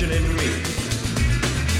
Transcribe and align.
passion 0.00 0.16
in 0.16 0.36
me. 0.36 0.50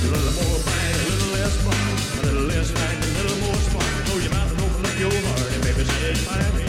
A 0.05 0.09
little 0.13 0.33
more 0.39 0.59
fight, 0.67 0.95
a 0.95 1.07
little 1.11 1.33
less 1.39 1.57
fun. 1.65 1.83
A 2.19 2.27
little 2.27 2.47
less 2.53 2.71
fight, 2.71 2.99
a 3.05 3.11
little 3.19 3.39
more 3.47 3.55
spark. 3.55 4.05
Close 4.05 4.25
your 4.25 4.35
mouth 4.35 4.51
and 4.53 4.61
open 4.61 4.85
up 4.85 4.99
your 4.99 5.13
heart, 5.27 5.53
and 5.55 5.63
baby, 5.63 5.85
satisfy 5.85 6.43
me. 6.57 6.65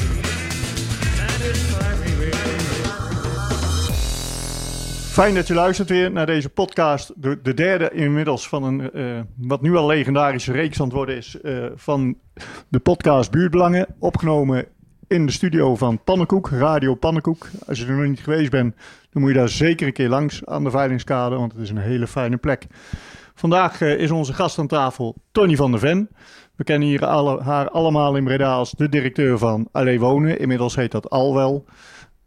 Satisfy 1.20 1.90
me, 2.04 2.12
baby. 2.20 2.38
Fijn 5.12 5.36
dat 5.36 5.48
je 5.48 5.54
luistert 5.54 5.90
weer 5.90 6.12
naar 6.12 6.26
deze 6.26 6.50
podcast. 6.50 7.14
De, 7.16 7.40
de 7.42 7.54
derde 7.54 7.90
inmiddels 7.94 8.48
van 8.48 8.64
een 8.64 8.92
eh, 8.92 9.20
wat 9.38 9.62
nu 9.62 9.76
al 9.76 9.88
legendarische 9.88 10.52
reeks 10.52 10.80
aan 10.80 10.86
het 10.86 10.96
worden 10.96 11.16
is 11.16 11.42
eh, 11.42 11.66
van 11.76 12.18
de 12.68 12.80
podcast 12.80 13.32
Buurtbelangen. 13.32 13.88
Opgenomen 14.00 14.68
in 15.12 15.26
de 15.26 15.32
studio 15.32 15.76
van 15.76 16.04
Pannenkoek, 16.04 16.50
Radio 16.50 16.96
Pannenkoek. 16.96 17.48
Als 17.68 17.80
je 17.80 17.86
er 17.86 17.92
nog 17.92 18.06
niet 18.06 18.20
geweest 18.20 18.52
bent, 18.52 18.76
dan 19.10 19.22
moet 19.22 19.32
je 19.32 19.38
daar 19.38 19.50
zeker 19.50 19.88
een 19.88 19.94
keer 19.94 20.10
langs 20.10 20.46
aan 20.46 20.64
de 20.64 20.70
Veilingskade, 20.70 21.36
want 21.36 21.52
het 21.52 21.62
is 21.62 21.70
een 21.70 21.78
hele 21.78 22.08
fijne 22.08 22.38
plek. 22.38 22.68
Vandaag 23.36 23.82
eh, 23.82 23.98
is 23.98 24.12
onze 24.12 24.34
gast 24.34 24.60
aan 24.60 24.68
tafel 24.68 25.16
Tony 25.32 25.56
van 25.56 25.72
der 25.72 25.80
Ven. 25.80 26.10
We 26.56 26.64
kennen 26.64 26.88
hier 26.88 27.06
alle, 27.06 27.42
haar 27.42 27.70
allemaal 27.70 28.16
in 28.16 28.24
Breda 28.24 28.54
als 28.54 28.72
de 28.72 28.90
directeur 28.90 29.38
van 29.38 29.68
Allee 29.72 30.00
Wonen. 30.00 30.40
Inmiddels 30.40 30.76
heet 30.76 30.92
dat 30.92 31.10
Alwel. 31.10 31.66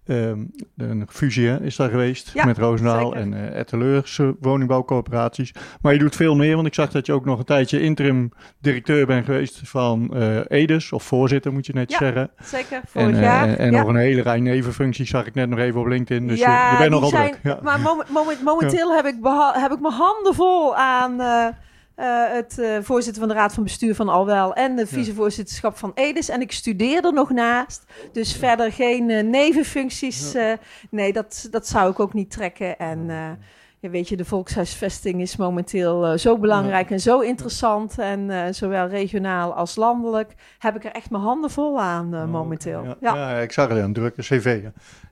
Ehm, 0.07 0.39
een 0.77 1.07
fusie 1.09 1.49
hè, 1.49 1.61
is 1.63 1.77
daar 1.77 1.91
geweest 1.91 2.31
Ja, 2.35 2.45
met 2.45 2.59
Roosendaal 2.59 3.05
zeker. 3.13 3.17
en 3.21 3.35
eh 3.53 3.59
Etteleurse 3.59 4.37
woningbouwcoöperaties. 4.41 5.53
Maar 5.81 5.93
je 5.93 5.99
doet 5.99 6.17
veel 6.17 6.37
meer, 6.37 6.55
want 6.55 6.67
ik 6.67 6.75
zag 6.75 6.91
dat 6.91 7.07
je 7.07 7.13
ook 7.13 7.25
nog 7.25 7.39
een 7.39 7.45
tijdje 7.45 7.81
interim 7.81 8.31
directeur 8.61 9.07
bent 9.07 9.25
geweest 9.25 9.61
van 9.65 10.15
eh, 10.15 10.39
Edes, 10.49 10.93
of 10.93 11.03
voorzitter 11.03 11.53
moet 11.53 11.67
je 11.67 11.73
net 11.73 11.91
Ja, 11.91 11.99
zeggen. 11.99 12.31
Zeker, 12.43 12.77
En, 12.77 12.83
vorig 12.87 13.17
eh, 13.17 13.23
jaar. 13.23 13.49
en 13.57 13.71
ja. 13.71 13.79
nog 13.79 13.89
een 13.89 13.97
hele 13.97 14.23
rij 14.23 14.41
nevenfuncties 14.41 15.11
zag 15.11 15.27
ik 15.27 15.35
net 15.35 15.49
nog 15.49 15.59
even 15.59 15.81
op 15.81 15.87
LinkedIn. 15.87 16.29
Dus 16.29 16.39
ja, 16.39 16.71
je, 16.73 16.79
bent 16.79 16.91
nogal 16.91 17.09
zijn, 17.09 17.35
druk. 17.43 17.61
Maar 17.63 17.81
momen- 17.81 18.07
momen- 18.09 18.37
momenteel 18.45 18.95
heb, 18.95 19.05
ik 19.07 19.17
heb 19.53 19.73
ik 19.73 19.81
mijn 19.81 19.95
handen 19.95 20.35
vol 20.35 20.77
aan 20.77 21.17
eh, 21.95 22.07
het 22.33 22.59
eh, 22.59 22.79
voorzitter 22.83 23.23
van 23.23 23.29
de 23.29 23.39
Raad 23.39 23.55
van 23.55 23.63
Bestuur 23.63 23.95
van 23.95 24.09
Alwel 24.09 24.55
en 24.55 24.77
de 24.77 24.87
vicevoorzitterschap 24.87 25.77
van 25.77 25.93
Edis. 25.95 26.29
En 26.29 26.41
ik 26.41 26.53
studeer 26.53 27.05
er 27.05 27.13
nog 27.13 27.31
naast. 27.31 27.85
Dus 28.13 28.37
verder 28.37 28.73
geen 28.73 29.11
eh, 29.11 29.25
nevenfuncties. 29.25 30.35
nee, 30.91 31.13
dat, 31.13 31.49
dat 31.51 31.67
zou 31.67 31.91
ik 31.91 32.01
ook 32.01 32.13
niet 32.13 32.31
trekken. 32.31 32.79
En 32.79 33.07
ja, 33.81 33.91
weet 33.91 34.09
je, 34.09 34.17
de 34.17 34.25
volkshuisvesting 34.25 35.21
is 35.21 35.37
momenteel 35.37 36.19
zo 36.19 36.39
belangrijk 36.39 36.91
en 36.91 37.01
zo 37.01 37.21
interessant. 37.21 37.99
En 37.99 38.55
zowel 38.55 38.87
regionaal 38.87 39.55
als 39.55 39.77
landelijk 39.77 40.35
heb 40.59 40.77
ik 40.77 40.85
er 40.85 40.93
echt 40.93 41.11
mijn 41.11 41.23
handen 41.23 41.51
vol 41.51 41.81
aan 41.81 42.15
eh, 42.15 42.25
momenteel. 42.25 42.85
Ja, 42.85 42.97
Ja. 43.01 43.15
ja, 43.15 43.39
ik 43.39 43.53
zag 43.53 43.69
het, 43.69 43.79
een 43.79 43.93
drukke 43.93 44.23
cv. 44.23 44.63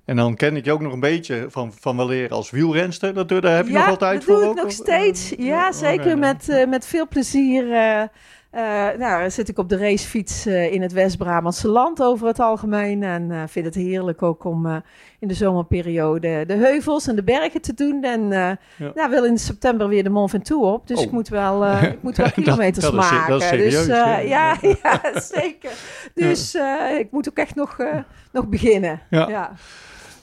En 0.04 0.16
dan 0.16 0.34
ken 0.36 0.56
ik 0.56 0.64
je 0.64 0.72
ook 0.72 0.80
nog 0.80 0.92
een 0.92 1.00
beetje 1.00 1.46
van, 1.48 1.72
van 1.80 1.96
wel 1.96 2.06
leren 2.06 2.36
als 2.36 2.50
wielrenster. 2.50 3.14
Dat, 3.14 3.28
daar 3.28 3.56
heb 3.56 3.66
je 3.66 3.72
ja, 3.72 3.78
nog 3.78 3.88
altijd 3.88 4.14
dat 4.14 4.24
voor 4.24 4.34
doe 4.34 4.42
ik 4.44 4.48
ook, 4.50 4.56
nog 4.56 4.64
of- 4.64 4.72
steeds. 4.72 5.36
eh, 5.36 5.44
Ja, 5.46 5.66
oh, 5.68 5.72
zeker 5.74 6.18
met, 6.18 6.48
eh, 6.48 6.68
met 6.68 6.86
veel 6.86 7.08
plezier. 7.08 7.72
eh, 7.72 8.02
eh, 8.50 8.98
nou, 8.98 9.30
zit 9.30 9.48
ik 9.48 9.58
op 9.58 9.68
de 9.68 9.76
racefiets 9.76 10.46
eh, 10.46 10.72
in 10.72 10.82
het 10.82 10.92
West-Brabantse 10.92 11.68
land 11.68 12.02
over 12.02 12.26
het 12.26 12.40
algemeen. 12.40 13.02
En 13.02 13.30
eh, 13.30 13.42
vind 13.46 13.64
het 13.64 13.74
heerlijk 13.74 14.22
ook 14.22 14.44
om 14.44 14.66
eh, 14.66 14.76
in 15.18 15.28
de 15.28 15.34
zomerperiode 15.34 16.44
de 16.46 16.54
heuvels 16.54 17.06
en 17.06 17.16
de 17.16 17.22
bergen 17.22 17.60
te 17.60 17.74
doen. 17.74 18.02
En 18.04 18.32
eh 18.32 18.50
Ja. 18.76 18.90
nou, 18.94 19.10
wil 19.10 19.24
in 19.24 19.38
september 19.38 19.88
weer 19.88 20.02
de 20.04 20.10
Mont 20.10 20.30
Ventoux 20.30 20.66
op. 20.66 20.86
Dus 20.88 20.98
Oh. 20.98 21.04
ik 21.04 21.10
moet 21.10 21.28
wel, 21.28 21.64
eh, 21.64 21.82
ik 21.92 22.02
moet 22.02 22.16
wel 22.16 22.26
Dat- 22.26 22.34
kilometers 22.34 22.84
dat 22.84 22.94
maken. 22.94 23.30
dat 23.30 23.40
is 23.42 23.48
serieus, 23.48 23.72
dus 23.72 23.86
eh, 23.88 23.94
ja. 23.96 24.18
ja, 24.18 24.56
ja, 24.82 25.00
zeker. 25.40 25.70
Dus 26.14 26.54
eh, 26.54 26.98
ik 26.98 27.10
moet 27.10 27.28
ook 27.28 27.36
echt 27.38 27.54
nog, 27.54 27.78
eh, 27.78 27.98
nog 28.32 28.46
beginnen. 28.48 29.00
Ja. 29.10 29.52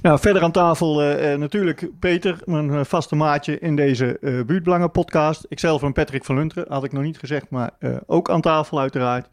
Nou, 0.02 0.20
verder 0.20 0.44
aan 0.44 0.52
tafel 0.52 1.02
eh, 1.02 1.34
eh, 1.34 1.40
natuurlijk 1.40 1.90
Peter, 2.00 2.40
mijn 2.46 2.70
eh, 2.70 2.80
vaste 2.84 3.16
maatje 3.16 3.60
in 3.60 3.76
deze 3.76 4.18
Buurtbelangen 4.22 4.92
podcast. 4.92 5.46
Ikzelf 5.50 5.84
en 5.84 5.94
Patrick 5.94 6.26
van 6.26 6.36
Lunteren, 6.36 6.66
had 6.70 6.84
ik 6.84 6.92
nog 6.92 7.04
niet 7.04 7.20
gezegd, 7.20 7.50
maar 7.50 7.72
ook 8.06 8.30
aan 8.30 8.42
tafel 8.42 8.80
uiteraard. 8.80 9.28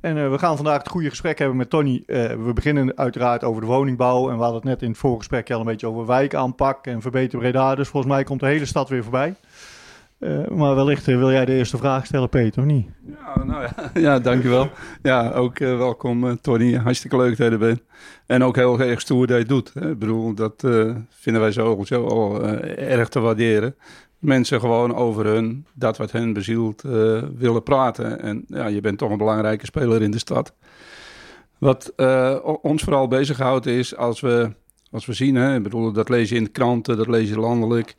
En 0.00 0.30
we 0.30 0.38
gaan 0.38 0.56
vandaag 0.56 0.78
het 0.78 0.88
goede 0.88 1.08
gesprek 1.08 1.38
hebben 1.38 1.56
met 1.56 1.70
Tony. 1.70 2.02
We 2.06 2.50
beginnen 2.54 2.96
uiteraard 2.96 3.44
over 3.44 3.60
de 3.60 3.66
woningbouw 3.66 4.30
en 4.30 4.36
we 4.36 4.42
hadden 4.42 4.60
het 4.60 4.70
net 4.70 4.82
in 4.82 4.88
het 4.88 4.98
voorgesprek 4.98 5.50
al 5.50 5.60
een 5.60 5.66
beetje 5.66 5.86
over 5.86 6.06
wijkaanpak 6.06 6.86
en 6.86 7.00
verbeter 7.00 7.38
Breda. 7.38 7.74
Dus 7.74 7.88
volgens 7.88 8.12
mij 8.12 8.24
komt 8.24 8.40
de 8.40 8.46
hele 8.46 8.66
stad 8.66 8.88
weer 8.88 9.02
voorbij. 9.02 9.34
Eh, 10.24 10.48
maar 10.48 10.74
wellicht 10.74 11.08
eh, 11.08 11.16
wil 11.16 11.30
jij 11.30 11.44
de 11.44 11.52
eerste 11.52 11.76
vraag 11.76 12.06
stellen, 12.06 12.28
Peter, 12.28 12.62
of 12.62 12.68
niet? 12.68 12.86
Ja, 13.06 13.44
nou 13.44 13.62
ja, 13.62 13.90
ja 14.00 14.18
dankjewel. 14.18 14.70
Ja, 15.02 15.30
ook 15.30 15.58
eh, 15.58 15.76
welkom 15.76 16.40
Tony. 16.40 16.74
Hartstikke 16.74 17.16
leuk 17.16 17.36
dat 17.36 17.46
je 17.46 17.52
er 17.52 17.58
bent. 17.58 17.82
En 18.26 18.44
ook 18.44 18.56
heel 18.56 18.80
erg 18.80 19.00
stoer 19.00 19.26
dat 19.26 19.36
je 19.36 19.42
het 19.42 19.48
doet. 19.48 19.70
Hè. 19.74 19.90
Ik 19.90 19.98
bedoel, 19.98 20.34
dat 20.34 20.66
vinden 21.08 21.42
wij 21.42 21.52
sowieso 21.52 22.06
al 22.06 22.44
erg 22.76 23.08
te 23.08 23.20
waarderen. 23.20 23.76
Mensen 24.18 24.60
gewoon 24.60 24.94
over 24.94 25.26
hun, 25.26 25.66
dat 25.74 25.96
wat 25.96 26.12
hen 26.12 26.32
bezielt, 26.32 26.82
willen 27.36 27.62
praten. 27.62 28.20
En 28.20 28.44
ja, 28.46 28.66
je 28.66 28.80
bent 28.80 28.98
toch 28.98 29.10
een 29.10 29.18
belangrijke 29.18 29.66
speler 29.66 30.02
in 30.02 30.10
de 30.10 30.18
stad. 30.18 30.54
Wat 31.58 31.92
ons 32.62 32.82
vooral 32.82 33.08
bezighoudt 33.08 33.66
is 33.66 33.96
als 33.96 34.20
we, 34.20 34.50
als 34.90 35.06
we 35.06 35.12
zien, 35.12 35.34
hè, 35.34 35.56
ik 35.56 35.62
bedoel, 35.62 35.92
dat 35.92 36.08
lees 36.08 36.28
je 36.28 36.36
in 36.36 36.44
de 36.44 36.50
kranten, 36.50 36.96
dat 36.96 37.08
lees 37.08 37.28
je 37.28 37.38
landelijk. 37.38 37.94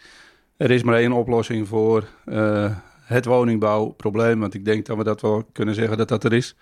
Er 0.57 0.71
is 0.71 0.83
maar 0.83 0.95
één 0.95 1.11
oplossing 1.11 1.67
voor 1.67 2.07
eh, 2.25 2.75
het 3.01 3.25
woningbouwprobleem. 3.25 4.39
Want 4.39 4.53
ik 4.53 4.65
denk 4.65 4.85
dat 4.85 4.97
we 4.97 5.03
dat 5.03 5.21
wel 5.21 5.43
kunnen 5.51 5.75
zeggen 5.75 5.97
dat 5.97 6.07
dat 6.07 6.23
er 6.23 6.33
is. 6.33 6.55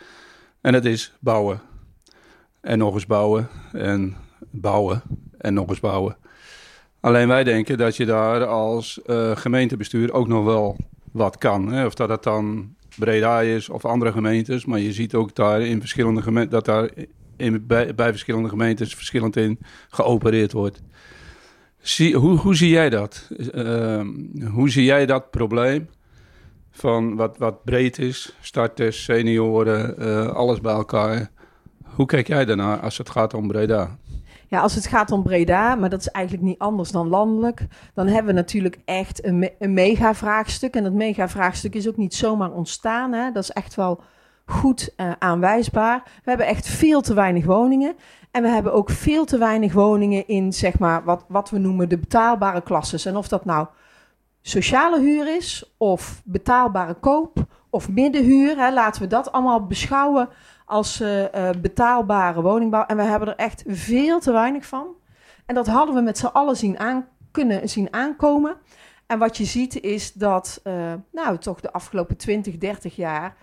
En 0.61 0.73
dat 0.73 0.85
is 0.85 1.13
bouwen. 1.19 1.61
En 2.61 2.77
nog 2.77 2.93
eens 2.93 3.05
bouwen. 3.05 3.47
En 3.71 4.15
bouwen. 4.49 5.01
En 5.37 5.53
nog 5.53 5.69
eens 5.69 5.79
bouwen. 5.79 6.17
Alleen 6.99 7.27
wij 7.27 7.43
denken 7.43 7.77
dat 7.77 7.95
je 7.95 8.05
daar 8.05 8.45
als 8.45 9.01
eh, 9.01 9.35
gemeentebestuur 9.35 10.13
ook 10.13 10.27
nog 10.27 10.45
wel 10.45 10.77
wat 11.11 11.37
kan. 11.37 11.71
Hè? 11.71 11.85
Of 11.85 11.93
dat 11.93 12.09
het 12.09 12.23
dan 12.23 12.75
Breda 12.97 13.41
is 13.41 13.69
of 13.69 13.85
andere 13.85 14.11
gemeentes. 14.11 14.65
Maar 14.65 14.79
je 14.79 14.93
ziet 14.93 15.15
ook 15.15 15.35
daar 15.35 15.61
in 15.61 15.79
verschillende 15.79 16.21
gemeenten 16.21 16.51
dat 16.51 16.65
daar 16.65 16.89
bij, 17.61 17.95
bij 17.95 18.09
verschillende 18.09 18.49
gemeentes 18.49 18.95
verschillend 18.95 19.35
in 19.35 19.59
geopereerd 19.89 20.51
wordt. 20.51 20.81
Hoe, 22.13 22.37
hoe 22.37 22.55
zie 22.55 22.69
jij 22.69 22.89
dat? 22.89 23.29
Ehm, 23.51 24.07
hoe 24.51 24.69
zie 24.69 24.83
jij 24.83 25.05
dat 25.05 25.31
probleem? 25.31 25.89
Van 26.71 27.15
wat, 27.15 27.37
wat 27.37 27.63
breed 27.63 27.99
is, 27.99 28.35
starters, 28.41 29.03
senioren, 29.03 29.97
eh, 29.97 30.27
alles 30.27 30.61
bij 30.61 30.73
elkaar. 30.73 31.31
Hoe 31.83 32.05
kijk 32.05 32.27
jij 32.27 32.45
daarnaar 32.45 32.79
als 32.79 32.97
het 32.97 33.09
gaat 33.09 33.33
om 33.33 33.47
Breda? 33.47 33.97
Ja, 34.47 34.59
als 34.61 34.75
het 34.75 34.87
gaat 34.87 35.11
om 35.11 35.23
Breda, 35.23 35.75
maar 35.75 35.89
dat 35.89 35.99
is 35.99 36.07
eigenlijk 36.07 36.45
niet 36.45 36.59
anders 36.59 36.91
dan 36.91 37.07
landelijk, 37.07 37.65
dan 37.93 38.07
hebben 38.07 38.25
we 38.25 38.39
natuurlijk 38.39 38.77
echt 38.85 39.25
een, 39.25 39.39
me- 39.39 39.53
een 39.59 39.73
mega-vraagstuk. 39.73 40.75
En 40.75 40.83
dat 40.83 40.93
mega-vraagstuk 40.93 41.75
is 41.75 41.87
ook 41.87 41.97
niet 41.97 42.13
zomaar 42.15 42.51
ontstaan. 42.51 43.13
Hè? 43.13 43.31
Dat 43.31 43.43
is 43.43 43.51
echt 43.51 43.75
wel 43.75 44.03
goed 44.45 44.93
eh, 44.95 45.11
aanwijsbaar. 45.19 46.03
We 46.03 46.29
hebben 46.29 46.47
echt 46.47 46.67
veel 46.67 47.01
te 47.01 47.13
weinig 47.13 47.45
woningen. 47.45 47.95
En 48.31 48.41
we 48.41 48.47
hebben 48.47 48.73
ook 48.73 48.89
veel 48.89 49.25
te 49.25 49.37
weinig 49.37 49.73
woningen 49.73 50.27
in, 50.27 50.53
zeg 50.53 50.79
maar, 50.79 51.03
wat, 51.03 51.25
wat 51.27 51.49
we 51.49 51.57
noemen 51.57 51.89
de 51.89 51.97
betaalbare 51.97 52.61
klasses. 52.61 53.05
En 53.05 53.15
of 53.15 53.27
dat 53.27 53.45
nou 53.45 53.67
sociale 54.41 54.99
huur 54.99 55.35
is, 55.35 55.73
of 55.77 56.21
betaalbare 56.25 56.93
koop, 56.93 57.45
of 57.69 57.89
middenhuur. 57.89 58.57
Hè, 58.57 58.73
laten 58.73 59.01
we 59.01 59.07
dat 59.07 59.31
allemaal 59.31 59.65
beschouwen 59.65 60.29
als 60.65 60.99
eh, 60.99 61.49
eh, 61.49 61.55
betaalbare 61.61 62.41
woningbouw. 62.41 62.85
En 62.85 62.97
we 62.97 63.03
hebben 63.03 63.27
er 63.27 63.35
echt 63.35 63.63
veel 63.67 64.19
te 64.19 64.31
weinig 64.31 64.65
van. 64.65 64.87
En 65.45 65.55
dat 65.55 65.67
hadden 65.67 65.95
we 65.95 66.01
met 66.01 66.17
z'n 66.17 66.25
allen 66.25 66.55
zien 66.57 66.77
kunnen 67.31 67.69
zien 67.69 67.93
aankomen. 67.93 68.55
En 69.07 69.19
wat 69.19 69.37
je 69.37 69.45
ziet 69.45 69.81
is 69.81 70.13
dat, 70.13 70.61
nou 71.11 71.37
toch 71.37 71.61
de 71.61 71.71
afgelopen 71.71 72.17
20, 72.17 72.57
30 72.57 72.95
jaar... 72.95 73.35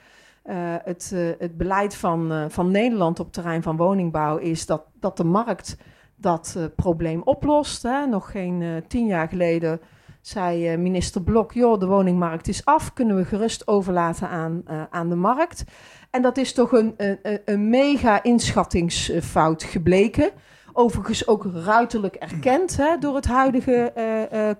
eh, 0.42 0.74
het, 0.84 1.10
eh, 1.14 1.28
het 1.38 1.56
beleid 1.56 1.94
van, 1.96 2.32
eh, 2.32 2.44
van 2.48 2.70
Nederland 2.70 3.18
op 3.18 3.24
het 3.24 3.34
terrein 3.34 3.62
van 3.62 3.76
woningbouw 3.76 4.36
is 4.36 4.66
dat, 4.66 4.82
dat 5.00 5.16
de 5.16 5.24
markt 5.24 5.76
dat 6.16 6.56
probleem 6.76 7.22
oplost. 7.22 7.82
Hè. 7.82 8.06
Nog 8.06 8.30
geen 8.30 8.84
tien 8.88 9.06
jaar 9.06 9.28
geleden 9.28 9.80
zei 10.20 10.76
minister 10.76 11.22
Blok: 11.22 11.52
joh, 11.52 11.78
de 11.80 11.86
woningmarkt 11.86 12.48
is 12.48 12.64
af, 12.64 12.92
kunnen 12.92 13.16
we 13.16 13.24
gerust 13.24 13.68
overlaten 13.68 14.28
aan, 14.28 14.62
aan 14.90 15.08
de 15.08 15.14
markt. 15.14 15.64
En 16.10 16.22
dat 16.22 16.36
is 16.36 16.52
toch 16.52 16.72
een, 16.72 16.94
een, 16.96 17.40
een- 17.44 17.68
mega 17.70 18.22
inschattingsfout 18.22 19.62
gebleken. 19.62 20.30
Overigens 20.72 21.26
ook 21.26 21.46
ruiterlijk 21.54 22.14
erkend 22.14 22.76
hè, 22.76 22.98
door 22.98 23.14
het 23.14 23.26
huidige 23.26 23.92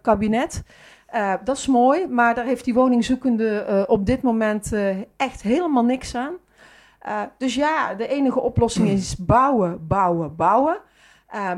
kabinet. 0.03 0.63
Eh, 1.11 1.35
dat 1.45 1.57
is 1.57 1.67
mooi, 1.67 2.07
maar 2.07 2.35
daar 2.35 2.45
heeft 2.45 2.65
die 2.65 2.75
woningzoekende 2.75 3.59
eh, 3.59 3.83
op 3.87 4.07
dit 4.07 4.23
moment 4.23 4.73
eh, 4.73 4.97
echt 5.17 5.43
helemaal 5.43 5.85
niks 5.85 6.15
aan. 6.15 6.33
Dus 7.39 7.55
ja, 7.55 7.95
de 7.95 8.09
enige 8.09 8.41
oplossing 8.41 8.89
is 8.89 9.17
bouwen, 9.17 9.87
bouwen, 9.87 10.37
bouwen. 10.37 10.79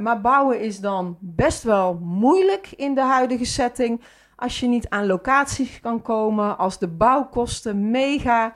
Maar 0.01 0.21
bouwen 0.21 0.61
is 0.61 0.81
dan 0.81 1.17
best 1.21 1.63
wel 1.63 1.99
moeilijk 2.03 2.73
in 2.77 2.95
de 2.95 3.01
huidige 3.01 3.45
setting. 3.45 4.01
Als 4.37 4.61
je 4.61 4.67
niet 4.67 4.89
aan 4.89 5.07
locaties 5.07 5.81
kan 5.81 6.03
komen, 6.03 6.59
als 6.59 6.79
de 6.79 6.89
bouwkosten 6.89 7.91
mega 7.91 8.55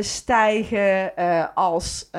stijgen, 0.00 1.12
als 1.54 2.10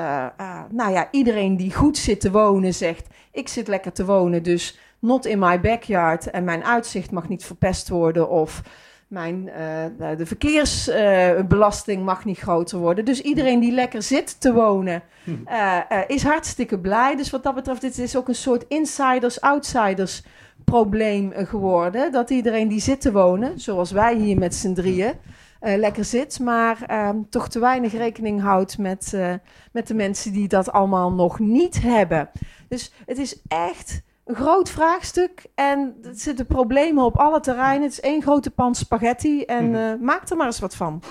nou 0.69 0.91
ja, 0.91 1.07
iedereen 1.12 1.57
die 1.57 1.74
goed 1.74 1.97
zit 1.97 2.21
te 2.21 2.31
wonen 2.31 2.74
zegt: 2.74 3.07
Ik 3.31 3.47
zit 3.47 3.67
lekker 3.67 3.91
te 3.91 4.06
wonen, 4.06 4.44
dus 4.44 4.79
not 5.01 5.25
in 5.25 5.39
my 5.39 5.59
backyard 5.59 6.30
en 6.30 6.44
mijn 6.44 6.63
uitzicht 6.63 7.12
mag 7.12 7.30
niet 7.30 7.45
verpest 7.45 7.89
worden 7.89 8.30
of 8.30 8.62
mijn, 9.07 9.50
eh, 9.50 10.18
de 10.18 10.25
verkeersbelasting 10.25 12.03
mag 12.03 12.25
niet 12.25 12.39
groter 12.39 12.77
worden. 12.77 13.06
Dus 13.06 13.21
iedereen 13.21 13.59
die 13.59 13.71
lekker 13.71 14.01
zit 14.01 14.42
te 14.42 14.53
wonen 14.53 15.03
eh, 15.45 15.77
eh, 15.89 16.00
is 16.07 16.24
hartstikke 16.24 16.80
blij. 16.80 17.15
Dus 17.15 17.30
wat 17.30 17.44
dat 17.44 17.56
betreft, 17.56 17.81
dit 17.81 17.98
is 17.98 18.15
ook 18.15 18.27
een 18.27 18.36
soort 18.36 18.65
insiders-outsiders 18.68 20.24
probleem 20.63 21.31
eh, 21.31 21.48
geworden. 21.48 22.12
Dat 22.12 22.30
iedereen 22.30 22.68
die 22.68 22.80
zit 22.80 23.01
te 23.01 23.12
wonen, 23.12 23.59
zoals 23.59 23.92
wij 23.92 24.15
hier 24.15 24.38
met 24.38 24.56
z'n 24.56 24.74
drieën, 24.74 25.13
eh, 25.59 25.77
lekker 25.77 26.06
zit, 26.06 26.39
maar 26.39 26.83
ehm, 26.88 27.18
toch 27.30 27.50
te 27.50 27.59
weinig 27.59 27.92
rekening 27.92 28.42
houdt 28.42 28.77
met, 28.77 29.13
eh, 29.13 29.33
met 29.71 29.88
de 29.88 29.94
mensen 29.94 30.31
die 30.33 30.48
dat 30.48 30.71
allemaal 30.71 31.12
nog 31.12 31.39
niet 31.39 31.81
hebben. 31.81 32.30
Dus 32.68 32.94
het 33.06 33.18
is 33.18 33.42
echt 33.48 34.01
een 34.31 34.43
groot 34.43 34.69
vraagstuk 34.69 35.45
en 35.55 35.95
er 36.03 36.11
zitten 36.15 36.45
problemen 36.45 37.03
op 37.03 37.17
alle 37.17 37.39
terreinen. 37.39 37.81
Het 37.83 37.91
is 37.91 37.99
één 38.01 38.21
grote 38.21 38.51
pan 38.51 38.75
spaghetti 38.75 39.43
en 39.43 39.75
eh, 39.75 39.99
maak 40.01 40.29
er 40.29 40.37
maar 40.37 40.45
eens 40.45 40.59
wat 40.59 40.75
van. 40.75 41.01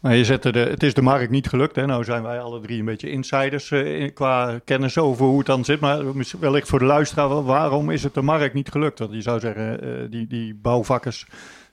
Maar 0.00 0.14
je 0.16 0.24
zette 0.24 0.52
de, 0.52 0.58
het 0.58 0.82
is 0.82 0.94
de 0.94 1.02
markt 1.02 1.30
niet 1.30 1.48
gelukt. 1.48 1.76
Hè? 1.76 1.86
Nou 1.86 2.04
zijn 2.04 2.22
wij 2.22 2.40
alle 2.40 2.60
drie 2.60 2.78
een 2.78 2.84
beetje 2.84 3.10
insiders 3.10 3.70
eh, 3.70 4.00
in- 4.00 4.12
qua 4.12 4.60
kennis 4.64 4.98
over 4.98 5.26
hoe 5.26 5.38
het 5.38 5.46
dan 5.46 5.64
zit. 5.64 5.80
Maar 5.80 6.02
wellicht 6.40 6.68
voor 6.68 6.78
de 6.78 6.84
luisteraar, 6.84 7.42
waarom 7.44 7.90
is 7.90 8.02
het 8.02 8.14
de 8.14 8.22
markt 8.22 8.54
niet 8.54 8.70
gelukt? 8.70 8.98
Want 8.98 9.12
je 9.12 9.22
zou 9.22 9.40
zeggen, 9.40 9.80
eh, 9.82 10.10
die, 10.10 10.26
die 10.26 10.54
bouwvakkers, 10.54 11.26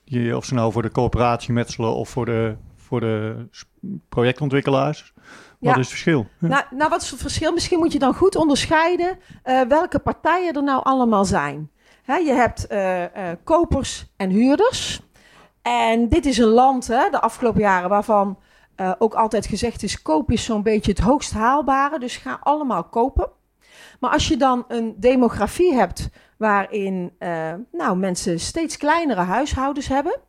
die, 0.06 0.38
of 0.38 0.46
ze 0.46 0.54
nou 0.54 0.72
voor 0.72 0.82
de 0.82 0.92
coöperatie 0.92 1.54
metselen 1.54 1.96
of 1.96 2.10
voor 2.10 2.26
de, 2.26 2.56
voor 2.76 3.00
de 3.00 3.36
projectontwikkelaars. 4.10 5.14
Wat 5.60 5.74
Ja. 5.74 5.80
is 5.80 5.86
het 5.86 5.90
verschil? 5.90 6.28
Nou, 6.38 6.64
nou, 6.70 6.90
wat 6.90 7.02
is 7.02 7.12
het 7.12 7.22
verschil? 7.22 7.54
Misschien 7.54 7.80
moet 7.80 7.92
je 7.92 8.00
dan 8.00 8.14
goed 8.14 8.36
onderscheiden 8.36 9.20
eh, 9.44 9.62
welke 9.62 10.00
partijen 10.00 10.54
er 10.54 10.64
nou 10.64 10.84
allemaal 10.84 11.26
zijn. 11.26 11.72
Hè, 12.04 12.16
je 12.16 12.34
hebt 12.34 12.68
eh, 12.68 13.04
eh, 13.32 13.38
kopers 13.44 14.06
en 14.18 14.30
huurders. 14.30 15.02
En 15.62 16.10
dit 16.10 16.26
is 16.26 16.38
een 16.38 16.48
land, 16.48 16.88
hè, 16.88 17.10
de 17.10 17.22
afgelopen 17.22 17.62
jaren, 17.62 17.90
waarvan 17.90 18.40
ook 18.98 19.14
altijd 19.14 19.46
gezegd 19.46 19.84
is: 19.84 20.02
koop 20.02 20.32
is 20.32 20.44
zo'n 20.44 20.64
beetje 20.64 20.92
het 20.92 21.00
hoogst 21.00 21.34
haalbare. 21.34 22.00
Dus 22.00 22.18
ga 22.18 22.40
allemaal 22.44 22.84
kopen. 22.84 23.30
Maar 24.00 24.12
als 24.12 24.28
je 24.28 24.38
dan 24.38 24.66
een 24.68 24.96
demografie 24.98 25.74
hebt 25.74 26.10
waarin 26.38 27.12
nou, 27.72 27.98
mensen 27.98 28.40
steeds 28.40 28.78
kleinere 28.78 29.22
huishoudens 29.22 29.88
hebben. 29.88 30.20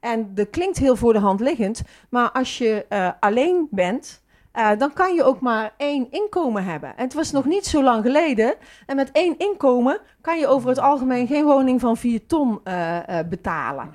En 0.00 0.34
dat 0.34 0.50
klinkt 0.50 0.78
heel 0.78 0.96
voor 0.96 1.12
de 1.12 1.18
hand 1.18 1.40
liggend. 1.40 1.82
Maar 2.10 2.30
als 2.30 2.58
je 2.58 2.86
alleen 3.20 3.68
bent, 3.70 4.22
eh, 4.56 4.70
dan 4.78 4.92
kan 4.92 5.14
je 5.14 5.24
ook 5.24 5.40
maar 5.40 5.74
één 5.76 6.10
inkomen 6.10 6.64
hebben. 6.64 6.96
En 6.96 7.04
het 7.04 7.14
was 7.14 7.30
nog 7.30 7.44
niet 7.44 7.66
zo 7.66 7.82
lang 7.82 8.04
geleden. 8.04 8.54
En 8.86 8.96
met 8.96 9.12
één 9.12 9.38
inkomen 9.38 10.00
kan 10.20 10.38
je 10.38 10.46
over 10.46 10.68
het 10.68 10.78
algemeen 10.78 11.26
geen 11.26 11.44
woning 11.44 11.80
van 11.80 11.96
4 11.96 12.26
ton 12.26 12.60
eh, 12.64 13.18
eh, 13.18 13.28
betalen. 13.28 13.90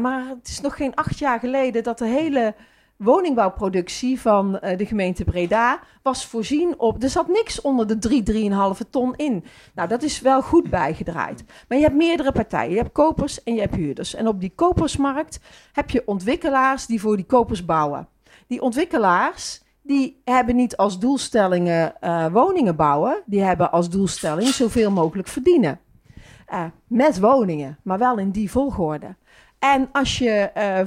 Maar 0.00 0.26
het 0.28 0.48
is 0.48 0.60
nog 0.60 0.76
geen 0.76 0.94
acht 0.94 1.18
jaar 1.18 1.38
geleden 1.38 1.82
dat 1.82 1.98
de 1.98 2.06
hele 2.06 2.54
woningbouwproductie 2.96 4.20
van 4.20 4.52
de 4.52 4.86
gemeente 4.86 5.24
Breda 5.24 5.80
was 6.02 6.26
voorzien 6.26 6.74
op. 6.78 7.02
Er 7.02 7.08
zat 7.08 7.28
niks 7.28 7.60
onder 7.60 7.86
de 7.86 7.98
3, 7.98 8.22
3,5 8.22 8.90
ton 8.90 9.14
in. 9.16 9.44
Nou, 9.74 9.88
dat 9.88 10.02
is 10.02 10.20
wel 10.20 10.42
goed 10.42 10.70
bijgedraaid. 10.70 11.44
Maar 11.68 11.78
je 11.78 11.84
hebt 11.84 11.96
meerdere 11.96 12.32
partijen. 12.32 12.70
Je 12.70 12.76
hebt 12.76 12.92
kopers 12.92 13.42
en 13.42 13.54
je 13.54 13.60
hebt 13.60 13.74
huurders. 13.74 14.14
En 14.14 14.28
op 14.28 14.40
die 14.40 14.52
kopersmarkt 14.54 15.40
heb 15.72 15.90
je 15.90 16.02
ontwikkelaars 16.06 16.86
die 16.86 17.00
voor 17.00 17.16
die 17.16 17.26
kopers 17.26 17.64
bouwen. 17.64 18.08
Die 18.46 18.62
ontwikkelaars 18.62 19.60
die 19.82 20.20
hebben 20.24 20.56
niet 20.56 20.76
als 20.76 20.98
doelstellingen 20.98 22.00
eh, 22.00 22.26
woningen 22.32 22.76
bouwen. 22.76 23.22
Die 23.26 23.42
hebben 23.42 23.72
als 23.72 23.90
doelstelling 23.90 24.48
zoveel 24.48 24.90
mogelijk 24.90 25.28
verdienen. 25.28 25.80
Eh, 26.46 26.64
met 26.86 27.20
woningen, 27.20 27.78
maar 27.82 27.98
wel 27.98 28.18
in 28.18 28.30
die 28.30 28.50
volgorde. 28.50 29.16
En 29.58 29.88
als 29.92 30.18
je 30.18 30.30
eh, 30.30 30.86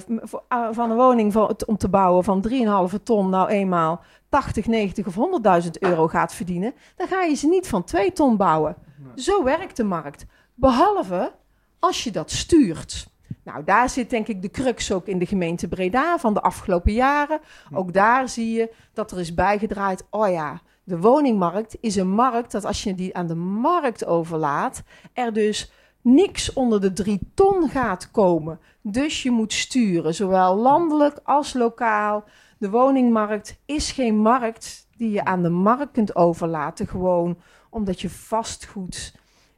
van 0.71 0.91
een 0.91 0.97
woning 0.97 1.33
van, 1.33 1.55
om 1.65 1.77
te 1.77 1.89
bouwen 1.89 2.23
van 2.23 2.41
3,5 2.49 3.03
ton 3.03 3.29
nou 3.29 3.49
eenmaal 3.49 4.01
80, 4.29 4.67
90 4.67 5.07
of 5.07 5.15
100.000 5.63 5.69
euro 5.79 6.07
gaat 6.07 6.33
verdienen, 6.33 6.73
dan 6.95 7.07
ga 7.07 7.21
je 7.21 7.35
ze 7.35 7.47
niet 7.47 7.67
van 7.67 7.83
2 7.83 8.13
ton 8.13 8.37
bouwen. 8.37 8.75
Zo 9.15 9.43
werkt 9.43 9.77
de 9.77 9.83
markt. 9.83 10.25
Behalve 10.53 11.31
als 11.79 12.03
je 12.03 12.11
dat 12.11 12.31
stuurt. 12.31 13.07
Nou, 13.43 13.63
daar 13.63 13.89
zit 13.89 14.09
denk 14.09 14.27
ik 14.27 14.41
de 14.41 14.49
crux 14.49 14.91
ook 14.91 15.07
in 15.07 15.19
de 15.19 15.25
gemeente 15.25 15.67
Breda 15.67 16.19
van 16.19 16.33
de 16.33 16.41
afgelopen 16.41 16.93
jaren. 16.93 17.39
Ook 17.73 17.93
daar 17.93 18.29
zie 18.29 18.53
je 18.53 18.73
dat 18.93 19.11
er 19.11 19.19
is 19.19 19.33
bijgedraaid. 19.33 20.05
Oh 20.09 20.29
ja, 20.29 20.61
de 20.83 20.99
woningmarkt 20.99 21.77
is 21.79 21.95
een 21.95 22.09
markt 22.09 22.51
dat 22.51 22.65
als 22.65 22.83
je 22.83 22.95
die 22.95 23.15
aan 23.15 23.27
de 23.27 23.35
markt 23.35 24.05
overlaat, 24.05 24.83
er 25.13 25.33
dus 25.33 25.71
niks 26.01 26.53
onder 26.53 26.81
de 26.81 26.93
drie 26.93 27.19
ton 27.33 27.69
gaat 27.69 28.11
komen. 28.11 28.59
Dus 28.81 29.23
je 29.23 29.31
moet 29.31 29.53
sturen, 29.53 30.15
zowel 30.15 30.55
landelijk 30.55 31.19
als 31.23 31.53
lokaal. 31.53 32.23
De 32.57 32.69
woningmarkt 32.69 33.59
is 33.65 33.91
geen 33.91 34.17
markt 34.17 34.87
die 34.97 35.11
je 35.11 35.25
aan 35.25 35.43
de 35.43 35.49
markt 35.49 35.91
kunt 35.91 36.15
overlaten, 36.15 36.87
gewoon 36.87 37.37
omdat 37.69 38.01
je 38.01 38.09
vastgoed 38.09 39.13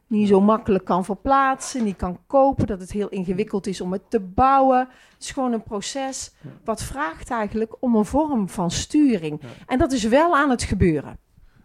niet 0.06 0.28
zo 0.28 0.40
makkelijk 0.40 0.84
kan 0.84 1.04
verplaatsen, 1.04 1.84
niet 1.84 1.96
kan 1.96 2.18
kopen, 2.26 2.66
dat 2.66 2.80
het 2.80 2.92
heel 2.92 3.08
ingewikkeld 3.08 3.66
is 3.66 3.80
om 3.80 3.92
het 3.92 4.10
te 4.10 4.20
bouwen. 4.20 4.78
Het 4.78 5.22
is 5.22 5.30
gewoon 5.30 5.52
een 5.52 5.62
proces 5.62 6.34
wat 6.64 6.82
vraagt 6.82 7.30
eigenlijk 7.30 7.76
om 7.80 7.94
een 7.94 8.04
vorm 8.04 8.48
van 8.48 8.70
sturing. 8.70 9.40
En 9.66 9.78
dat 9.78 9.92
is 9.92 10.04
wel 10.04 10.36
aan 10.36 10.50
het 10.50 10.62
gebeuren. 10.62 11.18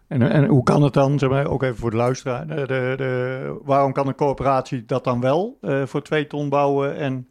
En, 0.06 0.22
en 0.22 0.46
hoe 0.46 0.62
kan 0.62 0.82
het 0.82 0.92
dan, 0.92 1.18
zeg 1.18 1.30
maar, 1.30 1.46
ook 1.46 1.62
even 1.62 1.76
voor 1.76 1.90
de 1.90 1.96
luisteraar, 1.96 2.46
de, 2.46 2.54
de, 2.54 2.94
de- 2.96 3.60
waarom 3.64 3.92
kan 3.92 4.06
een 4.08 4.14
coöperatie 4.14 4.84
dat 4.84 5.04
dan 5.04 5.20
wel 5.20 5.58
eh, 5.60 5.82
voor 5.86 6.02
twee 6.02 6.26
ton 6.26 6.48
bouwen? 6.48 6.96
En, 6.96 7.28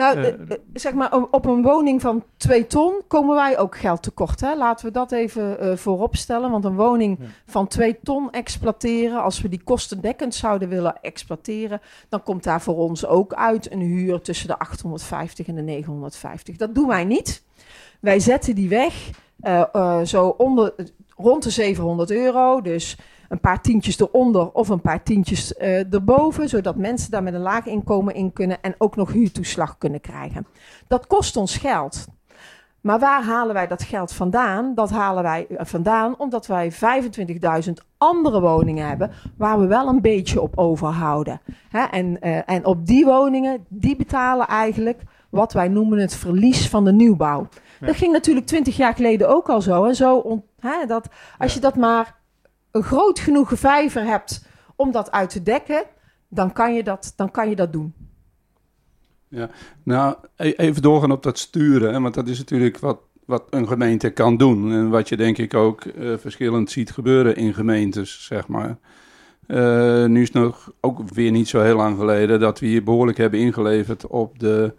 Nou, 0.00 0.18
Eh, 0.18 0.28
eh, 0.28 0.36
zeg 0.72 0.92
maar, 0.94 1.12
op- 1.30 1.44
een 1.46 1.62
woning 1.62 2.00
van 2.00 2.24
2 2.36 2.66
ton 2.66 2.92
komen 3.08 3.34
wij 3.34 3.58
ook 3.58 3.76
geld 3.78 4.02
tekort. 4.02 4.40
Hè? 4.40 4.54
Laten 4.56 4.86
we 4.86 4.92
dat 4.92 5.12
even 5.12 5.60
eh, 5.60 5.76
voorop 5.76 6.16
stellen. 6.16 6.50
Want 6.50 6.64
een 6.64 6.76
woning 6.76 7.16
Ja. 7.20 7.26
van 7.46 7.66
2 7.68 7.98
ton 8.02 8.30
exploiteren, 8.30 9.22
als 9.22 9.40
we 9.40 9.48
die 9.48 9.62
kostendekkend 9.64 10.34
zouden 10.34 10.68
willen 10.68 11.00
exploiteren, 11.02 11.80
dan 12.08 12.22
komt 12.22 12.44
daar 12.44 12.60
voor 12.60 12.76
ons 12.76 13.06
ook 13.06 13.34
uit 13.34 13.72
een 13.72 13.80
huur 13.80 14.20
tussen 14.20 14.46
de 14.48 14.58
850 14.58 15.46
en 15.46 15.54
de 15.54 15.62
950. 15.62 16.56
Dat 16.56 16.74
doen 16.74 16.88
wij 16.88 17.04
niet. 17.04 17.42
Wij 18.00 18.20
zetten 18.20 18.54
die 18.54 18.68
weg 18.68 19.10
zo 20.04 20.34
onder, 20.38 20.74
rond 21.16 21.42
de 21.42 21.50
700 21.50 22.10
euro. 22.10 22.60
Dus 22.60 22.96
een 23.30 23.40
paar 23.40 23.60
tientjes 23.60 24.00
eronder 24.00 24.52
of 24.52 24.68
een 24.68 24.80
paar 24.80 25.02
tientjes 25.02 25.54
eh, 25.54 25.92
erboven, 25.94 26.48
zodat 26.48 26.76
mensen 26.76 27.10
daar 27.10 27.22
met 27.22 27.34
een 27.34 27.40
laag 27.40 27.66
inkomen 27.66 28.14
in 28.14 28.32
kunnen 28.32 28.62
en 28.62 28.74
ook 28.78 28.96
nog 28.96 29.12
huurtoeslag 29.12 29.78
kunnen 29.78 30.00
krijgen. 30.00 30.46
Dat 30.88 31.06
kost 31.06 31.36
ons 31.36 31.56
geld. 31.56 32.06
Maar 32.80 32.98
waar 32.98 33.24
halen 33.24 33.54
wij 33.54 33.66
dat 33.66 33.82
geld 33.82 34.12
vandaan? 34.12 34.74
Dat 34.74 34.90
halen 34.90 35.22
wij 35.22 35.46
eh, 35.46 35.66
vandaan 35.66 36.14
omdat 36.18 36.46
wij 36.46 36.72
25.000 36.72 36.78
andere 37.98 38.40
woningen 38.40 38.88
hebben 38.88 39.10
waar 39.36 39.60
we 39.60 39.66
wel 39.66 39.88
een 39.88 40.00
beetje 40.00 40.40
op 40.40 40.58
overhouden. 40.58 41.40
Hè? 41.68 41.84
En, 41.84 42.20
eh, 42.20 42.38
en 42.46 42.64
op 42.64 42.86
die 42.86 43.04
woningen, 43.04 43.64
die 43.68 43.96
betalen 43.96 44.46
eigenlijk 44.46 45.02
wat 45.30 45.52
wij 45.52 45.68
noemen 45.68 45.98
het 45.98 46.14
verlies 46.14 46.68
van 46.68 46.84
de 46.84 46.92
nieuwbouw. 46.92 47.48
Ja. 47.80 47.86
Dat 47.86 47.96
ging 47.96 48.12
natuurlijk 48.12 48.46
20 48.46 48.76
jaar 48.76 48.94
geleden 48.94 49.28
ook 49.28 49.48
al 49.48 49.60
zo. 49.62 49.84
En 49.84 49.94
zo 49.94 50.16
on- 50.16 50.44
hè, 50.60 50.86
dat, 50.86 51.08
als 51.38 51.54
je 51.54 51.60
dat 51.60 51.76
maar 51.76 52.18
groot 52.72 53.18
genoeg 53.18 53.52
vijver 53.54 54.04
hebt 54.04 54.46
om 54.76 54.92
dat 54.92 55.10
uit 55.10 55.30
te 55.30 55.42
dekken, 55.42 55.84
dan 56.28 56.52
kan 56.52 56.74
je 56.74 56.82
dat, 56.82 57.12
dan 57.16 57.30
kan 57.30 57.48
je 57.48 57.56
dat 57.56 57.72
doen. 57.72 57.94
Nou, 59.82 60.16
e- 60.36 60.50
even 60.50 60.82
doorgaan 60.82 61.10
op 61.10 61.22
dat 61.22 61.38
sturen, 61.38 61.92
hè, 61.92 62.00
want 62.00 62.14
dat 62.14 62.28
is 62.28 62.38
natuurlijk 62.38 62.78
wat, 62.78 63.00
wat 63.26 63.44
een 63.50 63.68
gemeente 63.68 64.10
kan 64.10 64.36
doen. 64.36 64.72
En 64.72 64.88
wat 64.88 65.08
je 65.08 65.16
denk 65.16 65.38
ik 65.38 65.54
ook 65.54 65.84
eh, 65.84 66.16
verschillend 66.16 66.70
ziet 66.70 66.90
gebeuren 66.90 67.36
in 67.36 67.54
gemeentes, 67.54 68.24
zeg 68.24 68.48
maar. 68.48 68.78
Eh, 69.46 70.04
nu 70.04 70.20
is 70.20 70.28
het 70.32 70.42
nog 70.42 70.72
ook 70.80 71.08
weer 71.08 71.30
niet 71.30 71.48
zo 71.48 71.60
heel 71.62 71.76
lang 71.76 71.98
geleden 71.98 72.40
dat 72.40 72.58
we 72.58 72.66
hier 72.66 72.84
behoorlijk 72.84 73.18
hebben 73.18 73.40
ingeleverd 73.40 74.06
op 74.06 74.38
de, 74.38 74.74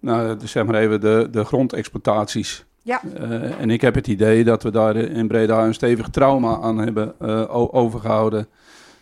nou, 0.00 0.36
zeg 0.44 0.66
maar 0.66 0.74
even 0.74 1.00
de, 1.00 1.28
de 1.30 1.44
grondexploitaties. 1.44 2.64
Ja. 2.86 3.02
Eh, 3.14 3.60
en 3.60 3.70
ik 3.70 3.80
heb 3.80 3.94
het 3.94 4.06
idee 4.06 4.44
dat 4.44 4.62
we 4.62 4.70
daar 4.70 4.96
in 4.96 5.28
Breda 5.28 5.64
een 5.64 5.74
stevig 5.74 6.08
trauma 6.08 6.58
aan 6.60 6.78
hebben 6.78 7.14
eh, 7.20 7.74
overgehouden. 7.74 8.46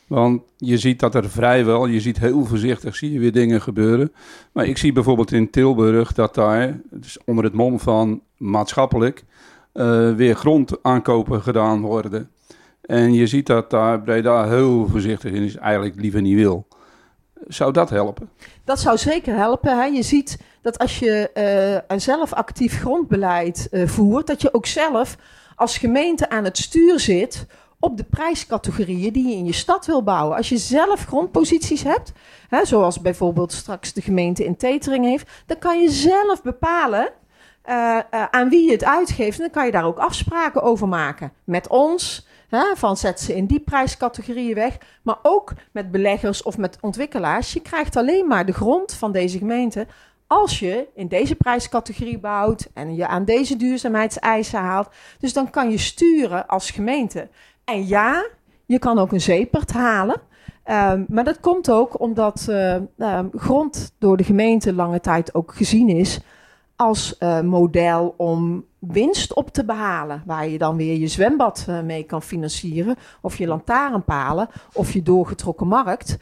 Want 0.06 0.42
je 0.56 0.78
ziet 0.78 1.00
dat 1.00 1.14
er 1.14 1.30
vrijwel, 1.30 1.86
je 1.86 2.00
ziet 2.00 2.18
heel 2.18 2.44
voorzichtig, 2.44 2.96
zie 2.96 3.12
je 3.12 3.18
weer 3.18 3.32
dingen 3.32 3.62
gebeuren. 3.62 4.12
Maar 4.52 4.66
ik 4.66 4.78
zie 4.78 4.92
bijvoorbeeld 4.92 5.32
in 5.32 5.50
Tilburg 5.50 6.12
dat 6.12 6.34
daar, 6.34 6.80
dus 6.90 7.18
onder 7.24 7.44
het 7.44 7.52
mom 7.52 7.80
van 7.80 8.20
maatschappelijk, 8.36 9.24
eh, 9.72 10.12
weer 10.14 10.34
grondaankopen 10.34 11.42
gedaan 11.42 11.80
worden. 11.80 12.30
En 12.80 13.12
je 13.12 13.26
ziet 13.26 13.46
dat 13.46 13.70
daar 13.70 14.00
Breda 14.00 14.48
heel 14.48 14.88
voorzichtig 14.88 15.32
in 15.32 15.42
is, 15.42 15.56
eigenlijk 15.56 16.00
liever 16.00 16.20
niet 16.20 16.36
wil. 16.36 16.66
Zou 17.46 17.72
dat 17.72 17.90
helpen? 17.90 18.30
Dat 18.64 18.80
zou 18.80 18.98
zeker 18.98 19.36
helpen. 19.36 19.78
Hè? 19.78 19.84
Je 19.84 20.02
ziet 20.02 20.38
dat 20.62 20.78
als 20.78 20.98
je 20.98 21.30
eh, 21.88 21.98
zelf 21.98 22.32
actief 22.32 22.80
grondbeleid 22.80 23.68
eh, 23.70 23.86
voert, 23.86 24.26
dat 24.26 24.42
je 24.42 24.54
ook 24.54 24.66
zelf 24.66 25.16
als 25.56 25.78
gemeente 25.78 26.28
aan 26.28 26.44
het 26.44 26.58
stuur 26.58 27.00
zit 27.00 27.46
op 27.78 27.96
de 27.96 28.04
prijscategorieën 28.04 29.12
die 29.12 29.28
je 29.28 29.34
in 29.34 29.44
je 29.44 29.52
stad 29.52 29.86
wil 29.86 30.02
bouwen. 30.02 30.36
Als 30.36 30.48
je 30.48 30.56
zelf 30.56 31.04
grondposities 31.04 31.82
hebt, 31.82 32.12
hè, 32.48 32.64
zoals 32.64 33.00
bijvoorbeeld 33.00 33.52
straks 33.52 33.92
de 33.92 34.02
gemeente 34.02 34.44
in 34.44 34.56
Tetering 34.56 35.04
heeft, 35.04 35.30
dan 35.46 35.58
kan 35.58 35.80
je 35.80 35.90
zelf 35.90 36.42
bepalen 36.42 37.08
uh, 37.68 37.98
aan 38.30 38.48
wie 38.48 38.64
je 38.64 38.72
het 38.72 38.84
uitgeeft. 38.84 39.36
En 39.36 39.42
dan 39.42 39.50
kan 39.50 39.66
je 39.66 39.72
daar 39.72 39.84
ook 39.84 39.98
afspraken 39.98 40.62
over 40.62 40.88
maken. 40.88 41.32
Met 41.44 41.68
ons, 41.68 42.26
van 42.74 42.96
zet 42.96 43.20
ze 43.20 43.36
in 43.36 43.46
die 43.46 43.60
prijscategorieën 43.60 44.54
weg. 44.54 44.78
Maar 45.02 45.18
ook 45.22 45.52
met 45.72 45.90
beleggers 45.90 46.42
of 46.42 46.58
met 46.58 46.78
ontwikkelaars. 46.80 47.52
Je 47.52 47.60
krijgt 47.60 47.96
alleen 47.96 48.26
maar 48.26 48.46
de 48.46 48.52
grond 48.52 48.94
van 48.94 49.12
deze 49.12 49.38
gemeente 49.38 49.86
als 50.26 50.58
je 50.58 50.88
in 50.94 51.08
deze 51.08 51.34
prijscategorie 51.34 52.18
bouwt 52.18 52.70
en 52.74 52.94
je 52.94 53.06
aan 53.06 53.24
deze 53.24 53.56
duurzaamheidseisen 53.56 54.60
haalt. 54.60 54.88
Dus 55.18 55.32
dan 55.32 55.50
kan 55.50 55.70
je 55.70 55.78
sturen 55.78 56.46
als 56.46 56.70
gemeente. 56.70 57.28
En 57.64 57.86
ja, 57.86 58.26
je 58.66 58.78
kan 58.78 58.98
ook 58.98 59.12
een 59.12 59.20
zeepert 59.20 59.72
halen. 59.72 60.20
Um, 60.70 61.04
maar 61.08 61.24
dat 61.24 61.40
komt 61.40 61.70
ook 61.70 62.00
omdat 62.00 62.46
uh, 62.50 62.74
um, 62.98 63.30
grond 63.34 63.94
door 63.98 64.16
de 64.16 64.24
gemeente 64.24 64.72
lange 64.72 65.00
tijd 65.00 65.34
ook 65.34 65.54
gezien 65.54 65.88
is 65.88 66.20
als 66.76 67.16
uh, 67.20 67.40
model 67.40 68.14
om 68.16 68.64
winst 68.92 69.34
op 69.34 69.50
te 69.50 69.64
behalen. 69.64 70.22
Waar 70.26 70.48
je 70.48 70.58
dan 70.58 70.76
weer 70.76 70.98
je 70.98 71.08
zwembad 71.08 71.66
uh, 71.68 71.80
mee 71.80 72.02
kan 72.02 72.22
financieren, 72.22 72.96
of 73.20 73.36
je 73.36 73.46
lantaarnpalen, 73.46 74.48
of 74.72 74.92
je 74.92 75.02
doorgetrokken 75.02 75.68
markt. 75.68 76.18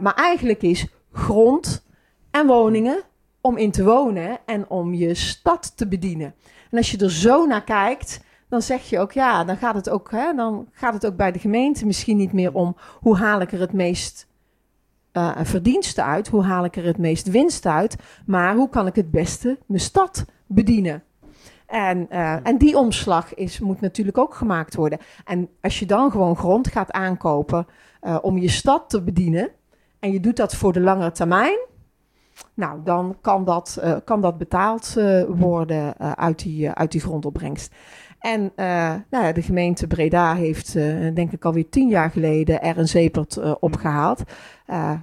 maar 0.00 0.14
eigenlijk 0.14 0.62
is 0.62 0.86
grond 1.12 1.84
en 2.30 2.46
woningen 2.46 3.02
om 3.40 3.56
in 3.56 3.70
te 3.70 3.84
wonen 3.84 4.38
en 4.46 4.68
om 4.68 4.94
je 4.94 5.14
stad 5.14 5.76
te 5.76 5.88
bedienen. 5.88 6.34
En 6.70 6.78
als 6.78 6.90
je 6.90 6.98
er 6.98 7.12
zo 7.12 7.46
naar 7.46 7.64
kijkt, 7.64 8.20
dan 8.48 8.62
zeg 8.62 8.82
je 8.82 8.98
ook 8.98 9.12
ja, 9.12 9.44
dan 9.44 9.56
gaat 9.56 9.74
het 9.74 9.90
ook, 9.90 10.10
hè, 10.10 10.34
dan 10.34 10.68
gaat 10.72 10.94
het 10.94 11.06
ook 11.06 11.16
bij 11.16 11.32
de 11.32 11.38
gemeente 11.38 11.86
misschien 11.86 12.16
niet 12.16 12.32
meer 12.32 12.54
om 12.54 12.76
hoe 13.00 13.16
haal 13.16 13.40
ik 13.40 13.52
er 13.52 13.60
het 13.60 13.72
meest 13.72 14.26
uh, 15.12 15.36
verdiensten 15.42 16.04
uit, 16.04 16.28
hoe 16.28 16.42
haal 16.42 16.64
ik 16.64 16.76
er 16.76 16.84
het 16.84 16.98
meest 16.98 17.30
winst 17.30 17.66
uit, 17.66 17.96
maar 18.26 18.54
hoe 18.54 18.68
kan 18.68 18.86
ik 18.86 18.94
het 18.94 19.10
beste 19.10 19.58
mijn 19.66 19.80
stad 19.80 20.24
bedienen. 20.46 21.02
En, 21.66 22.06
uh, 22.10 22.46
en 22.46 22.58
die 22.58 22.76
omslag 22.78 23.34
is, 23.34 23.60
moet 23.60 23.80
natuurlijk 23.80 24.18
ook 24.18 24.34
gemaakt 24.34 24.74
worden. 24.74 24.98
En 25.24 25.48
als 25.60 25.78
je 25.78 25.86
dan 25.86 26.10
gewoon 26.10 26.36
grond 26.36 26.68
gaat 26.68 26.90
aankopen 26.90 27.66
uh, 28.02 28.18
om 28.22 28.38
je 28.38 28.48
stad 28.48 28.90
te 28.90 29.02
bedienen, 29.02 29.50
en 29.98 30.12
je 30.12 30.20
doet 30.20 30.36
dat 30.36 30.54
voor 30.54 30.72
de 30.72 30.80
lange 30.80 31.12
termijn, 31.12 31.58
nou, 32.54 32.80
dan 32.84 33.16
kan 33.20 33.44
dat, 33.44 33.78
uh, 33.84 33.96
kan 34.04 34.20
dat 34.20 34.38
betaald 34.38 34.96
worden 35.28 35.98
uit, 36.16 36.38
die, 36.38 36.70
uit 36.70 36.92
die 36.92 37.00
grondopbrengst. 37.00 37.74
En 38.18 38.52
nou 38.56 39.24
ja, 39.24 39.32
de 39.32 39.42
gemeente 39.42 39.86
Breda 39.86 40.34
heeft, 40.34 40.72
denk 41.14 41.32
ik 41.32 41.44
alweer 41.44 41.68
tien 41.68 41.88
jaar 41.88 42.10
geleden, 42.10 42.62
er 42.62 42.78
een 42.78 42.88
zeepert 42.88 43.58
opgehaald. 43.60 44.22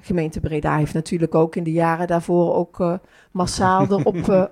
gemeente 0.01 0.39
Breda 0.39 0.77
heeft 0.77 0.93
natuurlijk 0.93 1.35
ook 1.35 1.55
in 1.55 1.63
de 1.63 1.71
jaren 1.71 2.07
daarvoor 2.07 2.55
ook 2.55 2.99
massaal 3.31 3.85
erop 3.89 4.49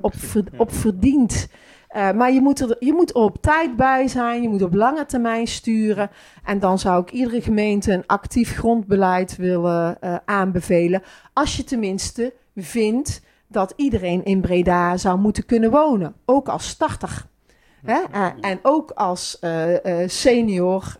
op 0.57 0.73
verdiend. 0.73 1.47
Uh, 1.95 2.11
maar 2.11 2.31
je 2.31 2.41
moet, 2.41 2.59
er, 2.59 2.75
je 2.79 2.93
moet 2.93 3.09
er 3.09 3.15
op 3.15 3.41
tijd 3.41 3.75
bij 3.75 4.07
zijn, 4.07 4.41
je 4.41 4.49
moet 4.49 4.61
op 4.61 4.73
lange 4.73 5.05
termijn 5.05 5.47
sturen. 5.47 6.09
En 6.43 6.59
dan 6.59 6.79
zou 6.79 7.01
ik 7.01 7.11
iedere 7.11 7.41
gemeente 7.41 7.93
een 7.93 8.07
actief 8.07 8.55
grondbeleid 8.55 9.35
willen 9.35 9.97
uh, 10.01 10.15
aanbevelen. 10.25 11.03
Als 11.33 11.57
je 11.57 11.63
tenminste 11.63 12.33
vindt 12.55 13.21
dat 13.47 13.73
iedereen 13.75 14.25
in 14.25 14.41
Breda 14.41 14.97
zou 14.97 15.19
moeten 15.19 15.45
kunnen 15.45 15.71
wonen, 15.71 16.15
ook 16.25 16.47
als 16.47 16.67
starter. 16.67 17.25
Hè? 17.85 17.99
Uh, 18.13 18.25
en 18.41 18.59
ook 18.61 18.91
als 18.91 19.39
senior, 20.05 20.95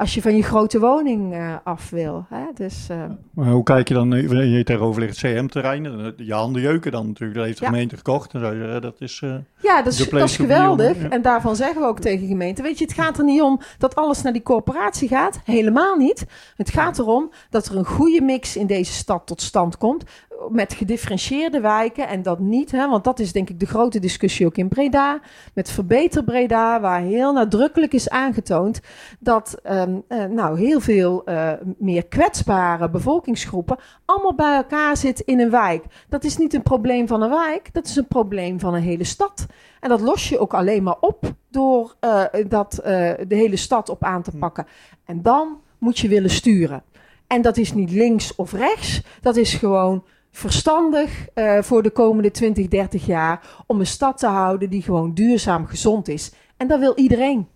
als 0.00 0.14
je 0.14 0.22
van 0.22 0.36
je 0.36 0.42
grote 0.42 0.80
woning 0.80 1.34
af 1.64 1.90
wil. 1.90 2.26
Hè? 2.28 2.44
Dus, 2.54 2.86
maar 3.34 3.50
hoe 3.50 3.62
kijk 3.62 3.88
je 3.88 3.94
dan, 3.94 4.10
je 4.50 4.64
tegenover 4.64 5.00
ligt 5.00 5.20
het 5.20 5.32
CM-terrein, 5.32 6.14
je 6.16 6.32
handen 6.32 6.62
jeuken 6.62 6.92
dan 6.92 7.06
natuurlijk, 7.06 7.38
dat 7.38 7.46
heeft 7.46 7.58
de 7.58 7.64
ja. 7.64 7.70
gemeente 7.70 7.96
gekocht. 7.96 8.34
En 8.34 8.80
dat 8.80 9.00
is, 9.00 9.18
ja, 9.60 9.82
dat 9.82 9.92
is, 9.92 10.08
dat 10.08 10.22
is 10.22 10.36
geweldig. 10.36 11.02
Ja. 11.02 11.08
En 11.08 11.22
daarvan 11.22 11.56
zeggen 11.56 11.80
we 11.80 11.88
ook 11.88 12.00
tegen 12.00 12.26
gemeenten, 12.26 12.64
weet 12.64 12.78
je, 12.78 12.84
het 12.84 12.94
gaat 12.94 13.18
er 13.18 13.24
niet 13.24 13.42
om 13.42 13.60
dat 13.78 13.94
alles 13.94 14.22
naar 14.22 14.32
die 14.32 14.42
corporatie 14.42 15.08
gaat, 15.08 15.40
helemaal 15.44 15.96
niet. 15.96 16.26
Het 16.56 16.70
gaat 16.70 16.98
erom 16.98 17.30
dat 17.50 17.66
er 17.66 17.76
een 17.76 17.84
goede 17.84 18.20
mix 18.20 18.56
in 18.56 18.66
deze 18.66 18.92
stad 18.92 19.26
tot 19.26 19.42
stand 19.42 19.76
komt 19.76 20.04
met 20.48 20.72
gedifferentieerde 20.72 21.60
wijken 21.60 22.08
en 22.08 22.22
dat 22.22 22.38
niet, 22.38 22.70
hè, 22.70 22.88
want 22.88 23.04
dat 23.04 23.18
is 23.18 23.32
denk 23.32 23.50
ik 23.50 23.60
de 23.60 23.66
grote 23.66 23.98
discussie 23.98 24.46
ook 24.46 24.56
in 24.56 24.68
Breda, 24.68 25.20
met 25.54 25.70
Verbeter 25.70 26.24
Breda, 26.24 26.80
waar 26.80 27.00
heel 27.00 27.32
nadrukkelijk 27.32 27.92
is 27.92 28.08
aangetoond 28.08 28.80
dat 29.18 29.60
um, 29.70 29.72
uh, 29.72 29.89
nou, 30.30 30.58
heel 30.58 30.80
veel 30.80 31.22
uh, 31.28 31.52
meer 31.78 32.06
kwetsbare 32.06 32.90
bevolkingsgroepen 32.90 33.78
allemaal 34.04 34.34
bij 34.34 34.56
elkaar 34.56 34.96
zitten 34.96 35.26
in 35.26 35.40
een 35.40 35.50
wijk. 35.50 35.84
Dat 36.08 36.24
is 36.24 36.36
niet 36.36 36.54
een 36.54 36.62
probleem 36.62 37.08
van 37.08 37.22
een 37.22 37.30
wijk, 37.30 37.72
dat 37.72 37.86
is 37.86 37.96
een 37.96 38.08
probleem 38.08 38.60
van 38.60 38.74
een 38.74 38.82
hele 38.82 39.04
stad. 39.04 39.46
En 39.80 39.88
dat 39.88 40.00
los 40.00 40.28
je 40.28 40.38
ook 40.38 40.54
alleen 40.54 40.82
maar 40.82 40.98
op 41.00 41.32
door 41.50 41.94
uh, 42.00 42.24
dat, 42.48 42.80
de 42.82 43.24
hele 43.28 43.56
stad 43.56 43.88
op 43.88 44.04
aan 44.04 44.22
te 44.22 44.36
pakken. 44.38 44.66
En 45.04 45.22
dan 45.22 45.60
moet 45.78 45.98
je 45.98 46.08
willen 46.08 46.30
sturen. 46.30 46.82
En 47.26 47.42
dat 47.42 47.56
is 47.56 47.72
niet 47.72 47.90
links 47.90 48.34
of 48.34 48.52
rechts, 48.52 49.02
dat 49.20 49.36
is 49.36 49.54
gewoon 49.54 50.04
verstandig 50.30 51.26
uh, 51.34 51.62
voor 51.62 51.82
de 51.82 51.90
komende 51.90 52.30
20, 52.30 52.68
30 52.68 53.06
jaar 53.06 53.62
om 53.66 53.80
een 53.80 53.86
stad 53.86 54.18
te 54.18 54.26
houden 54.26 54.70
die 54.70 54.82
gewoon 54.82 55.14
duurzaam 55.14 55.66
gezond 55.66 56.08
is. 56.08 56.32
En 56.56 56.68
dat 56.68 56.78
wil 56.78 56.92
iedereen. 56.96 57.48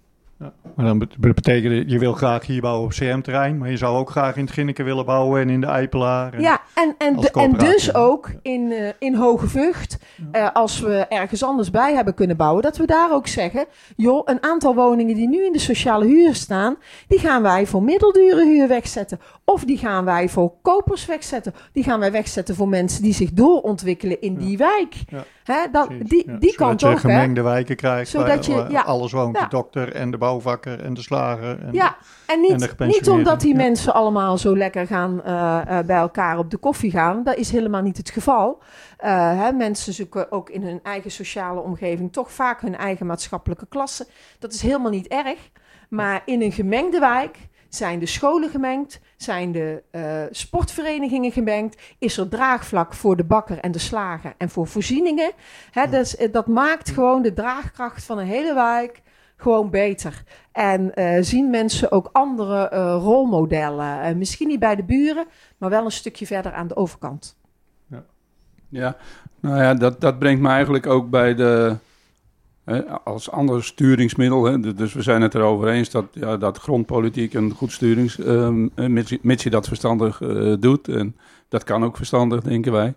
Maar 0.77 0.87
dan 0.87 1.09
betekent 1.19 1.91
je 1.91 1.99
wil 1.99 2.13
graag 2.13 2.47
hier 2.47 2.61
bouwen 2.61 2.85
op 2.85 2.91
CM-terrein, 2.91 3.59
maar 3.59 3.71
je 3.71 3.77
zou 3.77 3.97
ook 3.97 4.11
graag 4.11 4.37
in 4.37 4.45
het 4.45 4.53
Ginneke 4.53 4.83
willen 4.83 5.05
bouwen 5.05 5.41
en 5.41 5.51
in 5.51 5.61
de 5.61 5.67
Eipelaar. 5.67 6.33
En 6.33 6.41
ja, 6.41 6.61
en, 6.75 6.95
en, 6.99 7.17
de, 7.17 7.31
en 7.31 7.53
dus 7.53 7.95
ook 7.95 8.31
in, 8.43 8.71
uh, 8.71 8.89
in 8.99 9.15
Hoge 9.15 9.49
Vught, 9.49 9.99
uh, 10.33 10.49
als 10.53 10.81
we 10.81 11.07
ergens 11.09 11.43
anders 11.43 11.71
bij 11.71 11.95
hebben 11.95 12.15
kunnen 12.15 12.37
bouwen, 12.37 12.63
dat 12.63 12.77
we 12.77 12.87
daar 12.87 13.13
ook 13.13 13.27
zeggen, 13.27 13.67
joh, 13.97 14.23
een 14.25 14.43
aantal 14.43 14.75
woningen 14.75 15.15
die 15.15 15.29
nu 15.29 15.45
in 15.45 15.53
de 15.53 15.59
sociale 15.59 16.07
huur 16.07 16.35
staan, 16.35 16.77
die 17.09 17.19
gaan 17.19 17.43
wij 17.43 17.67
voor 17.67 17.83
middeldure 17.83 18.45
huur 18.45 18.69
wegzetten. 18.69 19.21
Of 19.45 19.65
die 19.65 19.79
gaan 19.79 20.05
wij 20.05 20.29
voor 20.29 20.53
kopers 20.63 21.07
wegzetten. 21.07 21.55
Die 21.73 21.85
gaan 21.85 22.01
wij 22.01 22.13
wegzetten 22.13 22.55
voor 22.55 22.69
mensen 22.69 23.03
die 23.03 23.15
zich 23.15 23.33
doorontwikkelen 23.33 24.21
in 24.21 24.35
die 24.35 24.57
wijk. 24.57 24.95
Ja. 25.09 25.25
Hè, 25.45 25.71
dat, 25.73 25.89
die, 25.99 26.31
ja. 26.31 26.37
die 26.37 26.55
kant 26.55 26.81
je 26.81 26.87
ook. 26.87 26.99
gemengde 26.99 27.41
hè? 27.41 27.47
wijken 27.47 27.77
krijgt, 27.77 28.11
Zodat 28.11 28.47
waar, 28.47 28.67
je, 28.67 28.73
ja. 28.73 28.83
alles 28.83 29.13
woont. 29.13 29.39
De 29.39 29.47
dokter 29.49 29.93
en 29.93 30.11
de 30.11 30.19
bouwvakker 30.19 30.81
en 30.81 30.95
de 30.95 31.03
slager. 31.03 31.61
En 31.61 31.73
ja, 31.73 31.97
en 32.27 32.41
niet, 32.41 32.75
en 32.77 32.87
niet 32.87 33.09
omdat 33.09 33.41
die 33.41 33.55
mensen 33.55 33.95
allemaal 33.95 34.39
zo 34.39 34.57
lekker 34.57 34.87
gaan 34.87 35.21
uh, 35.27 35.61
uh, 35.71 35.79
bij 35.87 35.97
elkaar 35.97 36.39
op 36.39 36.51
de 36.51 36.57
koffie 36.57 36.91
gaan. 36.91 37.23
Dat 37.23 37.37
is 37.37 37.51
helemaal 37.51 37.83
niet 37.83 37.97
het 37.97 38.11
geval. 38.11 38.63
Uh, 39.05 39.41
hè, 39.41 39.53
mensen 39.53 39.93
zoeken 39.93 40.33
ook 40.33 40.51
in 40.51 40.63
hun 40.63 40.81
eigen 40.83 41.11
sociale 41.11 41.61
omgeving 41.61 42.13
toch 42.13 42.33
vaak 42.33 42.61
hun 42.61 42.77
eigen 42.77 43.07
maatschappelijke 43.07 43.67
klasse. 43.69 44.07
Dat 44.39 44.53
is 44.53 44.63
helemaal 44.63 44.91
niet 44.91 45.09
erg. 45.09 45.51
Maar 45.89 46.23
in 46.25 46.43
een 46.43 46.53
gemengde 46.53 46.99
wijk 46.99 47.39
zijn 47.75 47.99
de 47.99 48.07
scholen 48.07 48.51
gemengd? 48.51 49.01
Zijn 49.17 49.53
de 49.53 49.83
uh, 49.93 50.23
sportverenigingen 50.31 51.33
gemengd? 51.33 51.83
Is 51.99 52.17
er 52.17 52.29
draagvlak 52.29 52.95
voor 52.95 53.17
de 53.17 53.25
bakker 53.25 53.59
en 53.59 53.73
de 53.73 53.79
slager 53.79 54.35
en 54.39 54.51
voor 54.51 54.67
voorzieningen? 54.67 55.33
Hè, 55.71 55.89
dus, 55.89 56.17
dat 56.33 56.47
maakt 56.47 56.91
gewoon 56.91 57.23
de 57.23 57.33
draagkracht 57.33 58.05
van 58.05 58.19
een 58.19 58.27
hele 58.27 58.55
wijk 58.55 59.03
gewoon 59.37 59.71
beter. 59.71 60.23
En 60.53 60.93
uh, 60.95 61.17
zien 61.21 61.51
mensen 61.51 61.93
ook 61.93 62.09
andere 62.13 62.71
uh, 62.73 62.97
rolmodellen. 63.01 64.09
Uh, 64.09 64.17
misschien 64.17 64.49
niet 64.49 64.59
bij 64.59 64.77
de 64.77 64.85
buren, 64.85 65.27
maar 65.59 65.71
wel 65.71 65.85
een 65.85 65.91
stukje 65.93 66.27
verder 66.27 66.53
aan 66.53 66.69
de 66.69 66.77
overkant. 66.77 67.37
Ja, 67.87 68.05
ja 68.69 68.97
nou 69.41 69.63
ja, 69.63 69.75
dat, 69.75 70.01
dat 70.01 70.19
brengt 70.19 70.43
me 70.43 70.49
eigenlijk 70.49 70.87
ook 70.87 71.11
bij 71.11 71.35
de 71.35 71.77
als 73.05 73.31
ander 73.31 73.65
sturingsmiddel. 73.65 74.61
Dus 74.77 74.93
we 74.93 75.03
zijn 75.03 75.23
het 75.23 75.35
erover 75.35 75.69
eens 75.69 75.91
dat, 75.91 76.05
ja, 76.13 76.37
dat 76.37 76.59
grondpolitiek 76.59 77.35
een 77.35 77.51
goed 77.51 77.73
sturings... 77.73 78.19
Um, 78.19 78.71
mits, 78.75 79.17
mits, 79.23 79.43
je 79.43 79.51
dat 79.51 79.69
verstandig 79.69 80.21
uh, 80.21 80.55
doet. 80.61 80.89
En 80.89 81.17
dat 81.49 81.65
kan 81.65 81.85
ook 81.85 81.97
verstandig, 81.97 82.43
denken 82.43 82.73
wij. 82.73 82.95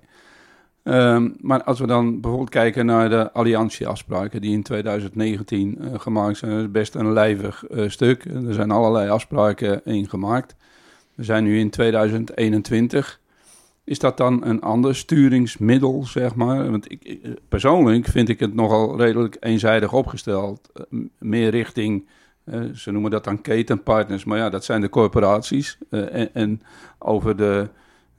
Um, 0.84 1.36
maar 1.42 1.64
als 1.64 1.80
we 1.80 1.88
dan 1.88 2.22
bijvoorbeeld 2.22 2.50
kijken 2.50 2.86
naar 2.86 3.10
de 3.10 3.32
alliantieafspraken... 3.32 4.42
die 4.42 4.54
in 4.54 4.64
2019 4.64 5.78
uh, 5.80 6.00
gemaakt 6.00 6.38
zijn, 6.38 6.60
is 6.60 6.72
best 6.72 6.96
een 6.96 7.14
lijvig 7.14 7.64
stuk. 7.88 8.26
Er 8.26 8.54
zijn 8.54 8.72
allerlei 8.72 9.10
afspraken 9.10 9.82
in 9.86 10.10
gemaakt. 10.10 10.56
We 11.16 11.24
zijn 11.24 11.44
nu 11.44 11.60
in 11.60 11.70
2021... 11.70 13.20
Is 13.88 14.00
dat 14.00 14.18
dan 14.18 14.46
een 14.46 14.62
ander 14.62 14.96
sturingsmiddel, 14.96 16.06
zeg 16.06 16.36
maar? 16.36 16.72
Want 16.72 16.92
ik, 16.92 17.20
persoonlijk 17.50 18.06
vind 18.06 18.30
ik 18.30 18.40
het 18.40 18.54
nogal 18.54 18.98
redelijk 18.98 19.38
eenzijdig 19.40 19.94
opgesteld. 19.94 20.72
Meer 21.20 21.50
richting, 21.50 22.08
uh, 22.46 22.74
ze 22.74 22.92
noemen 22.92 23.12
dat 23.12 23.24
dan 23.24 23.42
ketenpartners, 23.42 24.24
maar 24.24 24.38
ja, 24.38 24.50
dat 24.50 24.66
zijn 24.66 24.82
de 24.82 24.90
corporaties. 24.90 25.78
Uh, 25.90 26.36
en, 26.36 26.62
over 27.00 27.36
de, 27.36 27.70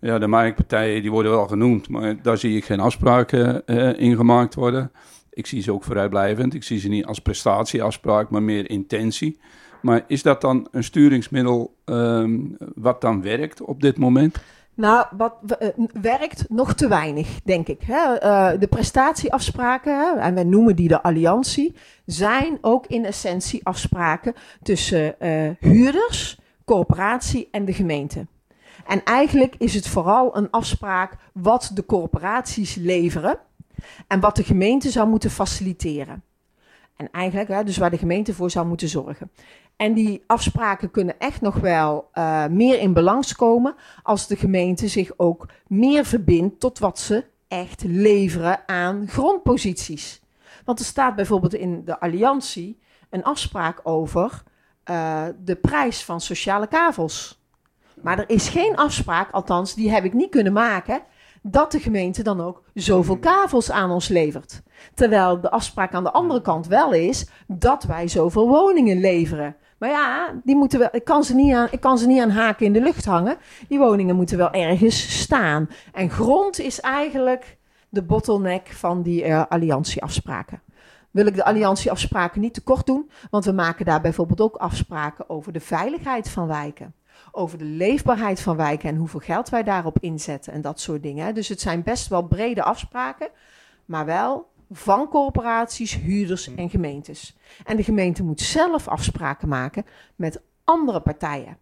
ja, 0.01 0.19
de 0.19 0.27
marktpartijen, 0.27 1.03
die 1.03 1.11
worden 1.11 1.33
wel 1.33 1.47
genoemd, 1.47 1.89
maar 1.89 2.23
daar 2.23 2.39
zie 2.39 2.57
ik 2.57 2.65
geen 2.65 2.81
afspraken 2.81 3.67
in 3.97 4.17
gemaakt 4.17 4.55
worden. 4.55 4.91
Ik 5.31 5.47
zie 5.47 5.63
ze 5.63 5.73
ook 5.73 5.85
vooruitblijvend. 5.85 6.55
Ik 6.55 6.63
zie 6.63 6.79
ze 6.79 6.89
niet 6.89 7.07
als 7.07 7.19
prestatieafspraak, 7.19 8.31
maar 8.31 8.43
meer 8.43 8.71
intentie. 8.71 9.39
Maar 9.83 10.05
is 10.07 10.23
dat 10.23 10.41
dan 10.41 10.69
een 10.71 10.85
sturingsmiddel 10.85 11.75
ehm, 11.85 12.39
wat 12.75 13.01
dan 13.01 13.23
werkt 13.23 13.61
op 13.61 13.81
dit 13.81 13.99
moment? 13.99 14.39
Nou, 14.79 15.07
wat 15.17 15.35
eh, 15.59 15.69
werkt 15.93 16.45
nog 16.49 16.75
te 16.75 16.89
weinig, 16.89 17.41
denk 17.45 17.69
ik. 17.69 17.83
Hè? 17.83 18.15
Eh, 18.15 18.61
de 18.61 18.67
prestatieafspraken, 18.67 19.99
hè, 19.99 20.21
en 20.21 20.35
wij 20.35 20.45
noemen 20.45 20.77
die 20.77 20.89
de 20.89 21.03
alliantie, 21.03 21.75
zijn 22.07 22.59
ook 22.61 22.87
in 22.87 23.05
essentie 23.05 23.67
afspraken 23.67 24.35
tussen 24.63 25.21
eh, 25.21 25.51
huurders, 25.61 26.39
corporatie 26.65 27.49
en 27.51 27.65
de 27.65 27.73
gemeente. 27.73 28.27
En 28.87 29.05
eigenlijk 29.05 29.55
is 29.59 29.75
het 29.75 29.89
vooral 29.89 30.37
een 30.37 30.51
afspraak 30.51 31.17
wat 31.33 31.71
de 31.75 31.87
corporaties 31.87 32.75
leveren 32.75 33.39
en 34.07 34.21
wat 34.21 34.37
de 34.37 34.45
gemeente 34.45 34.91
zou 34.91 35.09
moeten 35.09 35.31
faciliteren. 35.31 36.23
En 36.97 37.11
eigenlijk, 37.11 37.49
hè, 37.49 37.65
dus 37.65 37.77
waar 37.77 37.91
de 37.91 37.99
gemeente 37.99 38.35
voor 38.35 38.51
zou 38.51 38.67
moeten 38.67 38.89
zorgen. 38.89 39.31
En 39.79 39.95
die 39.95 40.23
afspraken 40.27 40.91
kunnen 40.91 41.19
echt 41.19 41.41
nog 41.41 41.55
wel 41.55 42.09
uh, 42.15 42.47
meer 42.47 42.81
in 42.81 42.93
balans 42.93 43.35
komen 43.35 43.75
als 44.03 44.27
de 44.27 44.37
gemeente 44.37 44.89
zich 44.89 45.11
ook 45.17 45.49
meer 45.67 46.05
verbindt 46.05 46.61
tot 46.61 46.79
wat 46.79 46.99
ze 46.99 47.25
echt 47.49 47.83
leveren 47.87 48.69
aan 48.69 49.09
grondposities. 49.09 50.23
Want 50.65 50.79
er 50.79 50.85
staat 50.85 51.15
bijvoorbeeld 51.15 51.55
in 51.55 51.85
de 51.85 52.01
alliantie 52.01 52.81
een 53.11 53.25
afspraak 53.25 53.81
over 53.83 54.43
uh, 54.91 55.25
de 55.45 55.57
prijs 55.57 56.05
van 56.05 56.21
sociale 56.21 56.67
kavels. 56.67 57.43
Maar 58.03 58.19
er 58.19 58.31
is 58.31 58.49
geen 58.49 58.77
afspraak, 58.77 59.31
althans 59.31 59.75
die 59.75 59.91
heb 59.91 60.05
ik 60.05 60.13
niet 60.13 60.31
kunnen 60.31 60.53
maken, 60.53 61.03
dat 61.43 61.73
de 61.73 61.81
gemeente 61.81 62.23
dan 62.23 62.41
ook 62.41 62.63
zoveel 62.75 63.19
kavels 63.19 63.71
aan 63.71 63.91
ons 63.91 64.09
levert. 64.09 64.63
Terwijl 64.95 65.41
de 65.41 65.51
afspraak 65.51 65.95
aan 65.95 66.05
de 66.05 66.13
andere 66.13 66.41
kant 66.41 66.67
wel 66.67 66.93
is 66.93 67.29
dat 67.47 67.85
wij 67.85 68.09
zoveel 68.09 68.49
woningen 68.49 69.01
leveren. 69.01 69.57
Maar 69.79 69.91
ja, 69.91 70.35
die 70.45 70.57
moeten 70.57 70.79
wel, 70.79 70.89
ik, 70.93 71.05
kan 71.05 71.25
ze 71.25 71.35
niet 71.35 71.55
aan, 71.55 71.69
ik 71.71 71.81
kan 71.81 71.99
ze 71.99 72.07
niet 72.07 72.21
aan 72.21 72.31
haken 72.31 72.67
in 72.67 72.73
de 72.73 72.81
lucht 72.81 73.05
hangen. 73.05 73.37
Die 73.69 73.79
woningen 73.79 74.17
moeten 74.17 74.39
wel 74.39 74.51
ergens 74.51 75.21
staan. 75.21 75.69
En 75.93 76.11
grond 76.11 76.59
is 76.59 76.81
eigenlijk 76.81 77.59
de 77.89 78.03
bottleneck 78.03 78.67
van 78.67 79.03
die 79.03 79.27
uh, 79.27 79.43
alliantieafspraken. 79.49 80.63
Wil 81.11 81.27
ik 81.27 81.35
de 81.35 81.45
alliantieafspraken 81.45 82.41
niet 82.41 82.55
te 82.55 82.63
kort 82.63 82.87
doen, 82.87 83.11
want 83.31 83.45
we 83.45 83.53
maken 83.53 83.85
daar 83.85 84.01
bijvoorbeeld 84.01 84.41
ook 84.41 84.57
afspraken 84.57 85.31
over 85.31 85.53
de 85.53 85.61
veiligheid 85.61 86.31
van 86.31 86.47
wijken 86.47 86.95
over 87.33 87.59
de 87.59 87.65
leefbaarheid 87.65 88.41
van 88.41 88.57
wijken 88.57 88.89
en 88.89 88.97
hoeveel 88.97 89.21
geld 89.21 89.49
wij 89.49 89.63
daarop 89.63 89.99
inzetten 90.01 90.53
en 90.53 90.61
dat 90.61 90.81
soort 90.81 91.03
dingen. 91.03 91.35
Dus 91.35 91.49
het 91.49 91.61
zijn 91.61 91.83
best 91.83 92.09
wel 92.09 92.23
brede 92.23 92.63
afspraken, 92.63 93.29
maar 93.85 94.05
wel 94.05 94.49
van 94.71 95.09
corporaties, 95.09 95.95
huurders 95.95 96.55
en 96.55 96.71
gemeentes. 96.71 97.37
En 97.65 97.77
de 97.77 97.83
gemeente 97.83 98.23
moet 98.23 98.41
zelf 98.41 98.89
afspraken 98.89 99.49
maken 99.49 99.85
met 100.17 100.41
andere 100.65 101.01
partijen. 101.01 101.59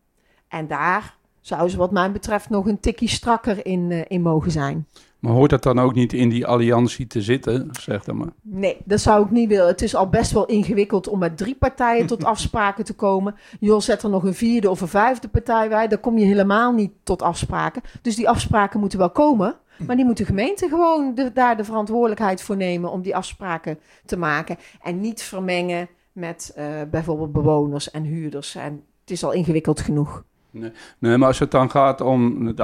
En 0.48 0.66
daar 0.66 1.16
zou 1.40 1.68
ze 1.68 1.76
wat 1.76 1.90
mij 1.90 2.12
betreft 2.12 2.50
nog 2.50 2.66
een 2.66 2.80
tikje 2.80 3.08
strakker 3.08 3.66
in, 3.66 3.90
uh, 3.90 4.00
in 4.08 4.22
mogen 4.22 4.50
zijn. 4.50 4.86
Maar 5.18 5.32
hoort 5.32 5.50
dat 5.50 5.62
dan 5.62 5.80
ook 5.80 5.94
niet 5.94 6.12
in 6.12 6.28
die 6.28 6.46
alliantie 6.46 7.06
te 7.06 7.22
zitten, 7.22 7.68
zeg 7.80 8.04
dan 8.04 8.16
maar? 8.16 8.32
Nee, 8.42 8.76
dat 8.84 9.00
zou 9.00 9.24
ik 9.24 9.30
niet 9.30 9.48
willen. 9.48 9.66
Het 9.66 9.82
is 9.82 9.94
al 9.94 10.08
best 10.08 10.32
wel 10.32 10.46
ingewikkeld 10.46 11.08
om 11.08 11.18
met 11.18 11.36
drie 11.36 11.54
partijen 11.54 12.06
tot 12.06 12.24
afspraken 12.34 12.84
te 12.84 12.94
komen. 12.94 13.34
Joh, 13.60 13.80
zet 13.80 14.02
er 14.02 14.10
nog 14.10 14.24
een 14.24 14.34
vierde 14.34 14.70
of 14.70 14.80
een 14.80 14.88
vijfde 14.88 15.28
partij 15.28 15.68
bij. 15.68 15.88
Dan 15.88 16.00
kom 16.00 16.18
je 16.18 16.24
helemaal 16.24 16.72
niet 16.72 16.92
tot 17.02 17.22
afspraken. 17.22 17.82
Dus 18.02 18.16
die 18.16 18.28
afspraken 18.28 18.80
moeten 18.80 18.98
wel 18.98 19.10
komen. 19.10 19.56
Maar 19.86 19.96
die 19.96 20.04
moet 20.04 20.16
de 20.16 20.24
gemeente 20.24 20.68
gewoon 20.68 21.14
de, 21.14 21.32
daar 21.32 21.56
de 21.56 21.64
verantwoordelijkheid 21.64 22.42
voor 22.42 22.56
nemen 22.56 22.90
om 22.90 23.02
die 23.02 23.16
afspraken 23.16 23.78
te 24.04 24.16
maken. 24.16 24.56
En 24.82 25.00
niet 25.00 25.22
vermengen 25.22 25.88
met 26.12 26.54
uh, 26.58 26.64
bijvoorbeeld 26.90 27.32
bewoners 27.32 27.90
en 27.90 28.02
huurders. 28.02 28.54
En 28.54 28.84
het 29.00 29.10
is 29.10 29.24
al 29.24 29.32
ingewikkeld 29.32 29.80
genoeg. 29.80 30.24
Nee. 30.50 30.72
nee, 30.98 31.16
maar 31.16 31.28
als 31.28 31.38
het 31.38 31.50
dan 31.50 31.70
gaat 31.70 32.00
om. 32.00 32.54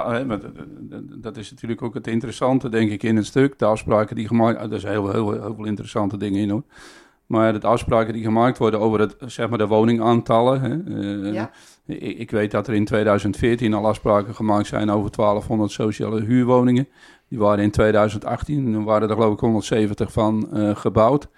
Dat 1.21 1.37
is 1.37 1.51
natuurlijk 1.51 1.83
ook 1.83 1.95
het 1.95 2.07
interessante, 2.07 2.69
denk 2.69 2.91
ik, 2.91 3.03
in 3.03 3.17
het 3.17 3.27
stuk. 3.27 3.59
De 3.59 3.65
afspraken 3.65 4.17
die 4.17 4.27
gemaakt 4.27 4.59
worden. 4.59 4.75
Er 4.75 4.81
zijn 4.81 4.93
heel, 4.93 5.11
heel, 5.11 5.33
heel 5.33 5.55
veel 5.55 5.65
interessante 5.65 6.17
dingen 6.17 6.41
in 6.41 6.51
hoor. 6.51 6.63
Maar 7.27 7.61
de 7.61 7.67
afspraken 7.67 8.13
die 8.13 8.23
gemaakt 8.23 8.59
worden 8.59 8.81
over 8.81 9.01
het, 9.01 9.17
zeg 9.27 9.49
maar 9.49 9.59
de 9.59 9.67
woningaantallen. 9.67 10.61
Hè, 10.61 11.31
ja. 11.31 11.51
Ik, 11.87 12.31
weet 12.31 12.51
dat 12.51 12.69
er 12.69 12.75
in 12.75 12.85
2014 12.85 13.75
al 13.75 13.87
afspraken 13.87 14.35
gemaakt 14.35 14.67
zijn 14.67 14.91
over 14.91 15.11
1200 15.11 15.71
sociale 15.71 16.21
huurwoningen. 16.21 16.89
Die 17.29 17.39
waren 17.39 17.65
in 17.65 17.71
2018, 17.71 18.85
waren 18.85 19.09
er 19.09 19.15
geloof 19.15 19.33
ik 19.33 19.41
170 19.41 20.13
van 20.13 20.49
uh, 20.53 20.77
gebouwd. 20.77 21.29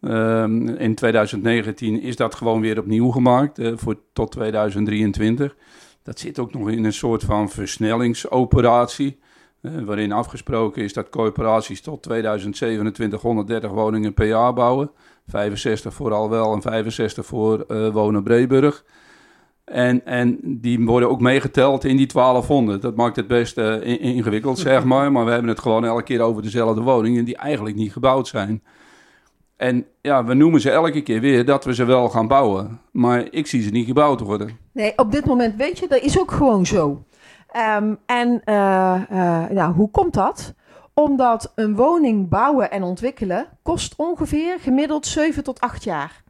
Um, 0.00 0.68
in 0.68 0.94
2019 0.94 2.02
is 2.02 2.16
dat 2.16 2.34
gewoon 2.34 2.60
weer 2.60 2.78
opnieuw 2.78 3.10
gemaakt 3.10 3.58
uh, 3.58 3.72
voor 3.76 3.96
tot 4.12 4.30
2023. 4.30 5.56
Dat 6.02 6.18
zit 6.18 6.38
ook 6.38 6.52
nog 6.54 6.70
in 6.70 6.84
een 6.84 6.92
soort 6.92 7.24
van 7.24 7.50
versnellingsoperatie. 7.50 9.18
Uh, 9.62 9.82
waarin 9.82 10.12
afgesproken 10.12 10.82
is 10.82 10.92
dat 10.92 11.08
corporaties 11.08 11.80
tot 11.80 12.02
2027 12.02 13.20
130 13.20 13.70
woningen 13.70 14.14
per 14.14 14.26
jaar 14.26 14.52
bouwen. 14.52 14.90
65 15.26 15.94
voor 15.94 16.12
Alwel 16.12 16.52
en 16.52 16.62
65 16.62 17.26
voor 17.26 17.64
Wonen 17.92 18.22
Breeburg. 18.22 18.84
En, 19.70 20.06
en 20.06 20.38
die 20.42 20.84
worden 20.84 21.08
ook 21.10 21.20
meegeteld 21.20 21.84
in 21.84 21.96
die 21.96 22.06
1200. 22.12 22.82
Dat 22.82 22.96
maakt 22.96 23.16
het 23.16 23.26
best 23.26 23.58
uh, 23.58 23.86
ingewikkeld, 24.00 24.58
zeg 24.68 24.84
maar. 24.84 25.12
Maar 25.12 25.24
we 25.24 25.30
hebben 25.30 25.50
het 25.50 25.60
gewoon 25.60 25.84
elke 25.84 26.02
keer 26.02 26.20
over 26.20 26.42
dezelfde 26.42 26.80
woningen 26.80 27.24
die 27.24 27.36
eigenlijk 27.36 27.76
niet 27.76 27.92
gebouwd 27.92 28.28
zijn. 28.28 28.62
En 29.56 29.86
ja, 30.00 30.24
we 30.24 30.34
noemen 30.34 30.60
ze 30.60 30.70
elke 30.70 31.02
keer 31.02 31.20
weer 31.20 31.44
dat 31.44 31.64
we 31.64 31.74
ze 31.74 31.84
wel 31.84 32.08
gaan 32.08 32.28
bouwen. 32.28 32.80
Maar 32.92 33.26
ik 33.30 33.46
zie 33.46 33.62
ze 33.62 33.70
niet 33.70 33.86
gebouwd 33.86 34.20
worden. 34.20 34.58
Nee, 34.72 34.92
op 34.96 35.12
dit 35.12 35.24
moment 35.24 35.56
weet 35.56 35.78
je, 35.78 35.88
dat 35.88 36.00
is 36.00 36.20
ook 36.20 36.30
gewoon 36.30 36.66
zo. 36.66 37.04
Um, 37.76 37.98
en 38.06 38.42
uh, 38.44 39.02
uh, 39.12 39.48
nou, 39.48 39.72
hoe 39.74 39.90
komt 39.90 40.14
dat? 40.14 40.54
Omdat 40.94 41.52
een 41.54 41.76
woning 41.76 42.28
bouwen 42.28 42.70
en 42.70 42.82
ontwikkelen 42.82 43.46
kost 43.62 43.94
ongeveer 43.96 44.58
gemiddeld 44.60 45.06
7 45.06 45.44
tot 45.44 45.60
8 45.60 45.84
jaar. 45.84 46.22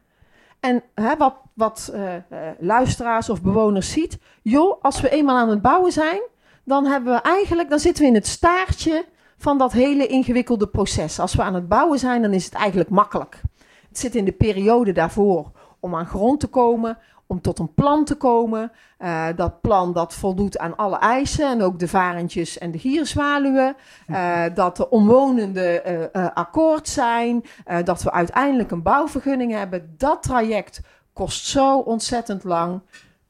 En 0.61 0.83
hè, 0.95 1.17
wat, 1.17 1.35
wat 1.53 1.91
uh, 1.93 2.13
luisteraars 2.59 3.29
of 3.29 3.41
bewoners 3.41 3.91
ziet, 3.91 4.19
joh, 4.41 4.81
als 4.81 5.01
we 5.01 5.09
eenmaal 5.09 5.37
aan 5.37 5.49
het 5.49 5.61
bouwen 5.61 5.91
zijn, 5.91 6.21
dan 6.63 6.85
hebben 6.85 7.13
we 7.13 7.21
eigenlijk, 7.21 7.69
dan 7.69 7.79
zitten 7.79 8.03
we 8.03 8.09
in 8.09 8.15
het 8.15 8.27
staartje 8.27 9.05
van 9.37 9.57
dat 9.57 9.71
hele 9.71 10.07
ingewikkelde 10.07 10.67
proces. 10.67 11.19
Als 11.19 11.35
we 11.35 11.41
aan 11.41 11.53
het 11.53 11.67
bouwen 11.67 11.99
zijn, 11.99 12.21
dan 12.21 12.33
is 12.33 12.45
het 12.45 12.53
eigenlijk 12.53 12.89
makkelijk. 12.89 13.41
Het 13.87 13.99
zit 13.99 14.15
in 14.15 14.25
de 14.25 14.31
periode 14.31 14.91
daarvoor 14.91 15.51
om 15.79 15.95
aan 15.95 16.05
grond 16.05 16.39
te 16.39 16.47
komen, 16.47 16.97
om 17.31 17.41
tot 17.41 17.59
een 17.59 17.73
plan 17.73 18.05
te 18.05 18.15
komen. 18.15 18.71
Uh, 18.99 19.27
dat 19.35 19.61
plan 19.61 19.93
dat 19.93 20.13
voldoet 20.13 20.57
aan 20.57 20.75
alle 20.75 20.97
eisen 20.97 21.47
en 21.47 21.61
ook 21.61 21.79
de 21.79 21.87
varentjes 21.87 22.57
en 22.57 22.71
de 22.71 22.79
gierzwaluwen. 22.79 23.75
Uh, 24.07 24.43
dat 24.53 24.77
de 24.77 24.89
omwonenden 24.89 25.81
uh, 26.13 26.27
akkoord 26.33 26.87
zijn. 26.87 27.43
dat 27.83 28.03
we 28.03 28.11
uiteindelijk 28.11 28.71
een 28.71 28.81
bouwvergunning 28.81 29.51
hebben. 29.51 29.93
Dat 29.97 30.23
traject 30.23 30.81
kost 31.13 31.45
zo 31.45 31.77
ontzettend 31.77 32.43
lang. 32.43 32.81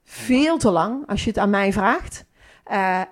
Veel 0.03 0.57
te 0.57 0.71
lang, 0.71 1.07
als 1.07 1.23
je 1.23 1.29
het 1.29 1.39
aan 1.39 1.49
mij 1.49 1.73
vraagt. 1.73 2.25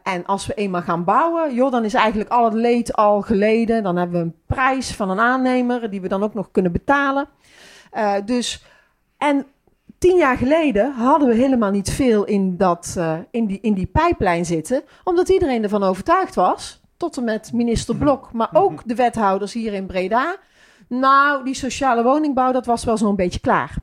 En 0.04 0.26
als 0.26 0.46
we 0.46 0.54
eenmaal 0.54 0.82
gaan 0.82 1.04
bouwen, 1.04 1.54
joh, 1.54 1.72
dan 1.72 1.86
is 1.86 1.94
eigenlijk 1.94 2.30
al 2.30 2.46
het 2.46 2.54
leed 2.54 2.94
al 2.94 3.22
geleden. 3.22 3.84
Dan 3.84 3.96
hebben 3.96 4.20
we 4.20 4.26
een 4.26 4.42
prijs 4.46 4.96
van 4.96 5.10
een 5.10 5.20
aannemer 5.20 5.90
die 5.90 6.02
we 6.02 6.08
dan 6.08 6.24
ook 6.24 6.34
nog 6.34 6.52
kunnen 6.52 6.72
betalen. 6.72 7.28
Dus, 8.26 8.64
en 9.18 9.46
tien 10.00 10.18
jaar 10.18 10.38
geleden 10.38 10.94
hadden 10.94 11.28
we 11.28 11.36
helemaal 11.36 11.72
niet 11.72 11.92
veel 11.92 12.24
in, 12.24 12.58
dat, 12.58 12.96
uh, 12.98 13.18
in, 13.32 13.46
die, 13.46 13.60
in 13.62 13.74
die 13.74 13.86
pijplijn 13.86 14.46
zitten, 14.46 14.84
omdat 15.04 15.30
iedereen 15.30 15.64
ervan 15.64 15.84
overtuigd 15.84 16.36
was, 16.36 16.82
tot 16.98 17.18
en 17.18 17.24
met 17.24 17.54
minister 17.54 17.96
Blok, 18.04 18.34
maar 18.34 18.50
ook 18.54 18.82
de 18.86 18.96
wethouders 18.96 19.54
hier 19.54 19.74
in 19.74 19.86
Breda. 19.86 20.36
Nou, 20.88 21.44
die 21.44 21.54
sociale 21.54 22.04
woningbouw, 22.04 22.52
dat 22.52 22.66
was 22.66 22.84
wel 22.84 22.98
zo'n 22.98 23.16
beetje 23.16 23.40
klaar. 23.40 23.76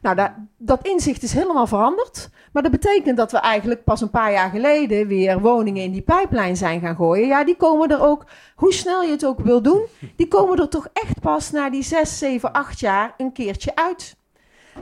Nou, 0.00 0.16
dat, 0.16 0.30
dat 0.58 0.86
inzicht 0.86 1.22
is 1.22 1.32
helemaal 1.32 1.66
veranderd. 1.66 2.30
Maar 2.52 2.62
dat 2.62 2.72
betekent 2.72 3.16
dat 3.16 3.32
we 3.32 3.38
eigenlijk 3.38 3.84
pas 3.84 4.00
een 4.00 4.10
paar 4.10 4.32
jaar 4.32 4.50
geleden 4.50 5.06
weer 5.06 5.40
woningen 5.40 5.82
in 5.82 5.92
die 5.92 6.02
pijplijn 6.02 6.56
zijn 6.56 6.80
gaan 6.80 6.96
gooien. 6.96 7.26
Ja, 7.26 7.44
die 7.44 7.56
komen 7.56 7.90
er 7.90 8.00
ook, 8.02 8.24
hoe 8.54 8.72
snel 8.72 9.02
je 9.02 9.10
het 9.10 9.26
ook 9.26 9.40
wil 9.40 9.62
doen, 9.62 9.86
die 10.16 10.28
komen 10.28 10.58
er 10.58 10.68
toch 10.68 10.88
echt 10.92 11.20
pas 11.20 11.50
na 11.50 11.70
die 11.70 11.82
6, 11.82 12.18
7, 12.18 12.52
8 12.52 12.80
jaar 12.80 13.14
een 13.16 13.32
keertje 13.32 13.74
uit. 13.74 14.16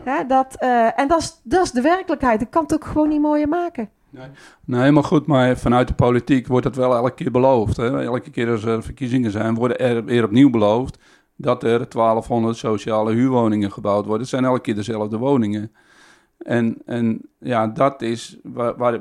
Ja, 0.04 0.24
dat, 0.24 0.56
uh, 0.60 0.98
en 1.00 1.08
dat 1.08 1.20
is, 1.20 1.40
dat 1.42 1.70
de 1.74 1.80
werkelijkheid. 1.80 2.40
Ik 2.40 2.50
kan 2.50 2.62
het 2.62 2.74
ook 2.74 2.84
gewoon 2.84 3.08
niet 3.08 3.20
mooier 3.20 3.48
maken. 3.48 3.90
Nee. 4.10 4.26
nee, 4.64 4.90
maar 4.90 5.04
goed, 5.04 5.26
maar 5.26 5.56
vanuit 5.56 5.88
de 5.88 5.94
politiek 5.94 6.46
wordt 6.46 6.66
het 6.66 6.76
wel 6.76 6.94
elke 6.94 7.14
keer 7.14 7.30
beloofd. 7.30 7.76
Hè? 7.76 8.02
Elke 8.02 8.30
keer 8.30 8.50
als 8.50 8.64
er 8.64 8.82
verkiezingen 8.82 9.30
zijn, 9.30 9.54
worden 9.54 9.78
er 9.78 10.04
weer 10.04 10.24
opnieuw 10.24 10.50
beloofd 10.50 10.98
dat 11.36 11.62
er 11.62 11.88
1200 11.88 12.56
sociale 12.56 13.12
huurwoningen 13.12 13.72
gebouwd 13.72 14.04
worden. 14.04 14.20
Het 14.20 14.28
zijn 14.28 14.44
elke 14.44 14.60
keer 14.60 14.74
dezelfde 14.74 15.18
woningen. 15.18 15.72
En, 16.38 16.76
en 16.86 17.20
ja, 17.38 17.66
dat 17.66 18.02
is 18.02 18.38
waar, 18.42 19.00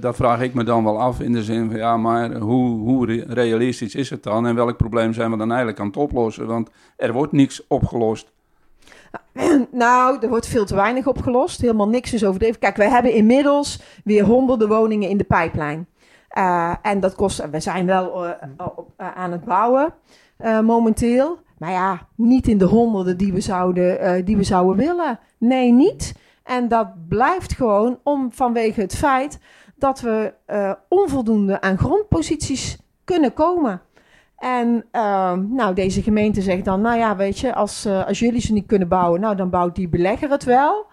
dat 0.00 0.16
vraag 0.16 0.40
ik 0.40 0.54
me 0.54 0.64
dan 0.64 0.84
wel 0.84 1.00
af 1.00 1.20
in 1.20 1.32
de 1.32 1.42
zin 1.42 1.70
van 1.70 1.78
ja, 1.78 1.96
maar 1.96 2.36
hoe, 2.36 2.78
hoe 2.78 3.24
realistisch 3.26 3.94
is 3.94 4.10
het 4.10 4.22
dan 4.22 4.46
en 4.46 4.54
welk 4.54 4.76
probleem 4.76 5.12
zijn 5.12 5.30
we 5.30 5.36
dan 5.36 5.48
eigenlijk 5.48 5.80
aan 5.80 5.86
het 5.86 5.96
oplossen? 5.96 6.46
Want 6.46 6.70
er 6.96 7.12
wordt 7.12 7.32
niks 7.32 7.66
opgelost. 7.66 8.32
Nou, 9.70 10.18
er 10.20 10.28
wordt 10.28 10.46
veel 10.46 10.64
te 10.64 10.74
weinig 10.74 11.06
opgelost. 11.06 11.60
Helemaal 11.60 11.88
niks 11.88 12.12
is 12.12 12.24
overdreven. 12.24 12.60
Kijk, 12.60 12.76
wij 12.76 12.88
hebben 12.88 13.12
inmiddels 13.12 13.82
weer 14.04 14.24
honderden 14.24 14.68
woningen 14.68 15.08
in 15.08 15.16
de 15.16 15.24
pijplijn. 15.24 15.88
Uh, 16.38 16.74
en 16.82 17.00
dat 17.00 17.14
kost, 17.14 17.50
we 17.50 17.60
zijn 17.60 17.86
wel 17.86 18.24
uh, 18.24 18.30
uh, 18.60 19.16
aan 19.16 19.32
het 19.32 19.44
bouwen 19.44 19.94
momenteel. 20.62 21.38
Maar 21.58 21.70
ja, 21.70 22.08
niet 22.14 22.48
in 22.48 22.58
de 22.58 22.64
honderden 22.64 23.16
die 23.16 23.32
we 23.32 23.40
zouden, 23.40 24.24
die 24.24 24.36
we 24.36 24.42
zouden 24.42 24.76
willen. 24.76 25.18
Nee, 25.38 25.72
niet. 25.72 26.14
En 26.42 26.68
dat 26.68 27.08
blijft 27.08 27.52
gewoon 27.52 27.98
om, 28.02 28.32
vanwege 28.32 28.80
het 28.80 28.96
feit 28.96 29.38
dat 29.76 30.00
we 30.00 30.34
onvoldoende 30.88 31.60
aan 31.60 31.78
grondposities 31.78 32.78
kunnen 33.04 33.32
komen. 33.32 33.80
En 34.40 34.84
uh, 34.92 35.32
nou, 35.32 35.74
deze 35.74 36.02
gemeente 36.02 36.42
zegt 36.42 36.64
dan, 36.64 36.80
nou 36.80 36.98
ja, 36.98 37.16
weet 37.16 37.38
je, 37.38 37.54
als, 37.54 37.86
uh, 37.86 38.06
als 38.06 38.18
jullie 38.18 38.40
ze 38.40 38.52
niet 38.52 38.66
kunnen 38.66 38.88
bouwen, 38.88 39.20
nou 39.20 39.36
dan 39.36 39.50
bouwt 39.50 39.74
die 39.74 39.88
belegger 39.88 40.30
het 40.30 40.44
wel. 40.44 40.86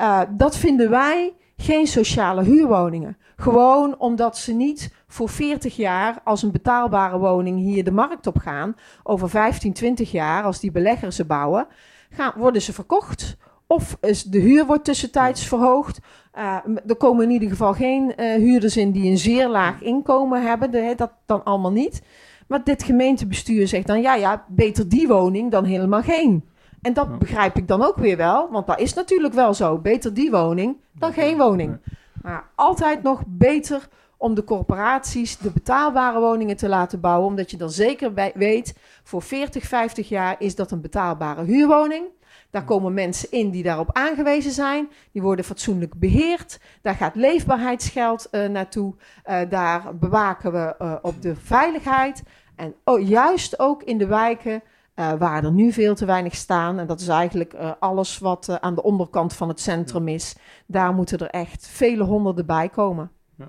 Uh, 0.00 0.20
dat 0.30 0.56
vinden 0.56 0.90
wij 0.90 1.34
geen 1.56 1.86
sociale 1.86 2.42
huurwoningen. 2.42 3.16
Gewoon 3.36 3.98
omdat 3.98 4.38
ze 4.38 4.52
niet 4.52 4.94
voor 5.06 5.28
40 5.28 5.76
jaar 5.76 6.20
als 6.24 6.42
een 6.42 6.50
betaalbare 6.50 7.18
woning 7.18 7.58
hier 7.58 7.84
de 7.84 7.92
markt 7.92 8.26
op 8.26 8.38
gaan. 8.38 8.76
Over 9.02 9.28
15, 9.28 9.72
20 9.72 10.10
jaar, 10.10 10.44
als 10.44 10.60
die 10.60 10.70
beleggers 10.70 11.16
ze 11.16 11.24
bouwen, 11.24 11.66
gaan, 12.10 12.32
worden 12.36 12.62
ze 12.62 12.72
verkocht. 12.72 13.36
Of 13.66 13.96
is 14.00 14.22
de 14.22 14.38
huur 14.38 14.66
wordt 14.66 14.84
tussentijds 14.84 15.46
verhoogd. 15.46 15.98
Uh, 16.38 16.56
er 16.86 16.96
komen 16.96 17.24
in 17.24 17.30
ieder 17.30 17.48
geval 17.48 17.72
geen 17.72 18.12
uh, 18.16 18.34
huurders 18.34 18.76
in 18.76 18.90
die 18.90 19.10
een 19.10 19.18
zeer 19.18 19.48
laag 19.48 19.82
inkomen 19.82 20.42
hebben. 20.46 20.70
De, 20.70 20.92
dat 20.96 21.12
dan 21.26 21.44
allemaal 21.44 21.72
niet. 21.72 22.02
Maar 22.46 22.64
dit 22.64 22.82
gemeentebestuur 22.82 23.68
zegt 23.68 23.86
dan, 23.86 24.00
ja, 24.00 24.14
ja, 24.14 24.44
beter 24.48 24.88
die 24.88 25.08
woning 25.08 25.50
dan 25.50 25.64
helemaal 25.64 26.02
geen. 26.02 26.44
En 26.82 26.92
dat 26.92 27.06
ja. 27.10 27.16
begrijp 27.16 27.56
ik 27.56 27.68
dan 27.68 27.82
ook 27.82 27.96
weer 27.96 28.16
wel, 28.16 28.48
want 28.50 28.66
dat 28.66 28.80
is 28.80 28.94
natuurlijk 28.94 29.34
wel 29.34 29.54
zo. 29.54 29.78
Beter 29.78 30.14
die 30.14 30.30
woning 30.30 30.76
dan 30.92 31.12
geen 31.12 31.38
woning. 31.38 31.78
Maar 32.22 32.44
altijd 32.54 33.02
nog 33.02 33.22
beter 33.26 33.88
om 34.16 34.34
de 34.34 34.44
corporaties 34.44 35.38
de 35.38 35.50
betaalbare 35.50 36.20
woningen 36.20 36.56
te 36.56 36.68
laten 36.68 37.00
bouwen, 37.00 37.28
omdat 37.28 37.50
je 37.50 37.56
dan 37.56 37.70
zeker 37.70 38.32
weet, 38.34 38.74
voor 39.02 39.22
40, 39.22 39.64
50 39.64 40.08
jaar 40.08 40.36
is 40.38 40.54
dat 40.54 40.70
een 40.70 40.80
betaalbare 40.80 41.44
huurwoning. 41.44 42.04
Daar 42.50 42.64
komen 42.64 42.94
mensen 42.94 43.30
in 43.30 43.50
die 43.50 43.62
daarop 43.62 43.90
aangewezen 43.92 44.52
zijn. 44.52 44.88
Die 45.12 45.22
worden 45.22 45.44
fatsoenlijk 45.44 45.94
beheerd. 45.94 46.60
Daar 46.82 46.94
gaat 46.94 47.14
leefbaarheidsgeld 47.14 48.28
uh, 48.30 48.48
naartoe. 48.48 48.94
Uh, 49.26 49.38
daar 49.48 49.96
bewaken 49.96 50.52
we 50.52 50.74
uh, 50.82 50.94
op 51.02 51.22
de 51.22 51.36
veiligheid. 51.36 52.22
En 52.56 52.74
oh, 52.84 53.08
juist 53.08 53.58
ook 53.58 53.82
in 53.82 53.98
de 53.98 54.06
wijken 54.06 54.62
waar 54.94 55.44
er 55.44 55.52
nu 55.52 55.72
veel 55.72 55.94
te 55.94 56.04
weinig 56.06 56.34
staan. 56.34 56.78
En 56.78 56.86
dat 56.86 57.00
is 57.00 57.08
eigenlijk 57.08 57.54
alles 57.78 58.18
wat 58.18 58.58
aan 58.60 58.74
de 58.74 58.82
onderkant 58.82 59.32
van 59.32 59.48
het 59.48 59.60
centrum 59.60 60.08
is. 60.08 60.36
Daar 60.66 60.94
moeten 60.94 61.18
er 61.18 61.30
echt 61.30 61.68
vele 61.68 62.04
honderden 62.04 62.46
bij 62.46 62.68
komen. 62.68 63.10
Ja. 63.34 63.48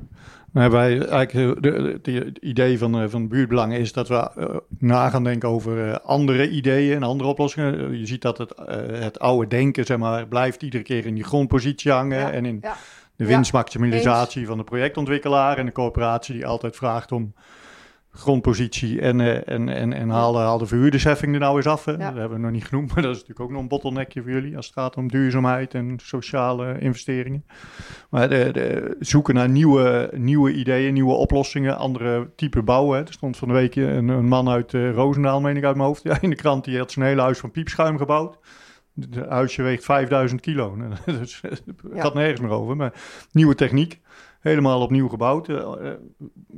Nou, 0.52 0.72
wij 0.72 1.08
eigenlijk 1.08 1.56
het 2.06 2.38
idee 2.38 2.78
van, 2.78 3.10
van 3.10 3.28
buurtbelangen 3.28 3.80
is 3.80 3.94
dat 3.94 4.08
we 4.08 4.32
uh, 4.38 4.56
na 4.80 5.10
gaan 5.10 5.24
denken 5.24 5.50
over 5.50 5.88
uh, 5.88 5.96
andere 5.96 6.50
ideeën 6.50 6.96
en 6.96 7.04
andere 7.04 7.30
oplossingen. 7.30 8.00
Je 8.00 8.06
ziet 8.06 8.22
dat 8.22 8.38
het, 8.38 8.54
het 8.92 9.20
oude 9.20 9.48
denken, 9.48 9.86
zeg 9.86 9.98
maar, 9.98 10.28
blijft 10.28 10.64
iedere 10.64 10.84
keer 10.84 11.06
in 11.06 11.14
die 11.14 11.24
grondpositie 11.24 11.92
hangen 11.92 12.20
Ja, 12.20 12.32
en 12.32 12.46
in 12.46 12.58
ja. 12.62 12.76
de 13.16 13.26
winstmaximalisatie 13.26 14.48
van 14.48 14.58
de 14.58 14.64
projectontwikkelaar 14.64 15.58
en 15.58 15.66
de 15.66 15.72
coöperatie 15.72 16.34
die 16.34 16.48
altijd 16.48 16.76
vraagt 16.76 17.12
om 17.12 17.34
grondpositie 18.18 19.02
en, 19.02 19.22
eh, 19.22 19.54
en, 19.56 19.70
en, 19.70 19.94
en 19.94 20.10
haal, 20.10 20.32
de- 20.32 20.38
haal 20.38 20.58
de 20.58 20.66
verhuurdersheffing 20.66 21.34
er 21.34 21.40
nou 21.40 21.56
eens 21.58 21.66
af. 21.68 21.86
Hè. 21.86 21.98
Dat 21.98 22.14
hebben 22.14 22.30
we 22.38 22.38
nog 22.44 22.52
niet 22.52 22.66
genoemd, 22.66 22.94
maar 22.94 23.02
dat 23.04 23.12
is 23.12 23.18
natuurlijk 23.18 23.40
ook 23.46 23.52
nog 23.52 23.62
een 23.62 23.68
bottleneckje 23.68 24.22
voor 24.22 24.32
jullie 24.32 24.56
als 24.56 24.66
het 24.66 24.76
gaat 24.76 24.96
om 24.96 25.08
duurzaamheid 25.08 25.74
en 25.74 25.98
sociale 26.04 26.80
investeringen. 26.80 27.46
Maar 28.10 28.30
de, 28.30 28.50
de, 28.52 28.96
zoeken 29.00 29.34
naar 29.34 29.50
nieuwe, 29.50 30.12
nieuwe 30.16 30.54
ideeën, 30.54 30.94
nieuwe 30.94 31.14
oplossingen, 31.14 31.78
andere 31.78 32.30
type 32.36 32.62
bouwen. 32.64 32.98
hè. 32.98 33.04
Er 33.06 33.14
stond 33.14 33.38
van 33.38 33.48
de 33.48 33.54
week 33.54 33.76
een, 33.76 34.08
een 34.08 34.28
man 34.28 34.50
uit 34.50 34.74
eh, 34.74 34.92
Roosendaal, 34.92 35.42
meen 35.42 35.58
ik 35.58 35.64
uit 35.64 35.76
mijn 35.76 35.88
hoofd, 35.88 36.04
ja, 36.04 36.18
in 36.22 36.30
de 36.30 36.36
krant, 36.36 36.64
die 36.66 36.78
had 36.78 36.92
zijn 36.92 37.06
hele 37.06 37.22
huis 37.22 37.38
van 37.40 37.52
piepschuim 37.52 37.98
gebouwd. 37.98 38.38
Het 39.00 39.16
huisje 39.30 39.62
weegt 39.62 39.84
5000 39.86 40.42
kilo. 40.42 40.78
Ja. 41.94 42.02
gaat 42.02 42.14
nergens 42.14 42.40
meer 42.42 42.50
over. 42.50 42.76
Maar 42.76 42.94
nieuwe 43.32 43.56
techniek, 43.56 44.00
helemaal 44.40 44.82
opnieuw 44.82 45.08
gebouwd. 45.08 45.50
eh, 45.50 45.66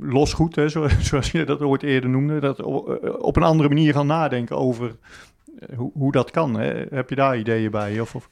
losgoed, 0.00 0.56
hè, 0.56 0.68
zo, 0.68 0.88
zoals 1.08 1.30
je 1.30 1.44
dat 1.44 1.60
ooit 1.60 1.82
eerder 1.82 2.10
noemde. 2.10 2.40
Dat 2.40 2.58
eh, 2.58 2.66
op 3.18 3.36
een 3.36 3.42
andere 3.42 3.68
manier 3.68 3.92
gaan 3.92 4.06
nadenken 4.06 4.56
over 4.56 4.96
hoe, 5.76 5.90
hoe 5.94 6.12
dat 6.12 6.30
kan. 6.30 6.60
Hè. 6.60 6.84
Heb 6.90 7.08
je 7.08 7.14
daar 7.14 7.38
ideeën 7.38 7.70
bij? 7.70 8.00
Of, 8.00 8.14
of, 8.14 8.30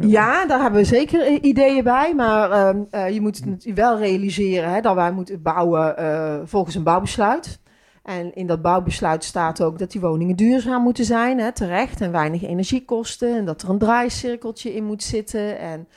Ja, 0.00 0.46
daar 0.46 0.60
hebben 0.60 0.80
we 0.80 0.86
zeker 0.86 1.42
ideeën 1.42 1.84
bij. 1.84 2.14
Maar 2.14 2.50
ehm, 2.50 2.82
eh, 2.90 3.10
je 3.10 3.20
moet 3.20 3.36
het 3.36 3.46
natuurlijk 3.46 3.76
wel 3.76 3.98
realiseren 3.98 4.70
hè, 4.70 4.80
dat 4.80 4.94
wij 4.94 5.12
moeten 5.12 5.42
bouwen 5.42 5.94
volgens 6.48 6.74
een 6.74 6.82
bouwbesluit. 6.82 7.62
En 8.02 8.34
in 8.34 8.46
dat 8.46 8.62
bouwbesluit 8.62 9.24
staat 9.24 9.62
ook 9.62 9.78
dat 9.78 9.90
die 9.90 10.00
woningen 10.00 10.36
duurzaam 10.36 10.82
moeten 10.82 11.04
zijn, 11.04 11.38
hè, 11.38 11.52
terecht. 11.52 12.00
En 12.00 12.12
weinig 12.12 12.42
energie 12.42 12.84
kosten. 12.84 13.36
En 13.36 13.44
dat 13.44 13.62
er 13.62 13.68
een 13.68 13.78
draaicirkeltje 13.78 14.74
in 14.74 14.84
moet 14.84 15.02
zitten. 15.02 15.58
En 15.58 15.88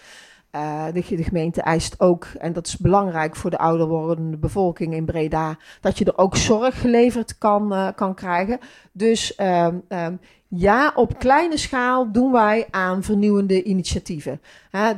eh, 0.57 0.85
de, 0.93 1.15
de 1.15 1.23
gemeente 1.23 1.61
eist 1.61 1.99
ook, 1.99 2.27
en 2.37 2.53
dat 2.53 2.67
is 2.67 2.77
belangrijk 2.77 3.35
voor 3.35 3.49
de 3.49 3.57
ouder 3.57 3.87
wordende 3.87 4.37
bevolking 4.37 4.93
in 4.93 5.05
Breda, 5.05 5.57
dat 5.81 5.97
je 5.97 6.05
er 6.05 6.17
ook 6.17 6.35
zorg 6.35 6.81
geleverd 6.81 7.37
kan, 7.37 7.73
eh, 7.73 7.87
kan 7.95 8.15
krijgen. 8.15 8.59
Dus 8.91 9.35
ehm, 9.35 9.75
ehm, 9.87 10.15
ja, 10.49 10.91
op 10.95 11.19
kleine 11.19 11.57
schaal 11.57 12.11
doen 12.11 12.31
wij 12.31 12.67
aan 12.71 13.03
vernieuwende 13.03 13.63
initiatieven. 13.63 14.41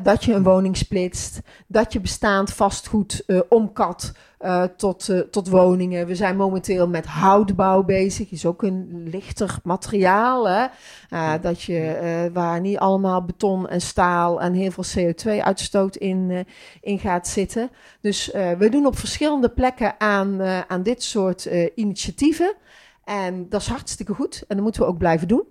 Dat 0.03 0.23
je 0.23 0.33
een 0.33 0.43
woning 0.43 0.77
splitst, 0.77 1.39
dat 1.67 1.93
je 1.93 1.99
bestaand 1.99 2.53
vastgoed 2.53 3.23
eh, 3.25 3.39
omkat 3.49 4.11
eh, 4.37 4.63
tot, 4.63 5.09
eh, 5.09 5.19
tot 5.19 5.49
woningen. 5.49 6.07
We 6.07 6.15
zijn 6.15 6.37
momenteel 6.37 6.87
met 6.87 7.05
houtbouw 7.05 7.83
bezig, 7.83 8.31
is 8.31 8.45
ook 8.45 8.63
een 8.63 9.07
lichter 9.11 9.59
materiaal. 9.63 10.49
Hè? 10.49 10.67
Dat 11.41 11.61
je, 11.61 12.29
waar 12.33 12.61
niet 12.61 12.77
allemaal 12.77 13.25
beton 13.25 13.69
en 13.69 13.81
staal 13.81 14.41
en 14.41 14.53
heel 14.53 14.71
veel 14.71 14.83
CO2-uitstoot 14.97 15.95
in, 15.95 16.45
in 16.81 16.99
gaat 16.99 17.27
zitten. 17.27 17.69
Dus 18.01 18.31
we 18.57 18.69
doen 18.69 18.85
op 18.85 18.97
verschillende 18.97 19.49
plekken 19.49 19.99
aan, 19.99 20.41
aan 20.67 20.83
dit 20.83 21.03
soort 21.03 21.49
initiatieven. 21.75 22.55
En 23.09 23.49
dat 23.49 23.61
is 23.61 23.67
hartstikke 23.67 24.13
goed 24.13 24.43
en 24.47 24.55
dat 24.55 24.63
moeten 24.63 24.81
we 24.81 24.87
ook 24.87 24.97
blijven 24.97 25.27
doen. 25.27 25.43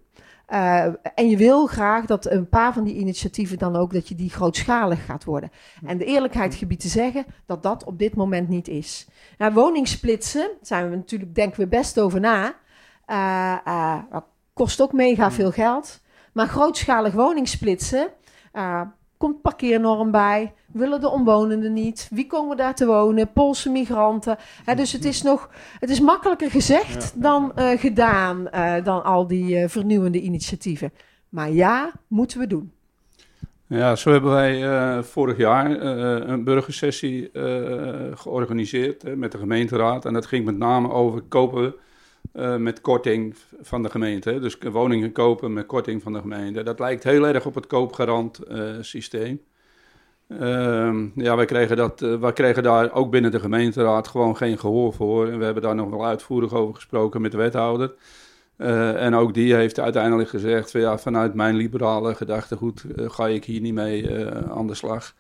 Eh, 0.46 0.84
en 1.14 1.28
je 1.28 1.36
wil 1.36 1.66
graag 1.66 2.04
dat 2.04 2.26
een 2.26 2.48
paar 2.48 2.72
van 2.72 2.84
die 2.84 2.94
initiatieven 2.94 3.58
dan 3.58 3.76
ook 3.76 3.92
dat 3.92 4.08
je 4.08 4.14
die 4.14 4.30
grootschalig 4.30 5.04
gaat 5.04 5.24
worden. 5.24 5.50
En 5.86 5.98
de 5.98 6.04
eerlijkheid 6.04 6.54
gebied 6.54 6.80
te 6.80 6.88
zeggen 6.88 7.26
dat 7.46 7.62
dat 7.62 7.84
op 7.84 7.98
dit 7.98 8.14
moment 8.14 8.48
niet 8.48 8.68
is. 8.68 9.08
Nou, 9.38 9.54
daar 9.54 10.48
zijn 10.60 10.90
we 10.90 10.96
natuurlijk 10.96 11.34
denken 11.34 11.60
we 11.60 11.68
best 11.68 12.00
over 12.00 12.20
na. 12.20 12.54
Eh, 13.06 13.56
eh, 13.64 14.16
kost 14.52 14.82
ook 14.82 14.92
mega 14.92 15.30
veel 15.30 15.50
geld. 15.50 16.00
Maar 16.32 16.48
grootschalig 16.48 17.12
woningsplitsen, 17.12 18.08
komt 19.18 19.42
parkeernorm 19.42 20.10
bij. 20.10 20.52
Willen 20.72 21.00
de 21.00 21.08
omwonenden 21.08 21.72
niet? 21.72 22.08
Wie 22.10 22.26
komen 22.26 22.56
daar 22.56 22.74
te 22.74 22.86
wonen? 22.86 23.32
Poolse 23.32 23.70
migranten. 23.70 24.36
Hè, 24.64 24.74
dus 24.74 24.92
het 24.92 25.04
is 25.04 25.22
nog, 25.22 25.50
het 25.78 25.90
is 25.90 26.00
makkelijker 26.00 26.50
gezegd 26.50 27.22
dan 27.22 27.52
eh, 27.54 27.78
gedaan, 27.78 28.48
eh, 28.48 28.84
dan 28.84 29.04
al 29.04 29.26
die 29.26 29.56
eh, 29.56 29.68
vernieuwende 29.68 30.20
initiatieven. 30.20 30.92
Maar 31.28 31.50
ja, 31.50 31.92
moeten 32.06 32.38
we 32.38 32.46
doen. 32.46 32.72
Ja, 33.66 33.96
zo 33.96 34.10
hebben 34.10 34.30
wij 34.30 35.02
vorig 35.02 35.36
jaar 35.36 35.70
een 36.28 36.44
burgersessie 36.44 37.30
georganiseerd 38.14 39.16
met 39.16 39.32
de 39.32 39.38
gemeenteraad. 39.38 40.04
En 40.04 40.12
dat 40.12 40.26
ging 40.26 40.44
met 40.44 40.58
name 40.58 40.90
over 40.90 41.22
kopen 41.22 41.74
eh, 42.38 42.56
met 42.56 42.80
korting 42.80 43.34
van 43.60 43.82
de 43.82 43.90
gemeente. 43.90 44.40
Dus 44.40 44.58
woningen 44.72 45.12
kopen 45.12 45.52
met 45.52 45.66
korting 45.66 46.02
van 46.02 46.12
de 46.12 46.20
gemeente. 46.20 46.62
Dat 46.62 46.78
lijkt 46.78 47.04
heel 47.04 47.26
erg 47.26 47.46
op 47.46 47.54
het 47.54 47.66
koopgarant 47.66 48.38
eh, 48.38 48.62
systeem. 48.80 49.40
Ehm, 50.28 51.06
ja, 51.14 51.36
wij 51.36 51.44
kregen, 51.44 51.76
dat, 51.76 52.02
eh, 52.02 52.14
wij 52.14 52.32
kregen 52.32 52.62
daar 52.62 52.92
ook 52.92 53.10
binnen 53.10 53.30
de 53.30 53.40
gemeenteraad 53.40 54.08
gewoon 54.08 54.36
geen 54.36 54.58
gehoor 54.58 54.92
voor. 54.92 55.28
En 55.28 55.38
we 55.38 55.44
hebben 55.44 55.62
daar 55.62 55.74
nog 55.74 55.90
wel 55.90 56.06
uitvoerig 56.06 56.54
over 56.54 56.74
gesproken 56.74 57.20
met 57.20 57.30
de 57.30 57.36
wethouder. 57.36 57.94
En 58.56 59.14
ook 59.14 59.34
die 59.34 59.54
heeft 59.54 59.80
uiteindelijk 59.80 60.28
gezegd: 60.28 60.70
van, 60.70 60.80
ja, 60.80 60.98
vanuit 60.98 61.34
mijn 61.34 61.56
liberale 61.56 62.14
gedachtegoed 62.14 62.84
ga 62.96 63.28
ik 63.28 63.44
hier 63.44 63.60
niet 63.60 63.74
mee 63.74 64.26
aan 64.50 64.66
de 64.66 64.74
slag. 64.74 65.14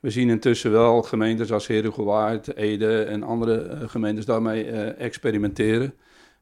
We 0.00 0.10
zien 0.10 0.28
intussen 0.28 0.70
wel 0.70 1.02
gemeentes 1.02 1.52
als 1.52 1.66
Herugewaard, 1.66 2.56
Ede 2.56 3.02
en 3.02 3.22
andere 3.22 3.76
gemeentes 3.86 4.24
daarmee 4.24 4.64
experimenteren. 4.92 5.94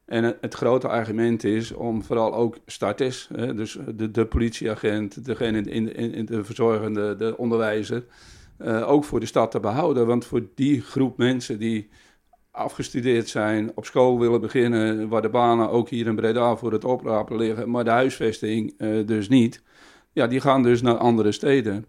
En 0.07 0.37
het, 0.41 0.53
grote 0.53 0.87
argument 0.87 1.43
is 1.43 1.71
om 1.71 2.03
vooral 2.03 2.33
ook 2.33 2.57
starters, 2.65 3.29
hè, 3.33 3.53
dus 3.53 3.77
de, 3.95 4.11
de 4.11 4.25
politieagent, 4.25 5.25
degene 5.25 5.61
in, 5.61 5.95
in, 5.95 6.13
in 6.13 6.25
de 6.25 6.43
verzorgende, 6.43 7.15
de 7.15 7.37
onderwijzer, 7.37 8.05
eh, 8.57 8.89
ook 8.89 9.03
voor 9.03 9.19
de 9.19 9.25
stad 9.25 9.51
te 9.51 9.59
behouden. 9.59 10.07
Want 10.07 10.25
voor 10.25 10.47
die 10.55 10.81
groep 10.81 11.17
mensen 11.17 11.59
die 11.59 11.89
afgestudeerd 12.51 13.27
zijn, 13.27 13.71
op 13.75 13.85
school 13.85 14.19
willen 14.19 14.41
beginnen, 14.41 15.09
waar 15.09 15.21
de 15.21 15.29
banen 15.29 15.69
ook 15.69 15.89
hier 15.89 16.07
in 16.07 16.15
Breda 16.15 16.55
voor 16.55 16.71
het 16.71 16.85
oprapen 16.85 17.37
liggen, 17.37 17.69
maar 17.69 17.83
de 17.83 17.89
huisvesting 17.89 18.73
eh, 18.77 19.05
dus 19.05 19.29
niet. 19.29 19.63
Ja, 20.11 20.27
die 20.27 20.41
gaan 20.41 20.63
dus 20.63 20.81
naar 20.81 20.97
andere 20.97 21.31
steden. 21.31 21.85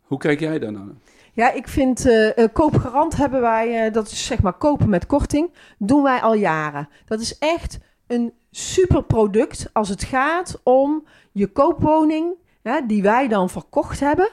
Hoe 0.00 0.18
kijk 0.18 0.40
jij 0.40 0.58
daar 0.58 0.72
naar? 0.72 0.94
Ja, 1.36 1.52
ik 1.52 1.68
vind 1.68 2.06
eh 2.06 2.38
eh, 2.38 2.52
koopgarant 2.52 3.16
hebben 3.16 3.40
wij, 3.40 3.86
eh, 3.86 3.92
dat 3.92 4.10
is 4.10 4.26
zeg 4.26 4.42
maar 4.42 4.52
kopen 4.52 4.88
met 4.88 5.06
korting, 5.06 5.52
doen 5.78 6.02
wij 6.02 6.20
al 6.20 6.34
jaren. 6.34 6.88
Dat 7.04 7.20
is 7.20 7.38
echt 7.38 7.78
een 8.06 8.32
super 8.50 9.04
product 9.04 9.70
als 9.72 9.88
het 9.88 10.04
gaat 10.04 10.60
om 10.62 11.06
je 11.32 11.46
koopwoning, 11.46 12.34
die 12.86 13.02
wij 13.02 13.28
dan 13.28 13.50
verkocht 13.50 14.00
hebben 14.00 14.30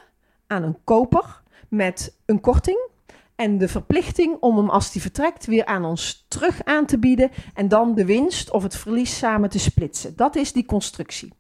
aan 0.48 0.63
een 0.63 0.78
koper 0.84 1.42
met 1.70 2.18
een 2.26 2.42
korting. 2.42 2.89
En 3.36 3.58
de 3.58 3.68
verplichting 3.68 4.38
om 4.39 4.58
hem 4.58 4.70
als 4.70 4.92
die 4.92 5.02
vertrekt 5.02 5.46
weer 5.46 5.66
aan 5.66 5.86
ons 5.86 6.26
terug 6.28 6.63
aan 6.63 6.86
te 6.86 7.00
bieden 7.00 7.32
en 7.54 7.68
dan 7.68 7.96
de 7.96 8.06
winst 8.06 8.52
of 8.52 8.63
het 8.63 8.76
verlies 8.76 9.18
samen 9.18 9.50
te 9.50 9.60
splitsen. 9.60 10.16
Dat 10.16 10.36
is 10.36 10.54
die 10.54 10.66
constructie. 10.66 11.34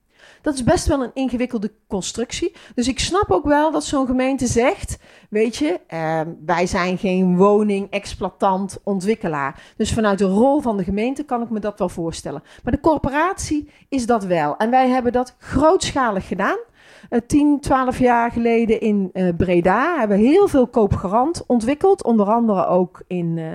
Dat 0.43 0.53
is 0.53 0.63
best 0.63 0.87
wel 0.87 1.03
een 1.03 1.11
ingewikkelde 1.13 1.71
constructie. 1.87 2.55
Dus 2.75 2.87
ik 2.87 2.99
snap 2.99 3.31
ook 3.31 3.45
wel 3.45 3.71
dat 3.71 3.83
zo'n 3.83 4.05
gemeente 4.05 4.47
zegt: 4.47 4.97
Weet 5.29 5.55
je, 5.55 5.79
eh, 5.87 6.21
wij 6.45 6.67
zijn 6.67 6.97
geen 6.97 7.37
woning-exploitant, 7.37 8.79
ontwikkelaar. 8.83 9.73
Dus 9.77 9.93
vanuit 9.93 10.17
de 10.17 10.25
rol 10.25 10.61
van 10.61 10.77
de 10.77 10.83
gemeente 10.83 11.23
kan 11.23 11.41
ik 11.41 11.49
me 11.49 11.59
dat 11.59 11.79
wel 11.79 11.89
voorstellen. 11.89 12.43
Maar 12.63 12.73
de 12.73 12.79
corporatie 12.79 13.69
is 13.89 14.05
dat 14.05 14.25
wel. 14.25 14.57
En 14.57 14.69
wij 14.69 14.89
hebben 14.89 15.11
dat 15.11 15.35
grootschalig 15.39 16.27
gedaan. 16.27 16.57
Eh 17.09 17.19
10, 17.27 17.59
12 17.59 17.99
jaar 17.99 18.31
geleden 18.31 18.79
in 18.79 19.09
eh, 19.13 19.27
Breda 19.37 19.99
hebben 19.99 20.17
we 20.17 20.23
heel 20.23 20.47
veel 20.47 20.67
koopgarant 20.67 21.43
ontwikkeld. 21.47 22.03
Onder 22.03 22.25
andere 22.25 22.65
ook 22.65 23.01
in, 23.07 23.37
eh 23.37 23.53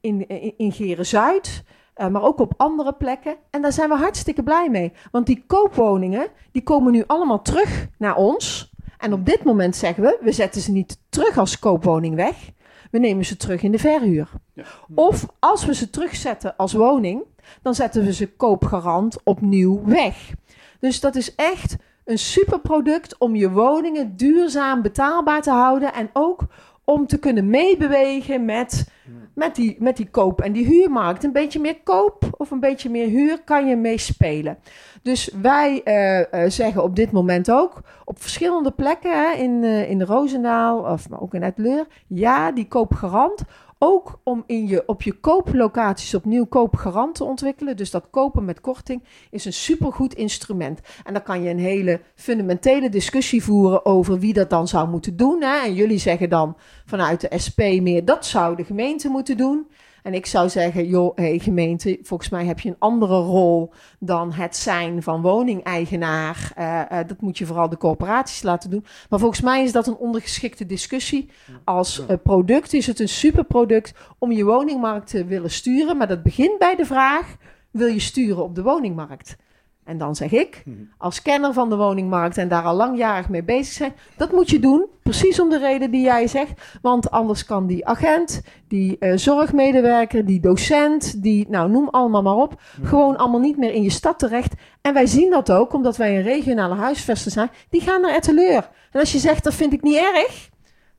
in, 0.00 0.28
in, 0.28 0.54
in 0.56 0.72
Geren-Zuid. 0.72 1.64
Eh, 1.94 2.08
maar 2.08 2.22
ook 2.22 2.38
op 2.38 2.54
andere 2.56 2.92
plekken. 2.92 3.36
En 3.50 3.62
daar 3.62 3.72
zijn 3.72 3.88
we 3.88 3.96
hartstikke 3.96 4.42
blij 4.42 4.70
mee. 4.70 4.92
Want 5.10 5.26
die 5.26 5.44
koopwoningen, 5.46 6.26
die 6.52 6.62
komen 6.62 6.92
nu 6.92 7.04
allemaal 7.06 7.42
terug 7.42 7.86
naar 7.98 8.16
ons. 8.16 8.72
En 8.98 9.12
op 9.12 9.26
dit 9.26 9.44
moment 9.44 9.76
zeggen 9.76 10.02
we, 10.02 10.18
we 10.20 10.32
zetten 10.32 10.60
ze 10.60 10.72
niet 10.72 10.98
terug 11.08 11.38
als 11.38 11.58
koopwoning 11.58 12.14
weg. 12.14 12.50
We 12.90 12.98
nemen 12.98 13.24
ze 13.24 13.36
terug 13.36 13.62
in 13.62 13.72
de 13.72 13.78
verhuur. 13.78 14.30
Ja. 14.52 14.64
Of 14.94 15.26
als 15.38 15.64
we 15.64 15.74
ze 15.74 15.90
terugzetten 15.90 16.56
als 16.56 16.72
woning, 16.72 17.22
dan 17.62 17.74
zetten 17.74 18.04
we 18.04 18.12
ze 18.12 18.36
koopgarant 18.36 19.16
opnieuw 19.24 19.82
weg. 19.84 20.32
Dus 20.80 21.00
dat 21.00 21.14
is 21.14 21.34
echt 21.34 21.76
een 22.04 22.18
superproduct 22.18 23.18
om 23.18 23.36
je 23.36 23.50
woningen 23.50 24.16
duurzaam 24.16 24.82
betaalbaar 24.82 25.42
te 25.42 25.50
houden. 25.50 25.94
En 25.94 26.10
ook 26.12 26.46
om 26.84 27.06
te 27.06 27.18
kunnen 27.18 27.50
meebewegen 27.50 28.44
met, 28.44 28.88
met, 29.34 29.54
die, 29.54 29.76
met 29.78 29.96
die 29.96 30.10
koop- 30.10 30.40
en 30.40 30.52
die 30.52 30.66
huurmarkt. 30.66 31.24
Een 31.24 31.32
beetje 31.32 31.60
meer 31.60 31.80
koop 31.82 32.24
of 32.36 32.50
een 32.50 32.60
beetje 32.60 32.90
meer 32.90 33.08
huur 33.08 33.42
kan 33.44 33.66
je 33.66 33.76
meespelen. 33.76 34.58
Dus 35.02 35.30
wij 35.42 35.82
eh, 35.82 36.44
eh, 36.44 36.50
zeggen 36.50 36.82
op 36.82 36.96
dit 36.96 37.10
moment 37.10 37.50
ook 37.50 37.80
op 38.04 38.22
verschillende 38.22 38.70
plekken 38.70 39.38
in, 39.38 39.64
eh, 39.64 39.90
in 39.90 39.98
de 39.98 40.04
Roosendaal, 40.04 40.78
of 40.78 41.08
maar 41.08 41.20
ook 41.20 41.34
in 41.34 41.42
Etleur, 41.42 41.86
ja, 42.06 42.52
die 42.52 42.68
koopgarant. 42.68 43.42
Ook 43.86 44.20
om 44.22 44.44
in 44.46 44.66
je, 44.66 44.82
op 44.86 45.02
je 45.02 45.12
kooplocaties 45.12 46.14
opnieuw 46.14 46.46
koopgarant 46.46 47.14
te 47.14 47.24
ontwikkelen. 47.24 47.76
Dus 47.76 47.90
dat 47.90 48.06
kopen 48.10 48.44
met 48.44 48.60
korting 48.60 49.02
is 49.30 49.44
een 49.44 49.52
supergoed 49.52 50.14
instrument. 50.14 50.80
En 51.04 51.12
dan 51.12 51.22
kan 51.22 51.42
je 51.42 51.50
een 51.50 51.58
hele 51.58 52.00
fundamentele 52.14 52.88
discussie 52.88 53.42
voeren 53.42 53.86
over 53.86 54.18
wie 54.18 54.32
dat 54.32 54.50
dan 54.50 54.68
zou 54.68 54.88
moeten 54.88 55.16
doen. 55.16 55.42
Hè? 55.42 55.64
En 55.64 55.74
jullie 55.74 55.98
zeggen 55.98 56.28
dan 56.28 56.56
vanuit 56.86 57.20
de 57.20 57.38
SP 57.44 57.58
meer 57.58 58.04
dat 58.04 58.26
zou 58.26 58.56
de 58.56 58.64
gemeente 58.64 59.08
moeten 59.08 59.36
doen. 59.36 59.66
En 60.04 60.14
ik 60.14 60.26
zou 60.26 60.48
zeggen, 60.48 60.86
joh, 60.86 61.16
hey, 61.16 61.38
gemeente, 61.38 61.98
volgens 62.02 62.28
mij 62.28 62.44
heb 62.44 62.60
je 62.60 62.68
een 62.68 62.76
andere 62.78 63.16
rol 63.16 63.72
dan 63.98 64.32
het 64.32 64.56
zijn 64.56 65.02
van 65.02 65.22
woningeigenaar. 65.22 66.52
Eh, 66.54 66.98
dat 67.06 67.20
moet 67.20 67.38
je 67.38 67.46
vooral 67.46 67.68
de 67.68 67.76
corporaties 67.76 68.42
laten 68.42 68.70
doen. 68.70 68.84
Maar 69.08 69.18
volgens 69.18 69.40
mij 69.40 69.64
is 69.64 69.72
dat 69.72 69.86
een 69.86 69.96
ondergeschikte 69.96 70.66
discussie. 70.66 71.30
Als 71.64 72.06
eh, 72.06 72.16
product 72.22 72.72
is 72.72 72.86
het 72.86 73.00
een 73.00 73.08
superproduct 73.08 73.94
om 74.18 74.32
je 74.32 74.44
woningmarkt 74.44 75.10
te 75.10 75.24
willen 75.24 75.50
sturen. 75.50 75.96
Maar 75.96 76.08
dat 76.08 76.22
begint 76.22 76.58
bij 76.58 76.76
de 76.76 76.84
vraag, 76.84 77.36
wil 77.70 77.88
je 77.88 78.00
sturen 78.00 78.44
op 78.44 78.54
de 78.54 78.62
woningmarkt? 78.62 79.36
En 79.84 79.98
dan 79.98 80.16
zeg 80.16 80.32
ik, 80.32 80.62
als 80.98 81.22
kenner 81.22 81.52
van 81.52 81.68
de 81.68 81.76
woningmarkt 81.76 82.38
en 82.38 82.48
daar 82.48 82.62
al 82.62 82.74
langjarig 82.74 83.28
mee 83.28 83.42
bezig 83.42 83.72
zijn, 83.72 83.92
dat 84.16 84.32
moet 84.32 84.50
je 84.50 84.58
doen, 84.58 84.86
precies 85.02 85.40
om 85.40 85.48
de 85.48 85.58
reden 85.58 85.90
die 85.90 86.04
jij 86.04 86.26
zegt. 86.26 86.78
Want 86.82 87.10
anders 87.10 87.44
kan 87.44 87.66
die 87.66 87.86
agent, 87.86 88.42
die 88.68 88.98
eh, 88.98 89.16
zorgmedewerker, 89.16 90.24
die 90.24 90.40
docent, 90.40 91.22
die, 91.22 91.46
nou 91.48 91.70
noem 91.70 91.88
allemaal 91.88 92.22
maar 92.22 92.34
op, 92.34 92.60
gewoon 92.82 93.16
allemaal 93.16 93.40
niet 93.40 93.58
meer 93.58 93.72
in 93.72 93.82
je 93.82 93.90
stad 93.90 94.18
terecht. 94.18 94.54
En 94.80 94.94
wij 94.94 95.06
zien 95.06 95.30
dat 95.30 95.52
ook, 95.52 95.72
omdat 95.72 95.96
wij 95.96 96.16
een 96.16 96.22
regionale 96.22 96.74
huisvester 96.74 97.30
zijn, 97.30 97.50
die 97.70 97.80
gaan 97.80 98.00
naar 98.00 98.14
Etteleur. 98.14 98.70
En 98.90 99.00
als 99.00 99.12
je 99.12 99.18
zegt, 99.18 99.44
dat 99.44 99.54
vind 99.54 99.72
ik 99.72 99.82
niet 99.82 99.96
erg, 99.96 100.50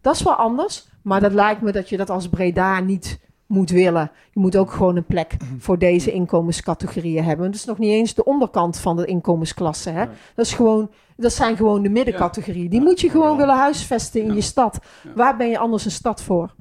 dat 0.01 0.15
is 0.15 0.23
wel 0.23 0.33
anders. 0.33 0.87
Maar 1.01 1.21
dat 1.21 1.33
lijkt 1.33 1.61
me 1.61 1.71
dat 1.71 1.89
je 1.89 1.97
dat 1.97 2.09
als 2.09 2.29
Breda 2.29 2.79
niet 2.79 3.19
moet 3.47 3.69
willen. 3.69 4.11
Je 4.31 4.39
moet 4.39 4.57
ook 4.57 4.71
gewoon 4.71 4.95
een 4.95 5.05
plek 5.05 5.35
voor 5.57 5.77
deze 5.77 6.11
inkomenscategorieën 6.11 7.23
hebben. 7.23 7.45
Dat 7.45 7.55
is 7.55 7.65
nog 7.65 7.77
niet 7.77 7.91
eens 7.91 8.13
de 8.13 8.23
onderkant 8.23 8.77
van 8.79 8.95
de 8.95 9.05
inkomensklasse. 9.05 9.89
Hè? 9.89 10.05
Dat, 10.35 10.45
is 10.45 10.53
gewoon, 10.53 10.89
dat 11.15 11.33
zijn 11.33 11.57
gewoon 11.57 11.83
de 11.83 11.89
middencategorieën. 11.89 12.69
Die 12.69 12.81
moet 12.81 13.01
je 13.01 13.09
gewoon 13.09 13.37
willen 13.37 13.55
huisvesten 13.55 14.21
in 14.21 14.35
je 14.35 14.41
stad. 14.41 14.79
Waar 15.15 15.37
ben 15.37 15.49
je 15.49 15.57
anders 15.57 15.85
een 15.85 15.91
stad 15.91 16.21
voor? 16.21 16.53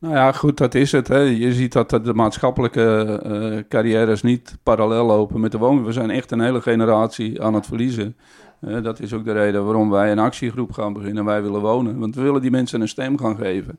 Nou 0.00 0.14
ja, 0.14 0.32
goed, 0.32 0.56
dat 0.56 0.74
is 0.74 0.92
het. 0.92 1.08
Hè. 1.08 1.18
Je 1.18 1.52
ziet 1.52 1.72
dat 1.72 1.90
de 1.90 2.14
maatschappelijke 2.14 3.20
eh, 3.22 3.64
carrières 3.68 4.22
niet 4.22 4.58
parallel 4.62 5.06
lopen 5.06 5.40
met 5.40 5.52
de 5.52 5.58
woning. 5.58 5.86
We 5.86 5.92
zijn 5.92 6.10
echt 6.10 6.30
een 6.30 6.40
hele 6.40 6.60
generatie 6.60 7.42
aan 7.42 7.54
het 7.54 7.66
verliezen. 7.66 8.16
Eh, 8.60 8.82
dat 8.82 9.00
is 9.00 9.12
ook 9.12 9.24
de 9.24 9.32
reden 9.32 9.64
waarom 9.64 9.90
wij 9.90 10.12
een 10.12 10.18
actiegroep 10.18 10.72
gaan 10.72 10.92
beginnen. 10.92 11.24
Wij 11.24 11.42
willen 11.42 11.60
wonen, 11.60 11.98
want 11.98 12.14
we 12.14 12.22
willen 12.22 12.40
die 12.40 12.50
mensen 12.50 12.80
een 12.80 12.88
stem 12.88 13.18
gaan 13.18 13.36
geven. 13.36 13.78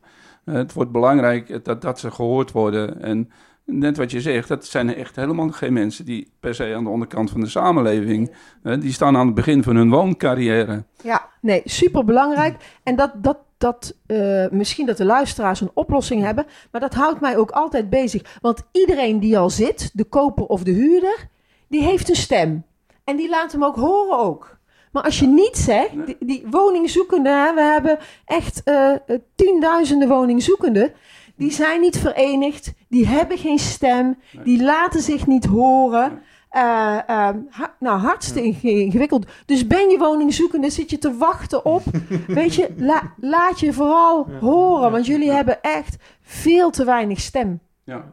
Eh, 0.50 0.56
het 0.56 0.74
wordt 0.74 0.92
belangrijk 0.92 1.64
dat, 1.66 1.82
dat 1.82 2.00
ze 2.00 2.12
gehoord 2.12 2.52
worden. 2.52 3.02
En 3.02 3.32
net 3.66 3.98
wat 3.98 4.12
je 4.12 4.22
zegt, 4.22 4.48
dat 4.48 4.66
zijn 4.66 4.96
echt 4.96 5.16
helemaal 5.16 5.50
geen 5.50 5.74
mensen 5.74 6.06
die 6.06 6.32
per 6.40 6.56
se 6.56 6.74
aan 6.76 6.84
de 6.84 6.90
onderkant 6.90 7.30
van 7.30 7.40
de 7.40 7.48
samenleving... 7.48 8.36
eh, 8.64 8.82
die 8.82 8.92
staan 8.92 9.18
aan 9.18 9.26
het 9.26 9.36
begin 9.36 9.64
van 9.64 9.76
hun 9.76 9.90
wooncarrière. 9.90 10.84
Ja, 11.04 11.30
nee, 11.42 11.62
super 11.66 12.06
belangrijk. 12.06 12.80
En 12.84 12.96
dat, 12.96 13.12
dat, 13.16 13.38
dat 13.58 13.96
eh, 14.06 14.48
misschien 14.50 14.86
dat 14.86 14.98
de 14.98 15.06
luisteraars 15.06 15.62
een 15.62 15.72
oplossing 15.74 16.24
hebben, 16.24 16.46
maar 16.72 16.82
dat 16.82 16.94
houdt 16.94 17.22
mij 17.22 17.38
ook 17.38 17.52
altijd 17.52 17.90
bezig. 17.90 18.38
Want 18.42 18.64
iedereen 18.72 19.20
die 19.20 19.38
al 19.38 19.50
zit, 19.50 19.90
de 19.94 20.04
koper 20.04 20.46
of 20.46 20.64
de 20.64 20.72
huurder, 20.72 21.28
die 21.68 21.84
heeft 21.84 22.10
een 22.10 22.16
stem. 22.16 22.64
En 23.04 23.16
die 23.16 23.30
laat 23.30 23.52
hem 23.52 23.64
ook 23.64 23.76
horen 23.76 24.20
ook. 24.20 24.59
Maar 24.92 25.04
als 25.04 25.20
je 25.20 25.28
niet 25.28 25.58
zegt, 25.58 25.90
die, 26.06 26.18
die 26.20 26.46
woningzoekenden, 26.50 27.56
we 27.56 27.62
hebben 27.62 27.98
echt 28.26 28.64
eh, 28.64 28.92
eh, 28.92 29.00
tienduizenden 29.36 30.08
woningzoekenden. 30.08 30.92
Die 31.36 31.52
zijn 31.52 31.82
niet 31.82 31.98
verenigd, 31.98 32.74
die 32.88 33.08
hebben 33.08 33.38
geen 33.38 33.60
stem, 33.60 34.18
die 34.44 34.64
laten 34.64 35.02
zich 35.02 35.28
niet 35.28 35.46
horen. 35.46 36.22
Eh, 36.50 36.62
eh, 37.08 37.36
ha- 37.50 37.76
nou, 37.80 38.00
hartstikke 38.00 38.70
ingewikkeld. 38.70 39.26
Dus 39.46 39.68
ben 39.68 39.90
je 39.90 39.98
woningzoekende, 39.98 40.70
zit 40.70 40.90
je 40.90 40.98
te 40.98 41.18
wachten 41.18 41.66
op. 41.66 41.84
Weet 42.28 42.56
je, 42.56 42.74
la- 42.78 43.14
laat 43.18 43.60
je 43.60 43.74
vooral 43.74 44.28
horen, 44.40 44.92
want 44.92 45.06
jullie 45.06 45.32
hebben 45.32 45.62
echt 45.62 45.96
veel 46.22 46.70
te 46.70 46.86
weinig 46.86 47.20
stem. 47.20 47.60
Ja. 47.84 48.12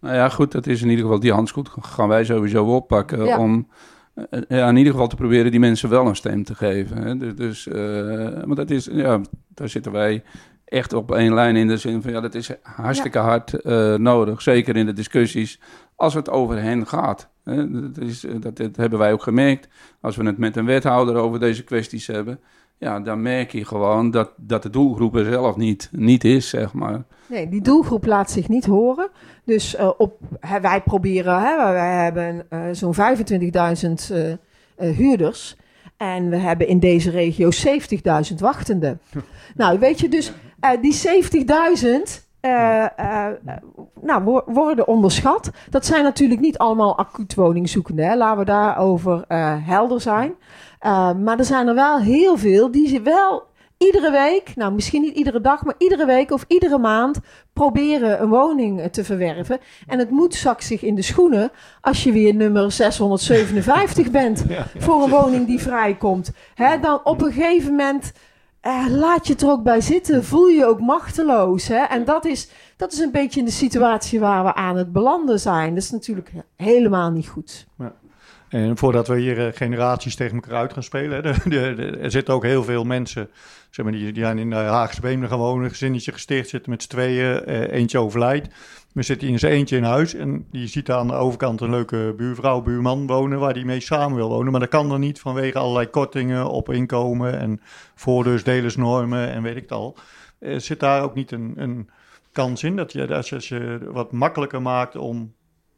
Nou 0.00 0.14
ja, 0.14 0.28
goed, 0.28 0.52
dat 0.52 0.66
is 0.66 0.82
in 0.82 0.88
ieder 0.88 1.04
geval 1.04 1.20
die 1.20 1.32
handschoen 1.32 1.66
gaan 1.80 2.08
wij 2.08 2.24
sowieso 2.24 2.64
oppakken 2.64 3.38
om 3.38 3.68
ja, 4.48 4.68
in 4.68 4.76
ieder 4.76 4.92
geval 4.92 5.08
te 5.08 5.16
proberen 5.16 5.50
die 5.50 5.60
mensen 5.60 5.88
wel 5.88 6.06
een 6.06 6.16
stem 6.16 6.44
te 6.44 6.54
geven. 6.54 6.96
Hè. 6.96 7.16
Dus, 7.16 7.34
dus 7.34 7.68
eh, 7.68 8.44
maar 8.44 8.56
dat 8.56 8.70
is, 8.70 8.88
ja, 8.92 9.20
daar 9.48 9.68
zitten 9.68 9.92
wij 9.92 10.22
echt 10.64 10.92
op 10.92 11.12
één 11.12 11.34
lijn 11.34 11.56
in 11.56 11.68
de 11.68 11.76
zin 11.76 12.02
van 12.02 12.12
ja, 12.12 12.20
dat 12.20 12.34
is 12.34 12.50
hartstikke 12.62 13.18
hard 13.18 13.54
eh, 13.54 13.94
nodig, 13.94 14.42
zeker 14.42 14.76
in 14.76 14.86
de 14.86 14.92
discussies 14.92 15.60
als 15.96 16.14
het 16.14 16.30
over 16.30 16.62
hen 16.62 16.86
gaat. 16.86 17.28
Hè. 17.44 17.70
Dat, 17.70 17.98
is, 17.98 18.24
eh, 18.24 18.34
dat, 18.40 18.56
dat 18.56 18.76
hebben 18.76 18.98
wij 18.98 19.12
ook 19.12 19.22
gemerkt. 19.22 19.68
Als 20.00 20.16
we 20.16 20.24
het 20.24 20.38
met 20.38 20.56
een 20.56 20.64
wethouder 20.64 21.16
over 21.16 21.40
deze 21.40 21.64
kwesties 21.64 22.06
hebben, 22.06 22.40
ja, 22.82 23.00
dan 23.00 23.22
merk 23.22 23.52
je 23.52 23.64
gewoon 23.64 24.10
dat, 24.10 24.30
dat 24.36 24.62
de 24.62 24.70
doelgroep 24.70 25.16
er 25.16 25.24
zelf 25.24 25.56
niet, 25.56 25.88
niet 25.92 26.24
is, 26.24 26.48
zeg 26.48 26.72
maar. 26.72 27.02
Nee, 27.26 27.48
die 27.48 27.60
doelgroep 27.60 28.06
laat 28.06 28.30
zich 28.30 28.48
niet 28.48 28.64
horen. 28.64 29.08
Dus 29.44 29.74
eh, 29.74 29.90
op, 29.98 30.18
wij 30.62 30.80
proberen, 30.82 31.40
hè, 31.40 31.72
wij 31.72 32.02
hebben 32.04 32.46
eh, 32.48 32.60
zo'n 32.72 32.94
25.000 32.94 34.16
eh, 34.76 34.90
huurders. 34.96 35.56
En 35.96 36.28
we 36.28 36.36
hebben 36.36 36.66
in 36.68 36.78
deze 36.78 37.10
regio 37.10 37.48
70.000 38.30 38.34
wachtenden. 38.36 39.00
nou, 39.56 39.78
weet 39.78 40.00
je, 40.00 40.08
dus 40.08 40.32
die 40.80 41.00
70.000 42.14 42.26
eh, 42.40 42.84
eh, 42.96 43.34
nou, 44.00 44.24
wo- 44.24 44.44
worden 44.46 44.86
onderschat. 44.88 45.50
Dat 45.70 45.86
zijn 45.86 46.02
natuurlijk 46.04 46.40
niet 46.40 46.58
allemaal 46.58 46.98
acuut 46.98 47.34
woningzoekenden. 47.34 48.06
Hè. 48.06 48.16
Laten 48.16 48.38
we 48.38 48.44
daarover 48.44 49.24
helder 49.64 50.00
zijn. 50.00 50.34
Eh, 50.82 51.14
maar 51.14 51.38
er 51.38 51.44
zijn 51.44 51.68
er 51.68 51.74
wel 51.74 51.98
heel 51.98 52.36
veel 52.36 52.70
die 52.70 52.88
ze 52.88 53.00
wel 53.00 53.42
iedere 53.78 54.10
week, 54.10 54.56
nou 54.56 54.72
misschien 54.72 55.02
niet 55.02 55.16
iedere 55.16 55.40
dag, 55.40 55.64
maar 55.64 55.74
iedere 55.78 56.06
week 56.06 56.30
of 56.30 56.44
iedere 56.48 56.78
maand 56.78 57.18
proberen 57.52 58.22
een 58.22 58.28
woning 58.28 58.80
eh, 58.80 58.86
te 58.86 59.04
verwerven. 59.04 59.58
En 59.86 59.98
het 59.98 60.10
moet 60.10 60.34
zak 60.34 60.60
zich 60.60 60.82
in 60.82 60.94
de 60.94 61.02
schoenen 61.02 61.50
als 61.80 62.04
je 62.04 62.12
weer 62.12 62.34
nummer 62.34 62.72
657 62.72 64.10
bent 64.20 64.44
voor 64.78 65.02
een 65.02 65.10
woning 65.10 65.46
die 65.46 65.60
vrijkomt. 65.60 66.30
Hè, 66.54 66.80
dan 66.80 67.00
op 67.04 67.22
een 67.22 67.32
gegeven 67.32 67.70
moment 67.70 68.12
eh, 68.60 68.86
laat 68.88 69.26
je 69.26 69.32
het 69.32 69.42
er 69.42 69.50
ook 69.50 69.62
bij 69.62 69.80
zitten. 69.80 70.24
Voel 70.24 70.46
je 70.46 70.58
je 70.58 70.66
ook 70.66 70.80
machteloos. 70.80 71.68
Hè? 71.68 71.82
En 71.82 72.04
dat 72.04 72.24
is, 72.24 72.48
dat 72.76 72.92
is 72.92 72.98
een 72.98 73.10
beetje 73.10 73.42
de 73.42 73.50
situatie 73.50 74.20
waar 74.20 74.44
we 74.44 74.54
aan 74.54 74.76
het 74.76 74.92
belanden 74.92 75.40
zijn. 75.40 75.74
Dat 75.74 75.82
is 75.82 75.90
natuurlijk 75.90 76.30
helemaal 76.56 77.10
niet 77.10 77.28
goed. 77.28 77.66
En 78.52 78.76
voordat 78.76 79.08
we 79.08 79.18
hier 79.18 79.46
eh, 79.46 79.56
generaties 79.56 80.14
tegen 80.14 80.34
elkaar 80.34 80.58
uit 80.58 80.72
gaan 80.72 80.82
spelen, 80.82 81.24
er 82.02 82.10
zitten 82.10 82.34
ook 82.34 82.44
heel 82.44 82.64
veel 82.64 82.84
mensen 82.84 83.30
zeg 83.70 83.84
maar, 83.84 83.94
die, 83.94 84.12
die 84.12 84.24
in 84.24 84.50
de 84.50 84.56
Haagse 84.56 85.00
Beemden 85.00 85.28
gaan 85.28 85.38
wonen, 85.38 85.70
gezinnetje 85.70 86.12
gesticht, 86.12 86.48
zitten 86.48 86.70
met 86.70 86.82
z'n 86.82 86.88
tweeën, 86.88 87.44
eh, 87.44 87.72
eentje 87.72 87.98
overlijdt. 87.98 88.48
We 88.92 89.02
zitten 89.02 89.28
in 89.28 89.38
zijn 89.38 89.52
eentje 89.52 89.76
in 89.76 89.82
huis 89.82 90.14
en 90.14 90.46
die 90.50 90.66
ziet 90.66 90.90
aan 90.90 91.06
de 91.06 91.12
overkant 91.12 91.60
een 91.60 91.70
leuke 91.70 92.14
buurvrouw, 92.16 92.60
buurman 92.60 93.06
wonen 93.06 93.38
waar 93.38 93.54
die 93.54 93.64
mee 93.64 93.80
samen 93.80 94.16
wil 94.16 94.28
wonen. 94.28 94.50
Maar 94.50 94.60
dat 94.60 94.68
kan 94.68 94.88
dan 94.88 95.00
niet 95.00 95.20
vanwege 95.20 95.58
allerlei 95.58 95.86
kortingen 95.86 96.48
op 96.48 96.72
inkomen 96.72 97.38
en 97.38 97.60
voordeursdelersnormen 97.94 99.30
en 99.30 99.42
weet 99.42 99.56
ik 99.56 99.62
het 99.62 99.72
al. 99.72 99.96
Eh, 100.38 100.58
zit 100.58 100.80
daar 100.80 101.02
ook 101.02 101.14
niet 101.14 101.32
een, 101.32 101.52
een 101.56 101.88
kans 102.32 102.62
in 102.62 102.76
dat 102.76 102.92
je, 102.92 103.14
als 103.14 103.48
je 103.48 103.78
wat 103.90 104.12
makkelijker 104.12 104.62
maakt 104.62 104.96
om 104.96 105.32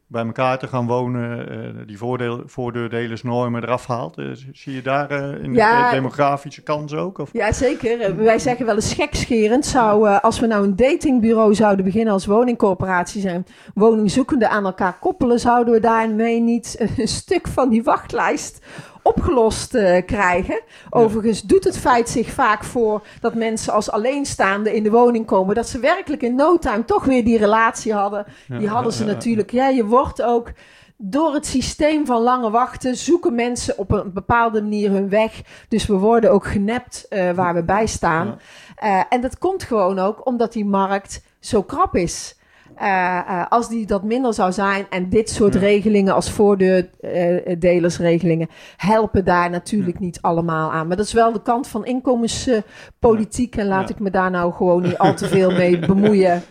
bij 0.07 0.25
elkaar 0.25 0.59
te 0.59 0.67
gaan 0.67 0.87
wonen, 0.87 1.49
eh, 1.49 1.87
die 1.87 1.97
voordeel, 1.97 2.41
voordeurdelersnormen 2.45 3.63
eraf 3.63 3.85
haalt. 3.87 4.17
Eh, 4.17 4.25
zie 4.51 4.73
je 4.73 4.81
daar 4.81 5.09
eh, 5.11 5.43
in 5.43 5.53
Ja. 5.53 5.89
de 5.89 5.95
demografische 5.95 6.61
kans 6.61 6.93
ook? 6.93 7.17
Of? 7.17 7.29
Ja, 7.33 7.51
zeker. 7.51 8.15
Wij 8.15 8.39
zeggen 8.39 8.65
wel 8.65 8.75
eens 8.75 8.93
gekscherend. 8.93 9.65
Zou, 9.65 10.07
als 10.07 10.39
we 10.39 10.47
nou 10.47 10.63
een 10.63 10.75
datingbureau 10.75 11.53
zouden 11.55 11.85
beginnen 11.85 12.13
als 12.13 12.25
woningcorporatie 12.25 13.21
zijn, 13.21 13.45
woningzoekenden 13.73 14.49
aan 14.49 14.65
elkaar 14.65 14.97
koppelen, 14.99 15.39
zouden 15.39 15.73
we 15.73 15.79
daarmee 15.79 16.39
niet 16.39 16.75
een 16.97 17.07
stuk 17.07 17.47
van 17.47 17.69
die 17.69 17.83
wachtlijst 17.83 18.65
opgelost 19.07 19.75
eh, 19.75 20.05
krijgen. 20.05 20.61
Overigens 20.89 21.41
doet 21.41 21.63
het 21.63 21.77
feit 21.77 22.09
zich 22.09 22.29
vaak 22.29 22.63
voor 22.63 23.01
dat 23.19 23.33
mensen 23.33 23.73
als 23.73 23.91
alleenstaande 23.91 24.75
in 24.75 24.83
de 24.83 24.91
woning 24.91 25.25
komen, 25.25 25.55
dat 25.55 25.69
ze 25.69 25.79
werkelijk 25.79 26.21
in 26.21 26.35
no 26.35 26.57
time 26.57 26.85
toch 26.85 27.05
weer 27.05 27.25
die 27.25 27.37
relatie 27.37 27.93
hadden. 27.93 28.25
Die 28.47 28.67
hadden 28.67 28.93
ze 28.93 29.05
natuurlijk. 29.05 29.51
Ja, 29.51 29.67
je 29.67 29.85
wordt 29.85 30.21
ook 30.21 30.51
door 30.97 31.33
het 31.33 31.45
systeem 31.45 32.05
van 32.05 32.21
lange 32.21 32.49
wachten 32.49 32.95
zoeken 32.95 33.35
mensen 33.35 33.77
op 33.77 33.91
een 33.91 34.13
bepaalde 34.13 34.61
manier 34.61 34.91
hun 34.91 35.09
weg. 35.09 35.41
Dus 35.69 35.85
we 35.85 35.93
worden 35.93 36.31
ook 36.31 36.45
genept 36.45 37.05
eh, 37.09 37.31
waar 37.31 37.53
we 37.53 37.63
bij 37.63 37.85
staan. 37.85 38.39
Eh, 38.75 39.01
en 39.09 39.21
dat 39.21 39.37
komt 39.37 39.63
gewoon 39.63 39.99
ook 39.99 40.27
omdat 40.27 40.53
die 40.53 40.65
markt 40.65 41.21
zo 41.39 41.63
krap 41.63 41.95
is. 41.95 42.39
Eh, 42.75 43.17
eh, 43.17 43.45
als 43.49 43.69
die 43.69 43.85
dat 43.85 44.03
minder 44.03 44.33
zou 44.33 44.51
zijn 44.51 44.85
en 44.89 45.09
dit 45.09 45.29
soort 45.29 45.53
Ja. 45.53 45.59
regelingen 45.59 46.13
als 46.13 46.31
voordeurdelersregelingen 46.31 48.47
helpen 48.77 49.25
daar 49.25 49.49
natuurlijk 49.49 49.99
niet 49.99 50.21
allemaal 50.21 50.71
aan. 50.71 50.87
Maar 50.87 50.97
dat 50.97 51.05
is 51.05 51.13
wel 51.13 51.31
de 51.31 51.41
kant 51.41 51.67
van 51.67 51.85
inkomenspolitiek 51.85 53.55
en 53.55 53.67
laat 53.67 53.89
ik 53.89 53.99
me 53.99 54.09
daar 54.09 54.31
nou 54.31 54.53
gewoon 54.53 54.81
niet 54.81 54.97
al 55.05 55.13
te 55.15 55.27
veel 55.27 55.51
mee 55.51 55.79
bemoeien. 55.79 56.41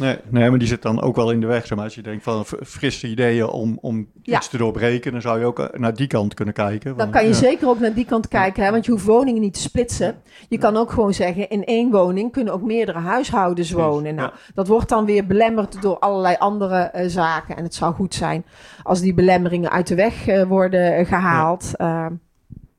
Nee, 0.00 0.16
nee, 0.28 0.50
maar 0.50 0.58
die 0.58 0.68
zit 0.68 0.82
dan 0.82 1.00
ook 1.02 1.16
wel 1.16 1.30
in 1.30 1.40
de 1.40 1.46
weg. 1.46 1.66
Zeg 1.66 1.76
maar. 1.76 1.84
Als 1.84 1.94
je 1.94 2.02
denkt 2.02 2.22
van 2.22 2.44
frisse 2.44 3.06
ideeën 3.08 3.46
om, 3.46 3.78
om 3.80 4.08
Ja. 4.22 4.36
iets 4.36 4.48
te 4.48 4.56
doorbreken, 4.56 5.12
dan 5.12 5.20
zou 5.20 5.38
je 5.38 5.44
ook 5.44 5.58
eh, 5.58 5.78
naar 5.80 5.94
die 5.94 6.06
kant 6.06 6.34
kunnen 6.34 6.54
kijken. 6.54 6.96
Dan 6.96 7.10
kan 7.10 7.22
je 7.22 7.28
ja. 7.28 7.34
zeker 7.34 7.68
ook 7.68 7.78
naar 7.80 7.94
die 7.94 8.04
kant 8.04 8.28
kijken, 8.28 8.64
hè, 8.64 8.70
want 8.70 8.84
je 8.84 8.90
hoeft 8.92 9.04
woningen 9.04 9.40
niet 9.40 9.54
te 9.54 9.60
splitsen. 9.60 10.14
Je 10.48 10.58
kan 10.58 10.76
ook 10.76 10.90
gewoon 10.90 11.14
zeggen, 11.14 11.48
in 11.48 11.64
één 11.64 11.90
woning 11.90 12.32
kunnen 12.32 12.52
ook 12.52 12.62
meerdere 12.62 12.98
huishoudens 12.98 13.70
wonen. 13.70 14.14
Nou, 14.14 14.30
dat 14.54 14.68
wordt 14.68 14.88
dan 14.88 15.04
weer 15.04 15.26
belemmerd 15.26 15.82
door 15.82 15.98
allerlei 15.98 16.36
andere 16.38 16.76
eh, 16.76 17.08
zaken. 17.08 17.56
En 17.56 17.62
het 17.64 17.74
zou 17.74 17.94
goed 17.94 18.14
zijn 18.14 18.44
als 18.82 19.00
die 19.00 19.14
belemmeringen 19.14 19.70
uit 19.70 19.86
de 19.86 19.94
weg 19.94 20.26
eh, 20.26 20.42
worden 20.42 20.96
eh, 20.96 21.06
gehaald. 21.06 21.76
Eh, 21.76 22.06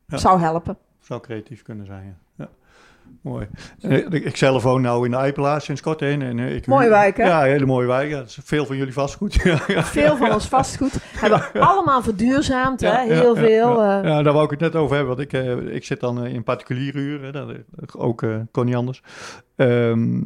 Ja. 0.07 0.17
Zou 0.17 0.39
helpen. 0.39 0.77
Zou 0.99 1.21
creatief 1.21 1.62
kunnen 1.62 1.86
zijn, 1.86 2.05
ja. 2.05 2.13
Mooi. 3.21 3.47
Ik- 4.10 4.36
zelf 4.38 4.63
woon 4.63 4.81
nou 4.81 5.05
in 5.05 5.12
de 5.12 5.17
Eipelaar 5.17 5.62
sinds 5.62 5.81
kort 5.81 5.99
heen. 5.99 6.21
En, 6.21 6.39
eh, 6.39 6.55
ik 6.55 6.67
Mooie 6.67 6.89
wijk, 6.89 7.17
hè? 7.17 7.23
Ja, 7.27 7.43
een 7.43 7.49
hele 7.51 7.65
mooie 7.65 7.88
wijk. 7.88 8.10
Ja, 8.10 8.17
dat 8.17 8.27
is 8.27 8.38
veel 8.43 8.65
van 8.65 8.77
jullie 8.77 8.93
vastgoed. 8.93 9.34
ja, 9.43 9.60
ja. 9.67 9.84
Veel 9.84 10.17
van 10.17 10.34
ons 10.34 10.47
vastgoed 10.47 10.93
hebben 11.15 11.43
we 11.53 11.60
allemaal 11.60 12.01
verduurzaamd. 12.01 12.81
Hè? 12.81 13.01
Heel 13.13 13.36
veel. 13.36 13.81
Ja, 13.84 14.01
eh. 14.01 14.10
Ja, 14.10 14.21
daar 14.23 14.34
wou 14.34 14.45
ik 14.45 14.51
het 14.51 14.60
net 14.60 14.75
over 14.75 14.95
hebben. 14.95 15.15
Want 15.15 15.34
ik, 15.34 15.39
eh, 15.41 15.75
ik 15.75 15.86
zit 15.86 15.99
dan 15.99 16.25
in 16.25 16.43
particuliere 16.43 16.99
huur. 16.99 17.23
Hè, 17.23 17.31
dat, 17.31 17.47
ook 17.97 18.25
kon 18.51 18.65
niet 18.65 18.75
anders. 18.75 19.01
Ehm, 19.55 20.15
eh, 20.15 20.21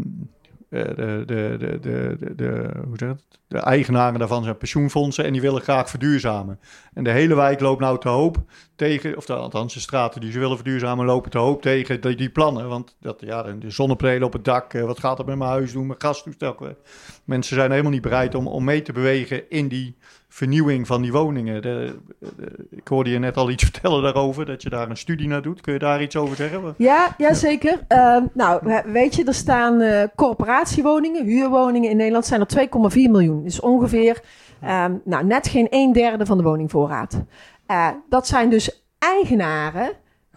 de, 0.70 3.16
eigenaren 3.48 4.20
daarvan 4.20 4.44
zijn 4.44 4.58
pensioenfondsen 4.58 5.26
en 5.26 5.32
die 5.32 5.42
willen 5.42 5.62
graag 5.62 5.90
verduurzamen. 5.90 6.60
En 6.94 7.04
de 7.04 7.12
hele 7.12 7.36
wijk 7.36 7.60
loopt 7.60 7.82
nou 7.82 8.00
te 8.00 8.10
hoop 8.10 8.38
tegen, 8.76 9.18
of 9.18 9.30
althans 9.30 9.74
de 9.74 9.80
straten 9.80 10.22
die 10.22 10.32
ze 10.32 10.40
willen 10.40 10.56
verduurzamen 10.56 11.06
lopen 11.06 11.32
te 11.32 11.38
hoop 11.38 11.62
tegen 11.62 12.02
die, 12.02 12.16
die 12.16 12.30
plannen. 12.30 12.70
Want 12.70 12.96
dat, 13.00 13.22
ja, 13.22 13.44
de 13.44 13.70
zonnepanelen 13.70 14.28
op 14.28 14.34
het 14.34 14.46
dak, 14.46 14.74
eh, 14.74 14.84
wat 14.84 15.00
gaat 15.00 15.18
dat 15.18 15.26
met 15.26 15.38
mijn 15.38 15.50
huis 15.50 15.72
doen, 15.72 15.88
mijn 15.88 16.02
gastoestel. 16.02 16.76
Mensen 17.24 17.56
zijn 17.56 17.72
helemaal 17.72 17.92
niet 17.92 18.02
bereid 18.02 18.36
om, 18.36 18.48
om 18.48 18.64
mee 18.64 18.82
te 18.82 18.94
bewegen 18.94 19.50
in 19.50 19.68
die 19.68 19.98
vernieuwing 20.36 20.88
van 20.88 21.02
die 21.02 21.12
woningen. 21.12 21.62
De, 21.62 21.96
de- 22.20 22.68
ik 22.70 22.88
hoorde 22.88 23.10
je 23.10 23.20
net 23.20 23.38
al 23.38 23.50
iets 23.50 23.64
vertellen 23.72 24.02
daarover, 24.04 24.46
dat 24.46 24.62
je 24.62 24.70
daar 24.70 24.90
een 24.90 24.98
studie 24.98 25.28
naar 25.28 25.42
doet. 25.42 25.62
Kun 25.62 25.74
je 25.74 25.80
daar 25.80 26.02
iets 26.02 26.16
over 26.16 26.36
zeggen? 26.36 26.74
Ja, 26.78 27.16
ja, 27.18 27.34
zeker. 27.34 27.80
Ehm, 27.88 28.24
nou, 28.34 28.60
we- 28.64 28.84
weet 28.92 29.16
je, 29.16 29.24
er 29.24 29.34
staan 29.34 29.82
eh, 29.82 30.04
corporatiewoningen, 30.16 31.26
huurwoningen 31.26 31.90
in 31.90 31.98
Nederland 31.98 32.26
zijn 32.26 32.42
er 32.42 32.48
2,4 32.48 33.12
miljoen. 33.12 33.44
Dus 33.44 33.60
ongeveer 33.60 34.22
ehm, 34.62 34.94
nou, 35.04 35.26
net 35.26 35.48
geen 35.48 35.68
een 35.70 35.94
derde 35.94 36.26
van 36.26 36.38
de 36.38 36.44
woningvoorraad. 36.44 37.24
Eh, 37.66 37.88
dat 38.10 38.28
zijn 38.28 38.50
dus 38.50 38.86
eigenaren, 39.00 39.92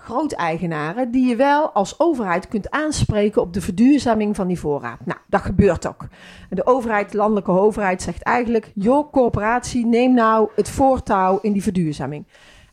grooteigenaren, 0.08 1.10
die 1.10 1.28
je 1.28 1.36
wel 1.36 1.70
als 1.70 2.00
overheid 2.00 2.48
kunt 2.48 2.70
aanspreken 2.70 3.42
op 3.42 3.52
de 3.52 3.60
verduurzaming 3.60 4.36
van 4.36 4.46
die 4.46 4.58
voorraad. 4.58 4.98
Nou, 5.04 5.18
dat 5.26 5.40
gebeurt 5.40 5.86
ook. 5.86 6.06
De 6.50 6.66
overheid, 6.66 7.10
de 7.10 7.16
landelijke 7.16 7.50
overheid, 7.50 8.02
zegt 8.02 8.22
eigenlijk: 8.22 8.72
joh, 8.74 9.12
corporatie, 9.12 9.86
neem 9.86 10.14
nou 10.14 10.48
het 10.54 10.68
voortouw 10.68 11.38
in 11.42 11.52
die 11.52 11.62
verduurzaming. 11.62 12.24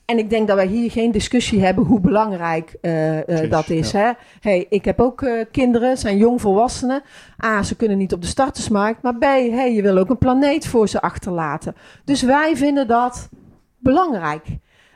En 0.06 0.18
ik 0.18 0.30
denk 0.30 0.48
dat 0.48 0.56
wij 0.56 0.68
hier 0.68 0.92
geen 0.92 1.12
discussie 1.12 1.64
hebben 1.64 1.84
hoe 1.84 2.00
belangrijk 2.00 2.76
eh, 2.82 3.44
eh, 3.44 3.52
dat 3.52 3.70
is. 3.70 3.92
Hè? 3.92 4.12
Hey, 4.40 4.66
ik 4.70 4.86
heb 4.86 5.00
ook 5.00 5.22
eh, 5.22 5.46
kinderen, 5.52 5.98
zijn 5.98 6.18
jongvolwassenen. 6.18 7.02
A, 7.46 7.64
ze 7.64 7.76
kunnen 7.76 7.98
niet 7.98 8.14
op 8.14 8.22
de 8.22 8.28
startersmarkt. 8.28 9.02
Maar 9.02 9.16
B, 9.16 9.24
hey, 9.24 9.74
je 9.74 9.82
wil 9.82 9.98
ook 9.98 10.10
een 10.10 10.18
planeet 10.18 10.68
voor 10.68 10.88
ze 10.88 11.02
achterlaten. 11.02 11.76
Dus 12.04 12.22
wij 12.22 12.56
vinden 12.56 12.88
dat 12.88 13.30
belangrijk. 13.78 14.44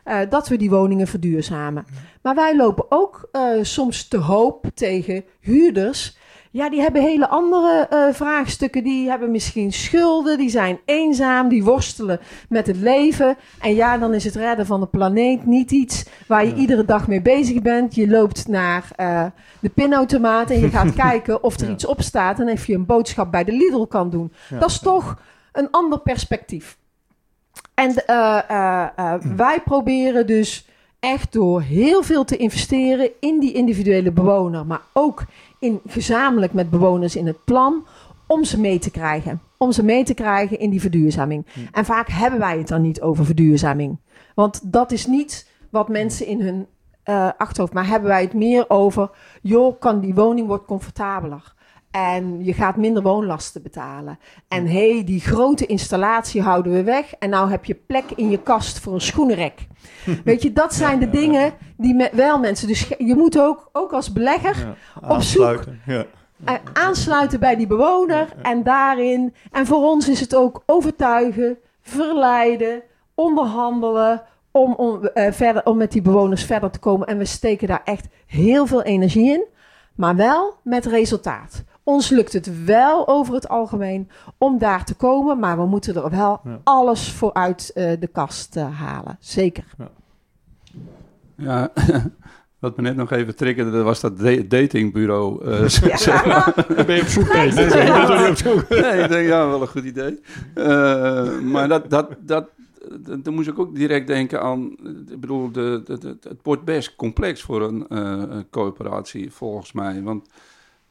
Eh, 0.09 0.19
dat 0.29 0.47
we 0.47 0.57
die 0.57 0.69
woningen 0.69 1.07
verduurzamen. 1.07 1.85
Maar 2.21 2.35
wij 2.35 2.55
lopen 2.55 2.85
ook 2.89 3.27
eh, 3.31 3.41
soms 3.61 4.07
te 4.07 4.17
hoop 4.17 4.65
tegen 4.73 5.23
huurders. 5.39 6.17
Ja, 6.51 6.69
die 6.69 6.81
hebben 6.81 7.01
hele 7.01 7.27
andere 7.29 7.87
eh, 7.89 8.13
vraagstukken. 8.13 8.83
Die 8.83 9.09
hebben 9.09 9.31
misschien 9.31 9.73
schulden, 9.73 10.37
die 10.37 10.49
zijn 10.49 10.79
eenzaam, 10.85 11.49
die 11.49 11.63
worstelen 11.63 12.19
met 12.49 12.67
het 12.67 12.75
leven. 12.77 13.37
En 13.59 13.75
ja, 13.75 13.97
dan 13.97 14.13
is 14.13 14.23
het 14.23 14.35
redden 14.35 14.65
van 14.65 14.79
de 14.79 14.87
planeet 14.87 15.45
niet 15.45 15.71
iets 15.71 16.05
waar 16.27 16.45
je 16.45 16.51
Ja. 16.51 16.55
iedere 16.57 16.85
dag 16.85 17.07
mee 17.07 17.21
bezig 17.21 17.61
bent. 17.61 17.95
Je 17.95 18.07
loopt 18.09 18.47
naar 18.47 18.87
de 19.59 19.69
pinautomaat 19.73 20.49
en 20.49 20.59
je 20.59 20.69
gaat 20.69 20.93
kijken 21.09 21.43
of 21.43 21.59
er 21.59 21.65
Ja. 21.67 21.71
iets 21.73 21.85
op 21.85 22.01
staat. 22.01 22.39
En 22.39 22.49
of 22.49 22.65
je 22.67 22.73
een 22.73 22.85
boodschap 22.85 23.31
bij 23.31 23.43
de 23.43 23.51
Lidl 23.51 23.83
kan 23.83 24.09
doen. 24.09 24.31
Ja. 24.49 24.59
Dat 24.59 24.69
is 24.69 24.79
toch 24.79 25.17
een 25.51 25.67
ander 25.71 25.99
perspectief. 25.99 26.77
En 27.79 28.05
eh, 28.05 28.39
eh, 28.49 28.87
eh, 28.95 29.21
wij 29.35 29.61
proberen 29.61 30.27
dus 30.27 30.67
echt 30.99 31.33
door 31.33 31.61
heel 31.61 32.03
veel 32.03 32.23
te 32.23 32.37
investeren 32.37 33.09
in 33.19 33.39
die 33.39 33.53
individuele 33.53 34.11
bewoner, 34.11 34.65
maar 34.65 34.81
ook 34.93 35.23
in, 35.59 35.79
gezamenlijk 35.87 36.53
met 36.53 36.69
bewoners 36.69 37.15
in 37.15 37.27
het 37.27 37.43
plan, 37.43 37.85
om 38.27 38.43
ze 38.43 38.59
mee 38.59 38.79
te 38.79 38.91
krijgen. 38.91 39.41
Om 39.57 39.71
ze 39.71 39.83
mee 39.83 40.03
te 40.03 40.13
krijgen 40.13 40.59
in 40.59 40.69
die 40.69 40.81
verduurzaming. 40.81 41.45
En 41.71 41.85
vaak 41.85 42.09
hebben 42.09 42.39
wij 42.39 42.57
het 42.57 42.67
dan 42.67 42.81
niet 42.81 43.01
over 43.01 43.25
verduurzaming. 43.25 43.97
Want 44.35 44.61
dat 44.63 44.91
is 44.91 45.05
niet 45.05 45.49
wat 45.69 45.89
mensen 45.89 46.25
in 46.25 46.41
hun 46.41 46.67
achterhoofd, 47.37 47.73
maar 47.73 47.87
hebben 47.87 48.09
wij 48.09 48.21
het 48.21 48.33
meer 48.33 48.69
over, 48.69 49.09
joh, 49.41 49.79
kan 49.79 49.99
die 49.99 50.13
woning 50.13 50.47
wordt 50.47 50.65
comfortabeler. 50.65 51.53
En 51.91 52.43
je 52.43 52.53
gaat 52.53 52.75
minder 52.75 53.03
woonlasten 53.03 53.61
betalen. 53.61 54.19
En 54.47 54.65
hé, 54.67 54.93
hey, 54.93 55.03
die 55.03 55.19
grote 55.19 55.65
installatie 55.65 56.41
houden 56.41 56.71
we 56.73 56.83
weg. 56.83 57.13
En 57.19 57.29
nou 57.29 57.49
heb 57.49 57.65
je 57.65 57.75
plek 57.75 58.03
in 58.15 58.29
je 58.29 58.37
kast 58.41 58.79
voor 58.79 58.93
een 58.93 59.01
schoenenrek. 59.01 59.67
Weet 60.23 60.41
je, 60.41 60.53
dat 60.53 60.73
zijn 60.73 60.99
de 60.99 61.09
dingen 61.09 61.53
die 61.77 61.93
me, 61.93 62.09
wel 62.13 62.39
mensen. 62.39 62.67
Dus 62.67 62.87
je 62.97 63.15
moet 63.15 63.39
ook, 63.39 63.69
ook 63.71 63.91
als 63.93 64.13
belegger 64.13 64.57
Ja, 64.57 64.69
Op 64.95 65.03
zoek. 65.03 65.11
aansluiten. 65.11 65.81
Ja. 65.85 66.05
eh, 66.45 66.53
aansluiten 66.73 67.39
bij 67.39 67.55
die 67.55 67.67
bewoner. 67.67 68.27
En 68.41 68.63
daarin. 68.63 69.33
En 69.51 69.65
voor 69.65 69.83
ons 69.83 70.09
is 70.09 70.19
het 70.19 70.35
ook 70.35 70.63
overtuigen, 70.65 71.57
verleiden, 71.81 72.81
onderhandelen. 73.15 74.21
Om, 74.51 74.73
om, 74.73 75.03
eh, 75.05 75.31
verder, 75.31 75.65
om 75.65 75.77
met 75.77 75.91
die 75.91 76.01
bewoners 76.01 76.43
verder 76.43 76.69
te 76.71 76.79
komen. 76.79 77.07
En 77.07 77.17
we 77.17 77.25
steken 77.25 77.67
daar 77.67 77.81
echt 77.83 78.07
heel 78.25 78.65
veel 78.65 78.81
energie 78.83 79.29
in. 79.31 79.45
maar 79.95 80.15
wel 80.15 80.53
met 80.63 80.85
resultaat. 80.85 81.63
Ons 81.89 82.09
lukt 82.09 82.33
het 82.33 82.63
wel 82.65 83.07
over 83.07 83.33
het 83.33 83.47
algemeen 83.49 84.09
om 84.37 84.57
daar 84.57 84.85
te 84.85 84.93
komen, 84.95 85.39
maar 85.39 85.57
we 85.57 85.65
moeten 85.65 85.95
er 85.95 86.09
wel 86.09 86.39
Ja. 86.43 86.59
alles 86.63 87.11
voor 87.11 87.33
uit 87.33 87.71
eh, 87.75 87.91
de 87.99 88.07
kast 88.07 88.55
eh, 88.55 88.79
halen. 88.79 89.17
Zeker. 89.19 89.63
Ja, 91.35 91.71
wat 92.59 92.75
me 92.75 92.81
net 92.81 92.95
nog 92.95 93.11
even 93.11 93.35
triggerde, 93.35 93.71
dat 93.71 93.83
was 93.83 93.99
dat 93.99 94.19
da- 94.19 94.41
datingbureau. 94.47 95.45
eh, 95.45 95.67
Ja. 95.67 96.53
Dan 96.75 96.85
ben 96.85 96.95
je 96.95 97.01
op 97.01 97.07
zoek 97.07 97.33
naar. 97.33 97.53
Nee, 97.53 97.65
nee, 97.65 98.29
op 98.29 98.35
zoek. 98.37 98.61
ik 99.03 99.09
denk, 99.09 99.27
ja, 99.27 99.47
wel 99.47 99.61
een 99.61 99.67
goed 99.67 99.83
idee. 99.83 100.19
Eh, 100.53 101.39
maar 101.39 101.67
dat, 101.67 101.89
dat, 101.89 102.15
dat, 102.19 102.47
dat, 102.99 103.23
dan 103.23 103.33
moest 103.33 103.47
ik 103.47 103.59
ook 103.59 103.75
direct 103.75 104.07
denken 104.07 104.41
aan, 104.41 104.71
ik 105.09 105.19
bedoel, 105.19 105.51
de, 105.51 105.81
de, 105.85 105.97
de- 105.97 106.17
het 106.29 106.39
wordt 106.43 106.63
best 106.63 106.95
complex 106.95 107.41
voor 107.41 107.61
een 107.61 107.87
eh, 107.87 108.37
coöperatie, 108.51 109.31
volgens 109.31 109.71
mij. 109.71 110.01
Want 110.03 110.27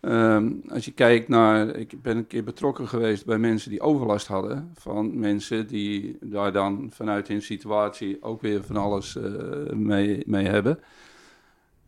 ehm, 0.08 0.52
als 0.68 0.84
je 0.84 0.92
kijkt 0.92 1.28
naar, 1.28 1.76
ik 1.76 2.02
ben 2.02 2.16
een 2.16 2.26
keer 2.26 2.44
betrokken 2.44 2.88
geweest 2.88 3.26
bij 3.26 3.38
mensen 3.38 3.70
die 3.70 3.80
overlast 3.80 4.26
hadden, 4.26 4.70
van 4.74 5.18
mensen 5.18 5.66
die 5.66 6.16
daar 6.20 6.52
dan 6.52 6.90
vanuit 6.92 7.28
hun 7.28 7.42
situatie 7.42 8.22
ook 8.22 8.40
weer 8.40 8.64
van 8.64 8.76
alles 8.76 9.16
eh, 9.16 9.32
mee, 9.72 10.22
mee 10.26 10.46
hebben. 10.46 10.78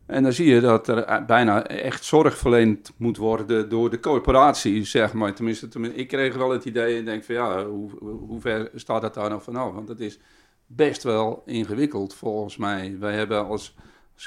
En 0.05 0.23
dan 0.23 0.33
zie 0.33 0.53
je 0.53 0.59
dat 0.59 0.87
er 0.87 0.97
eh, 0.97 1.25
bijna 1.25 1.67
echt 1.67 2.03
zorg 2.03 2.37
verleend 2.37 2.93
moet 2.97 3.17
worden 3.17 3.69
door 3.69 3.89
de 3.89 3.99
corporatie, 3.99 4.83
zeg 4.83 5.13
maar. 5.13 5.33
Tenminste, 5.33 5.67
tenminste, 5.67 5.99
ik 5.99 6.07
kreeg 6.07 6.35
wel 6.35 6.49
het 6.49 6.65
idee 6.65 6.97
en 6.97 7.05
denk 7.05 7.23
van 7.23 7.35
ja, 7.35 7.65
hoe, 7.65 7.89
hoe 7.99 8.41
ver 8.41 8.71
staat 8.75 9.01
dat 9.01 9.13
daar 9.13 9.29
nou 9.29 9.41
vanaf? 9.41 9.73
Want 9.73 9.87
het 9.87 9.99
is 9.99 10.19
best 10.65 11.03
wel 11.03 11.43
ingewikkeld 11.45 12.13
volgens 12.13 12.57
mij. 12.57 12.95
Wij 12.99 13.13
hebben 13.13 13.45
als, 13.45 13.75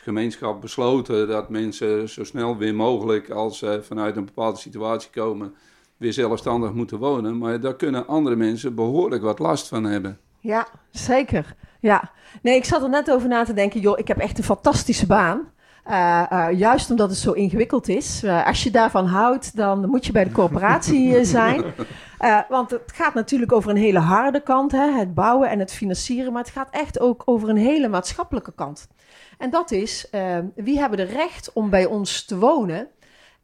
gemeenschap 0.00 0.60
besloten 0.60 1.28
dat 1.28 1.48
mensen 1.48 2.08
zo 2.08 2.24
snel 2.24 2.56
weer 2.56 2.74
mogelijk, 2.74 3.30
als 3.30 3.58
ze 3.58 3.80
vanuit 3.82 4.16
een 4.16 4.24
bepaalde 4.24 4.58
situatie 4.58 5.10
komen, 5.10 5.54
weer 5.96 6.12
zelfstandig 6.12 6.72
moeten 6.72 6.98
wonen. 6.98 7.38
Maar 7.38 7.60
daar 7.60 7.76
kunnen 7.76 8.06
andere 8.06 8.36
mensen 8.36 8.74
behoorlijk 8.74 9.22
wat 9.22 9.38
last 9.38 9.68
van 9.68 9.84
hebben. 9.84 10.18
Ja, 10.40 10.66
zeker. 10.90 11.54
Ja. 11.80 12.10
Nee, 12.42 12.56
ik 12.56 12.64
zat 12.64 12.82
er 12.82 12.88
net 12.88 13.10
over 13.10 13.28
na 13.28 13.44
te 13.44 13.52
denken, 13.52 13.80
joh, 13.80 13.98
ik 13.98 14.08
heb 14.08 14.18
echt 14.18 14.38
een 14.38 14.44
fantastische 14.44 15.06
baan. 15.06 15.52
Eh, 15.84 16.24
eh, 16.30 16.58
juist 16.58 16.90
omdat 16.90 17.10
het 17.10 17.18
zo 17.18 17.32
ingewikkeld 17.32 17.88
is. 17.88 18.22
Eh, 18.22 18.46
als 18.46 18.62
je 18.62 18.70
daarvan 18.70 19.06
houdt, 19.06 19.56
dan 19.56 19.88
moet 19.88 20.06
je 20.06 20.12
bij 20.12 20.24
de 20.24 20.32
corporatie 20.32 21.24
zijn. 21.24 21.64
Want 22.48 22.70
het 22.70 22.92
gaat 22.94 23.14
natuurlijk 23.14 23.52
over 23.52 23.70
een 23.70 23.76
hele 23.76 23.98
harde 23.98 24.42
kant, 24.42 24.72
hè, 24.72 24.90
het 24.90 25.14
bouwen 25.14 25.50
en 25.50 25.58
het 25.58 25.72
financieren. 25.72 26.32
Maar 26.32 26.42
het 26.42 26.52
gaat 26.52 26.68
echt 26.70 27.00
ook 27.00 27.22
over 27.24 27.48
een 27.48 27.56
hele 27.56 27.88
maatschappelijke 27.88 28.52
kant. 28.54 28.88
En 29.38 29.50
dat 29.50 29.70
is, 29.70 30.10
eh, 30.10 30.38
wie 30.54 30.78
hebben 30.78 30.98
er 30.98 31.06
recht 31.06 31.52
om 31.52 31.70
bij 31.70 31.86
ons 31.86 32.24
te 32.24 32.38
wonen? 32.38 32.88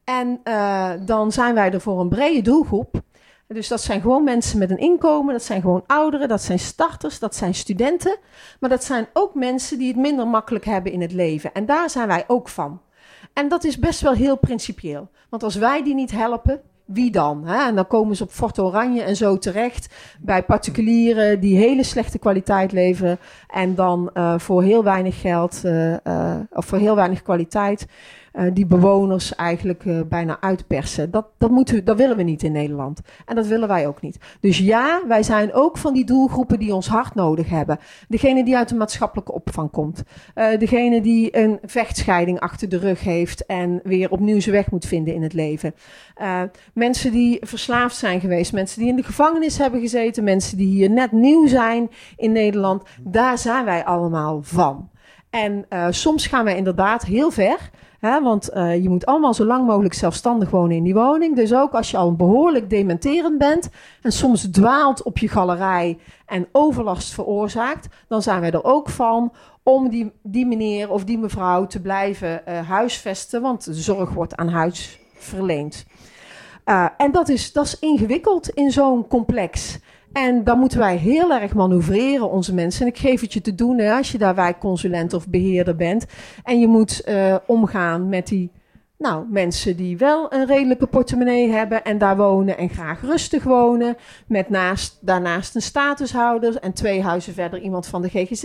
En 0.04 0.40
eh, 0.42 0.92
dan 1.00 1.32
zijn 1.32 1.54
wij 1.54 1.72
er 1.72 1.80
voor 1.80 2.00
een 2.00 2.08
brede 2.08 2.42
doelgroep. 2.42 3.02
Dus 3.46 3.68
dat 3.68 3.80
zijn 3.80 4.00
gewoon 4.00 4.24
mensen 4.24 4.58
met 4.58 4.70
een 4.70 4.78
inkomen, 4.78 5.32
dat 5.32 5.42
zijn 5.42 5.60
gewoon 5.60 5.84
ouderen, 5.86 6.28
dat 6.28 6.42
zijn 6.42 6.58
starters, 6.58 7.18
dat 7.18 7.34
zijn 7.34 7.54
studenten. 7.54 8.16
Maar 8.60 8.70
dat 8.70 8.84
zijn 8.84 9.08
ook 9.12 9.34
mensen 9.34 9.78
die 9.78 9.88
het 9.88 9.96
minder 9.96 10.26
makkelijk 10.26 10.64
hebben 10.64 10.92
in 10.92 11.00
het 11.00 11.12
leven. 11.12 11.52
En 11.52 11.66
daar 11.66 11.90
zijn 11.90 12.08
wij 12.08 12.24
ook 12.26 12.48
van. 12.48 12.80
En 13.32 13.48
dat 13.48 13.64
is 13.64 13.78
best 13.78 14.00
wel 14.00 14.12
heel 14.12 14.36
principieel. 14.36 15.10
Want 15.28 15.42
als 15.42 15.54
wij 15.54 15.82
die 15.82 15.94
niet 15.94 16.10
helpen, 16.10 16.62
wie 16.92 17.10
dan? 17.10 17.46
Hè? 17.46 17.66
En 17.66 17.74
dan 17.74 17.86
komen 17.86 18.16
ze 18.16 18.22
op 18.22 18.30
Fort 18.30 18.58
Oranje 18.58 19.02
en 19.02 19.16
zo 19.16 19.38
terecht 19.38 19.94
bij 20.20 20.42
particulieren 20.42 21.40
die 21.40 21.56
hele 21.56 21.82
slechte 21.82 22.18
kwaliteit 22.18 22.72
leveren. 22.72 23.18
En 23.48 23.74
dan 23.74 24.10
eh, 24.12 24.38
voor 24.38 24.62
heel 24.62 24.84
weinig 24.84 25.20
geld 25.20 25.64
eh, 25.64 26.36
of 26.50 26.64
voor 26.64 26.78
heel 26.78 26.94
weinig 26.94 27.22
kwaliteit 27.22 27.86
die 28.52 28.66
bewoners 28.66 29.34
eigenlijk 29.34 29.84
eh, 29.84 30.00
bijna 30.08 30.40
uitpersen. 30.40 31.10
Dat, 31.10 31.26
dat, 31.38 31.50
moeten 31.50 31.84
dat 31.84 31.96
willen 31.96 32.16
we 32.16 32.22
niet 32.22 32.42
in 32.42 32.52
Nederland. 32.52 33.00
En 33.26 33.34
dat 33.34 33.46
willen 33.46 33.68
wij 33.68 33.86
ook 33.86 34.00
niet. 34.00 34.18
Dus 34.40 34.58
ja, 34.58 35.02
wij 35.08 35.22
zijn 35.22 35.52
ook 35.52 35.78
van 35.78 35.94
die 35.94 36.04
doelgroepen 36.04 36.58
die 36.58 36.74
ons 36.74 36.88
hard 36.88 37.14
nodig 37.14 37.48
hebben. 37.48 37.78
Degene 38.08 38.44
die 38.44 38.56
uit 38.56 38.68
de 38.68 38.74
maatschappelijke 38.74 39.32
opvang 39.32 39.70
komt. 39.70 40.02
Eh, 40.34 40.58
degene 40.58 41.00
die 41.00 41.36
een 41.36 41.58
vechtscheiding 41.64 42.40
achter 42.40 42.68
de 42.68 42.78
rug 42.78 43.00
heeft 43.00 43.46
en 43.46 43.80
weer 43.84 44.10
opnieuw 44.10 44.40
zijn 44.40 44.54
weg 44.54 44.70
moet 44.70 44.86
vinden 44.86 45.14
in 45.14 45.22
het 45.22 45.32
leven. 45.32 45.74
Eh, 46.14 46.42
mensen 46.74 47.12
die 47.12 47.38
verslaafd 47.40 47.96
zijn 47.96 48.20
geweest, 48.20 48.52
mensen 48.52 48.80
die 48.80 48.88
in 48.88 48.96
de 48.96 49.02
gevangenis 49.02 49.58
hebben 49.58 49.80
gezeten, 49.80 50.24
mensen 50.24 50.56
die 50.56 50.68
hier 50.68 50.90
net 50.90 51.12
nieuw 51.12 51.46
zijn 51.46 51.90
in 52.16 52.32
Nederland. 52.32 52.82
Daar 53.00 53.38
zijn 53.38 53.64
wij 53.64 53.84
allemaal 53.84 54.42
van. 54.42 54.90
En 55.30 55.64
eh, 55.68 55.86
soms 55.90 56.26
gaan 56.26 56.44
wij 56.44 56.56
inderdaad 56.56 57.04
heel 57.04 57.30
ver. 57.30 57.70
Hè, 58.00 58.22
want 58.22 58.48
eh, 58.48 58.82
je 58.82 58.88
moet 58.88 59.06
allemaal 59.06 59.34
zo 59.34 59.44
lang 59.44 59.66
mogelijk 59.66 59.94
zelfstandig 59.94 60.50
wonen 60.50 60.76
in 60.76 60.82
die 60.82 60.94
woning. 60.94 61.36
Dus 61.36 61.54
ook 61.54 61.72
als 61.72 61.90
je 61.90 61.96
al 61.96 62.16
behoorlijk 62.16 62.70
dementerend 62.70 63.38
bent 63.38 63.68
en 64.02 64.12
soms 64.12 64.50
dwaalt 64.50 65.02
op 65.02 65.18
je 65.18 65.28
galerij 65.28 65.98
en 66.26 66.48
overlast 66.52 67.12
veroorzaakt, 67.12 67.88
dan 68.08 68.22
zijn 68.22 68.40
wij 68.40 68.50
er 68.50 68.64
ook 68.64 68.88
van 68.88 69.32
om 69.62 69.88
die, 69.88 70.12
die 70.22 70.46
meneer 70.46 70.90
of 70.90 71.04
die 71.04 71.18
mevrouw 71.18 71.66
te 71.66 71.80
blijven 71.80 72.46
eh, 72.46 72.68
huisvesten, 72.68 73.42
want 73.42 73.64
de 73.64 73.74
zorg 73.74 74.10
wordt 74.10 74.36
aan 74.36 74.48
huis 74.48 74.98
verleend. 75.14 75.86
Uh, 76.64 76.86
en 76.96 77.12
dat 77.12 77.28
is, 77.28 77.52
dat 77.52 77.64
is 77.64 77.78
ingewikkeld 77.78 78.48
in 78.48 78.70
zo'n 78.70 79.06
complex. 79.06 79.78
En 80.12 80.44
dan 80.44 80.58
moeten 80.58 80.78
wij 80.78 80.96
heel 80.96 81.32
erg 81.32 81.54
manoeuvreren, 81.54 82.30
onze 82.30 82.54
mensen. 82.54 82.82
En 82.82 82.92
ik 82.92 82.98
geef 82.98 83.20
het 83.20 83.32
je 83.32 83.40
te 83.40 83.54
doen 83.54 83.78
hè, 83.78 83.92
als 83.92 84.12
je 84.12 84.18
daar 84.18 84.34
wijkconsulent 84.34 85.14
of 85.14 85.28
beheerder 85.28 85.76
bent. 85.76 86.06
En 86.42 86.60
je 86.60 86.66
moet 86.66 87.02
uh, 87.08 87.36
omgaan 87.46 88.08
met 88.08 88.26
die 88.26 88.50
nou, 89.00 89.26
mensen 89.30 89.76
die 89.76 89.96
wel 89.96 90.32
een 90.32 90.46
redelijke 90.46 90.86
portemonnee 90.86 91.50
hebben 91.50 91.84
en 91.84 91.98
daar 91.98 92.16
wonen 92.16 92.58
en 92.58 92.68
graag 92.68 93.00
rustig 93.00 93.42
wonen. 93.42 93.96
Met 94.26 94.48
naast, 94.48 94.98
daarnaast 95.00 95.54
een 95.54 95.62
statushouder 95.62 96.56
en 96.56 96.72
twee 96.72 97.02
huizen 97.02 97.34
verder 97.34 97.60
iemand 97.60 97.86
van 97.86 98.02
de 98.02 98.08
GGZ. 98.08 98.44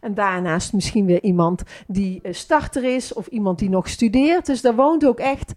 En 0.00 0.14
daarnaast 0.14 0.72
misschien 0.72 1.06
weer 1.06 1.22
iemand 1.22 1.62
die 1.86 2.20
starter 2.30 2.94
is 2.94 3.12
of 3.12 3.26
iemand 3.26 3.58
die 3.58 3.70
nog 3.70 3.88
studeert. 3.88 4.46
Dus 4.46 4.60
daar 4.60 4.74
woont 4.74 5.06
ook 5.06 5.18
echt, 5.18 5.52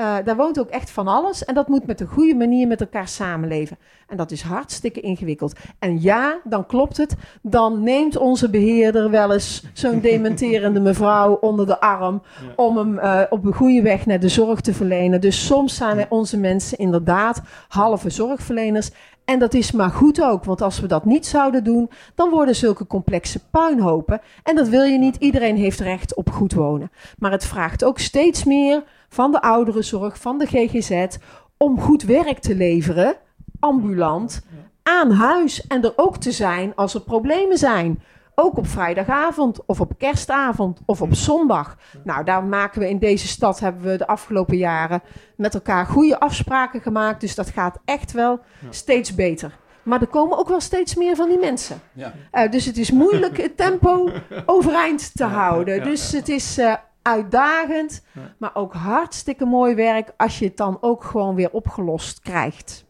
uh, 0.00 0.16
daar 0.24 0.36
woont 0.36 0.60
ook 0.60 0.68
echt 0.68 0.90
van 0.90 1.08
alles. 1.08 1.44
En 1.44 1.54
dat 1.54 1.68
moet 1.68 1.86
met 1.86 2.00
een 2.00 2.06
goede 2.06 2.34
manier 2.34 2.66
met 2.66 2.80
elkaar 2.80 3.08
samenleven. 3.08 3.78
En 4.08 4.16
dat 4.16 4.30
is 4.30 4.42
hartstikke 4.42 5.00
ingewikkeld. 5.00 5.58
En 5.78 6.02
ja, 6.02 6.40
dan 6.44 6.66
klopt 6.66 6.96
het. 6.96 7.16
Dan 7.42 7.82
neemt 7.82 8.16
onze 8.16 8.50
beheerder 8.50 9.10
wel 9.10 9.32
eens 9.32 9.64
zo'n 9.72 10.00
dementerende 10.10 10.80
mevrouw 10.80 11.34
onder 11.34 11.66
de 11.66 11.80
arm. 11.80 12.22
Ja. 12.46 12.52
om 12.56 12.76
hem 12.76 12.98
uh, 12.98 13.20
op 13.30 13.44
een 13.44 13.54
goede 13.54 13.82
weg 13.82 14.06
naar 14.06 14.20
de 14.20 14.28
zorg 14.28 14.60
te 14.60 14.74
verlenen. 14.74 15.20
Dus 15.20 15.46
soms 15.46 15.76
zijn 15.76 16.06
onze 16.08 16.38
mensen 16.38 16.78
inderdaad 16.78 17.42
halve 17.68 18.10
zorgverleners. 18.10 18.90
En 19.30 19.38
dat 19.38 19.54
is 19.54 19.72
maar 19.72 19.90
goed 19.90 20.22
ook, 20.22 20.44
want 20.44 20.62
als 20.62 20.80
we 20.80 20.86
dat 20.86 21.04
niet 21.04 21.26
zouden 21.26 21.64
doen, 21.64 21.90
dan 22.14 22.30
worden 22.30 22.54
zulke 22.56 22.86
complexe 22.86 23.40
puinhopen. 23.50 24.20
En 24.42 24.56
dat 24.56 24.68
wil 24.68 24.82
je 24.82 24.98
niet. 24.98 25.16
Iedereen 25.16 25.56
heeft 25.56 25.80
recht 25.80 26.14
op 26.14 26.30
goed 26.30 26.52
wonen. 26.52 26.90
Maar 27.18 27.30
het 27.30 27.46
vraagt 27.46 27.84
ook 27.84 27.98
steeds 27.98 28.44
meer 28.44 28.82
van 29.08 29.32
de 29.32 29.42
ouderenzorg, 29.42 30.18
van 30.18 30.38
de 30.38 30.46
GGZ, 30.46 31.16
om 31.56 31.80
goed 31.80 32.02
werk 32.02 32.38
te 32.38 32.54
leveren, 32.54 33.14
ambulant, 33.60 34.42
aan 34.82 35.10
huis 35.10 35.66
en 35.66 35.84
er 35.84 35.92
ook 35.96 36.16
te 36.16 36.32
zijn 36.32 36.74
als 36.74 36.94
er 36.94 37.02
problemen 37.02 37.58
zijn. 37.58 38.02
Ook 38.42 38.56
op 38.56 38.66
vrijdagavond 38.66 39.66
of 39.66 39.80
op 39.80 39.92
kerstavond 39.98 40.80
of 40.86 41.02
op 41.02 41.14
zondag. 41.14 41.76
Nou, 42.04 42.24
daar 42.24 42.44
maken 42.44 42.80
we 42.80 42.88
in 42.88 42.98
deze 42.98 43.28
stad, 43.28 43.60
hebben 43.60 43.82
we 43.82 43.96
de 43.96 44.06
afgelopen 44.06 44.56
jaren 44.56 45.02
met 45.36 45.54
elkaar 45.54 45.86
goede 45.86 46.20
afspraken 46.20 46.80
gemaakt. 46.80 47.20
Dus 47.20 47.34
dat 47.34 47.50
gaat 47.50 47.78
echt 47.84 48.12
wel 48.12 48.40
ja. 48.60 48.66
steeds 48.70 49.14
beter. 49.14 49.58
Maar 49.82 50.00
er 50.00 50.06
komen 50.06 50.38
ook 50.38 50.48
wel 50.48 50.60
steeds 50.60 50.94
meer 50.94 51.16
van 51.16 51.28
die 51.28 51.38
mensen. 51.38 51.80
Ja. 51.92 52.12
Uh, 52.32 52.50
dus 52.50 52.64
het 52.64 52.78
is 52.78 52.90
moeilijk 52.90 53.36
het 53.36 53.56
tempo 53.56 54.10
overeind 54.46 55.10
te 55.14 55.24
houden. 55.24 55.84
Dus 55.84 56.12
het 56.12 56.28
is 56.28 56.58
uh, 56.58 56.74
uitdagend, 57.02 58.04
maar 58.38 58.54
ook 58.54 58.74
hartstikke 58.74 59.44
mooi 59.44 59.74
werk 59.74 60.12
als 60.16 60.38
je 60.38 60.44
het 60.44 60.56
dan 60.56 60.78
ook 60.80 61.04
gewoon 61.04 61.34
weer 61.34 61.50
opgelost 61.50 62.20
krijgt. 62.20 62.84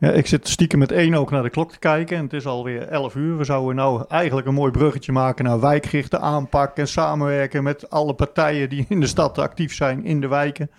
Ja, 0.00 0.10
ik 0.10 0.26
zit 0.26 0.48
stiekem 0.48 0.78
met 0.78 0.92
één 0.92 1.14
ook 1.14 1.30
naar 1.30 1.42
de 1.42 1.50
klok 1.50 1.72
te 1.72 1.78
kijken 1.78 2.16
en 2.16 2.22
het 2.22 2.32
is 2.32 2.46
alweer 2.46 2.88
11 2.88 3.14
uur. 3.14 3.38
We 3.38 3.44
zouden 3.44 3.76
nou 3.76 4.04
eigenlijk 4.08 4.46
een 4.46 4.54
mooi 4.54 4.70
bruggetje 4.70 5.12
maken 5.12 5.44
naar 5.44 5.60
wijkgerichte 5.60 6.18
aanpak 6.18 6.76
en 6.76 6.88
samenwerken 6.88 7.62
met 7.62 7.90
alle 7.90 8.14
partijen 8.14 8.68
die 8.68 8.86
in 8.88 9.00
de 9.00 9.06
stad 9.06 9.38
actief 9.38 9.74
zijn 9.74 10.04
in 10.04 10.20
de 10.20 10.28
wijken. 10.28 10.70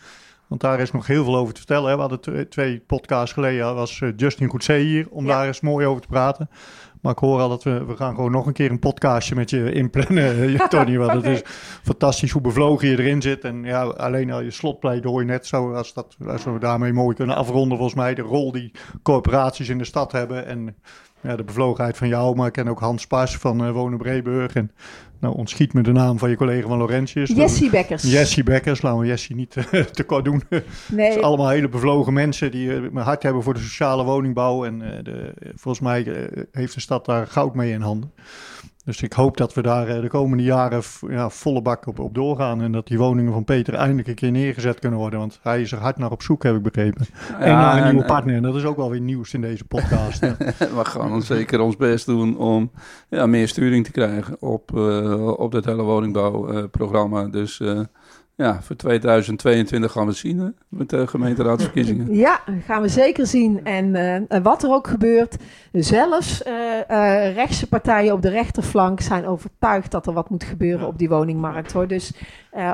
Want 0.47 0.61
daar 0.61 0.79
is 0.79 0.91
nog 0.91 1.07
heel 1.07 1.23
veel 1.23 1.35
over 1.35 1.53
te 1.53 1.59
vertellen. 1.59 1.89
Hè. 1.89 1.95
We 1.95 2.01
hadden 2.01 2.49
twee 2.49 2.79
podcasts 2.79 3.33
geleden, 3.33 3.75
was 3.75 4.01
Justin 4.15 4.49
Goedzee 4.49 4.83
hier 4.83 5.07
om 5.09 5.25
ja. 5.25 5.31
daar 5.31 5.47
eens 5.47 5.61
mooi 5.61 5.85
over 5.85 6.01
te 6.01 6.07
praten. 6.07 6.49
Maar 7.01 7.11
ik 7.11 7.17
hoor 7.17 7.39
al 7.39 7.49
dat 7.49 7.63
we, 7.63 7.85
we 7.85 7.95
gaan 7.95 8.15
gewoon 8.15 8.31
nog 8.31 8.45
een 8.45 8.53
keer 8.53 8.71
een 8.71 8.79
podcastje 8.79 9.35
met 9.35 9.49
je 9.49 9.71
inplannen, 9.71 10.57
Tony. 10.69 10.97
Want 10.97 11.17
okay. 11.17 11.31
het 11.31 11.43
is 11.43 11.51
fantastisch 11.83 12.31
hoe 12.31 12.41
bevlogen 12.41 12.87
je 12.87 12.99
erin 12.99 13.21
zit. 13.21 13.43
En 13.43 13.63
ja, 13.63 13.83
alleen 13.83 14.31
al 14.31 14.41
je 14.41 14.51
slotpleidooi 14.51 15.25
net 15.25 15.47
zo, 15.47 15.73
als, 15.73 15.93
dat, 15.93 16.15
als 16.27 16.43
we 16.43 16.59
daarmee 16.59 16.93
mooi 16.93 17.15
kunnen 17.15 17.35
afronden 17.35 17.77
volgens 17.77 17.97
mij. 17.97 18.13
De 18.13 18.21
rol 18.21 18.51
die 18.51 18.71
corporaties 19.03 19.69
in 19.69 19.77
de 19.77 19.83
stad 19.83 20.11
hebben. 20.11 20.45
En 20.45 20.75
ja, 21.21 21.35
de 21.35 21.43
bevlogenheid 21.43 21.97
van 21.97 22.07
jou, 22.07 22.35
maar 22.35 22.47
ik 22.47 22.53
ken 22.53 22.67
ook 22.67 22.79
Hans 22.79 23.07
Pas 23.07 23.37
van 23.37 23.65
uh, 23.65 23.71
Wonen 23.71 23.97
Breeburg. 23.97 24.53
En 24.53 24.71
nou, 25.21 25.35
ontschiet 25.35 25.73
me 25.73 25.81
de 25.81 25.91
naam 25.91 26.19
van 26.19 26.29
je 26.29 26.35
collega 26.35 26.67
van 26.67 26.77
Laurentius. 26.77 27.29
Jessie 27.29 27.69
Bekkers. 27.69 28.03
Jessie 28.03 28.43
Bekkers, 28.43 28.81
laten 28.81 28.99
we 28.99 29.05
Jessie 29.05 29.35
niet 29.35 29.55
uh, 29.55 29.83
te 29.97 30.03
kort 30.03 30.25
doen. 30.25 30.43
Nee. 30.49 30.61
Het 31.05 31.13
zijn 31.13 31.25
allemaal 31.25 31.49
hele 31.49 31.69
bevlogen 31.69 32.13
mensen 32.13 32.51
die 32.51 32.67
uh, 32.67 32.75
een 32.75 32.97
hart 32.97 33.23
hebben 33.23 33.43
voor 33.43 33.53
de 33.53 33.59
sociale 33.59 34.03
woningbouw. 34.03 34.65
En 34.65 34.79
de, 35.03 35.33
volgens 35.55 35.83
mij 35.83 36.27
heeft 36.51 36.73
de 36.73 36.81
stad 36.81 37.05
daar 37.05 37.27
goud 37.27 37.55
mee 37.55 37.71
in 37.71 37.81
handen. 37.81 38.11
Dus 38.85 39.01
ik 39.01 39.13
hoop 39.13 39.37
dat 39.37 39.53
we 39.53 39.61
daar 39.61 40.01
de 40.01 40.07
komende 40.07 40.43
jaren 40.43 40.81
ja, 41.07 41.29
volle 41.29 41.61
bak 41.61 41.87
op, 41.87 41.99
op 41.99 42.15
doorgaan. 42.15 42.61
En 42.61 42.71
dat 42.71 42.87
die 42.87 42.97
woningen 42.97 43.33
van 43.33 43.43
Peter 43.43 43.73
eindelijk 43.73 44.07
een 44.07 44.15
keer 44.15 44.31
neergezet 44.31 44.79
kunnen 44.79 44.99
worden. 44.99 45.19
Want 45.19 45.39
hij 45.41 45.61
is 45.61 45.71
er 45.71 45.77
hard 45.77 45.97
naar 45.97 46.11
op 46.11 46.21
zoek, 46.21 46.43
heb 46.43 46.55
ik 46.55 46.61
begrepen. 46.61 47.05
Ja, 47.29 47.39
en 47.39 47.53
naar 47.53 47.77
een 47.77 47.89
nieuwe 47.89 48.05
partner. 48.05 48.35
En 48.35 48.41
dat 48.41 48.55
is 48.55 48.63
ook 48.63 48.77
wel 48.77 48.89
weer 48.89 49.01
nieuws 49.01 49.33
in 49.33 49.41
deze 49.41 49.65
podcast. 49.65 50.19
we 50.79 50.85
gaan 50.85 51.21
zeker 51.21 51.59
ons 51.59 51.75
best 51.75 52.05
doen 52.05 52.37
om 52.37 52.71
ja, 53.09 53.25
meer 53.25 53.47
sturing 53.47 53.85
te 53.85 53.91
krijgen 53.91 54.41
op, 54.41 54.71
uh, 54.75 55.27
op 55.27 55.51
dit 55.51 55.65
hele 55.65 55.83
woningbouwprogramma. 55.83 57.23
Uh, 57.23 57.31
dus 57.31 57.59
uh, 57.59 57.79
ja, 58.35 58.61
voor 58.61 58.75
2022 58.75 59.91
gaan 59.91 60.05
we 60.05 60.11
zien 60.11 60.39
hè, 60.39 60.47
met 60.67 60.89
de 60.89 61.07
gemeenteraadsverkiezingen. 61.07 62.15
Ja, 62.21 62.39
gaan 62.65 62.81
we 62.81 62.87
zeker 62.87 63.27
zien. 63.27 63.65
En 63.65 63.95
uh, 64.29 64.39
wat 64.43 64.63
er 64.63 64.69
ook 64.69 64.87
gebeurt, 64.87 65.37
zelfs 65.71 66.43
uh, 66.47 66.53
uh, 66.89 67.35
rechtse 67.35 67.67
partijen 67.67 68.13
op 68.13 68.21
de 68.21 68.29
rechterflank 68.29 69.01
zijn 69.01 69.27
overtuigd 69.27 69.91
dat 69.91 70.07
er 70.07 70.13
wat 70.13 70.29
moet 70.29 70.43
gebeuren 70.43 70.87
op 70.87 70.97
die 70.97 71.09
woningmarkt. 71.09 71.71
Hoor. 71.71 71.87
Dus 71.87 72.13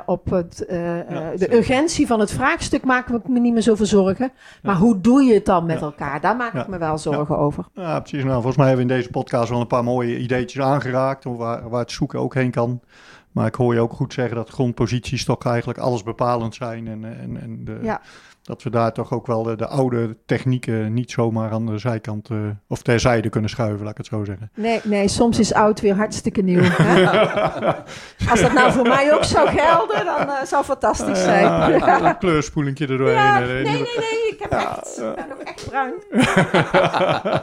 op 0.05 0.29
het, 0.29 0.65
ja, 0.69 1.31
de 1.35 1.55
urgentie 1.55 2.07
van 2.07 2.19
het 2.19 2.31
vraagstuk 2.31 2.83
maken 2.83 3.13
we 3.13 3.31
me 3.31 3.39
niet 3.39 3.53
meer 3.53 3.61
zoveel 3.61 3.85
zorgen. 3.85 4.31
Maar 4.61 4.75
hoe 4.75 5.01
doe 5.01 5.23
je 5.23 5.33
het 5.33 5.45
dan 5.45 5.65
met 5.65 5.81
elkaar? 5.81 6.21
Daar 6.21 6.35
maak 6.35 6.53
ik 6.53 6.67
me 6.67 6.77
wel 6.77 6.97
zorgen 6.97 7.37
over. 7.37 7.65
Ja, 7.73 7.99
precies. 7.99 8.23
Nou, 8.23 8.33
volgens 8.33 8.57
mij 8.57 8.67
hebben 8.67 8.85
we 8.85 8.91
in 8.91 8.97
deze 8.97 9.11
podcast 9.11 9.49
wel 9.49 9.59
een 9.59 9.67
paar 9.67 9.83
mooie 9.83 10.19
ideetjes 10.19 10.63
aangeraakt, 10.63 11.23
waar, 11.23 11.69
waar 11.69 11.81
het 11.81 11.91
zoeken 11.91 12.19
ook 12.19 12.33
heen 12.33 12.51
kan. 12.51 12.81
Maar 13.37 13.47
ik 13.47 13.55
hoor 13.55 13.73
je 13.73 13.79
ook 13.79 13.93
goed 13.93 14.13
zeggen 14.13 14.35
dat 14.35 14.49
grondposities 14.49 15.25
toch 15.25 15.45
eigenlijk 15.45 15.79
alles 15.79 16.03
bepalend 16.03 16.55
zijn. 16.55 16.87
En, 16.87 17.19
en, 17.19 17.41
en 17.41 17.65
de, 17.65 17.79
ja. 17.81 18.01
Dat 18.47 18.63
we 18.63 18.69
daar 18.69 18.93
toch 18.93 19.13
ook 19.13 19.27
wel 19.27 19.43
de, 19.43 19.55
de, 19.55 19.67
oude 19.67 20.17
technieken 20.25 20.93
niet 20.93 21.11
zomaar 21.11 21.51
aan 21.51 21.65
de 21.65 21.77
zijkant 21.77 22.29
uh, 22.29 22.37
of 22.67 22.81
terzijde 22.81 23.29
kunnen 23.29 23.49
schuiven, 23.49 23.81
laat 23.81 23.91
ik 23.91 23.97
het 23.97 24.05
zo 24.05 24.23
zeggen. 24.23 24.51
Nee, 24.53 24.79
nee 24.83 25.07
soms 25.07 25.39
is 25.39 25.53
oud 25.53 25.81
weer 25.81 25.95
hartstikke 25.95 26.41
nieuw. 26.41 26.61
Hè? 26.63 27.05
Als 28.31 28.41
dat 28.41 28.53
nou 28.53 28.71
voor 28.71 28.87
mij 28.87 29.13
ook 29.13 29.23
zou 29.23 29.49
gelden, 29.49 30.05
dan 30.05 30.27
uh, 30.27 30.43
zou 30.43 30.55
het 30.55 30.65
fantastisch 30.65 31.23
zijn. 31.23 31.43
Ja, 31.43 32.01
een 32.01 32.17
kleurspoelingje 32.27 32.87
er 32.87 32.97
doorheen. 32.97 33.15
Ja, 33.15 33.39
nee, 33.39 33.63
nee, 33.63 33.63
nee, 33.63 34.27
ik 34.29 34.37
heb 34.39 34.51
echt, 34.51 34.97
ik 34.97 35.15
ben 35.15 35.27
nog 35.29 35.37
echt 35.37 35.69
bruin. 35.69 35.93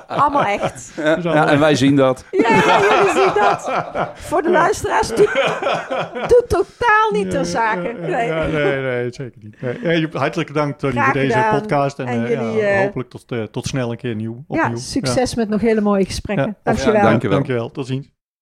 Allemaal 0.06 0.44
echt. 0.44 0.92
Ja, 0.96 1.18
ja, 1.22 1.48
en 1.48 1.60
wij 1.60 1.74
zien 1.74 1.96
dat. 1.96 2.24
Ja, 2.30 2.48
jullie 2.80 3.12
zien 3.14 3.42
dat. 3.42 3.70
Voor 4.14 4.42
de 4.42 4.50
luisteraars 4.50 5.08
doet, 5.08 6.44
totaal 6.48 7.10
niet 7.12 7.30
ter 7.30 7.44
zake. 7.44 7.94
Nee. 8.00 8.26
Ja, 8.26 8.46
nee, 8.46 8.80
nee, 8.80 9.12
zeker 9.12 9.38
niet. 9.40 9.82
Nee. 9.82 10.08
Hartelijk 10.12 10.54
dank 10.54 10.78
Tony 10.94 11.04
voor 11.04 11.14
deze 11.14 11.32
gedaan. 11.32 11.60
podcast. 11.60 11.98
En, 11.98 12.06
en 12.06 12.20
jullie, 12.20 12.62
uh, 12.62 12.78
hopelijk 12.78 13.10
tot, 13.10 13.32
uh, 13.32 13.42
tot 13.42 13.66
snel 13.66 13.90
een 13.90 13.96
keer 13.96 14.14
nieuw. 14.14 14.44
Opnieuw. 14.46 14.68
Ja, 14.68 14.76
succes 14.76 15.34
met 15.34 15.48
nog 15.48 15.60
hele 15.60 15.80
mooie 15.80 16.04
gesprekken. 16.04 16.56
Dankjewel. 16.62 17.02
dankjewel. 17.02 17.36
Dankjewel. 17.36 17.70
Tot 17.70 17.86
ziens. 17.86 18.12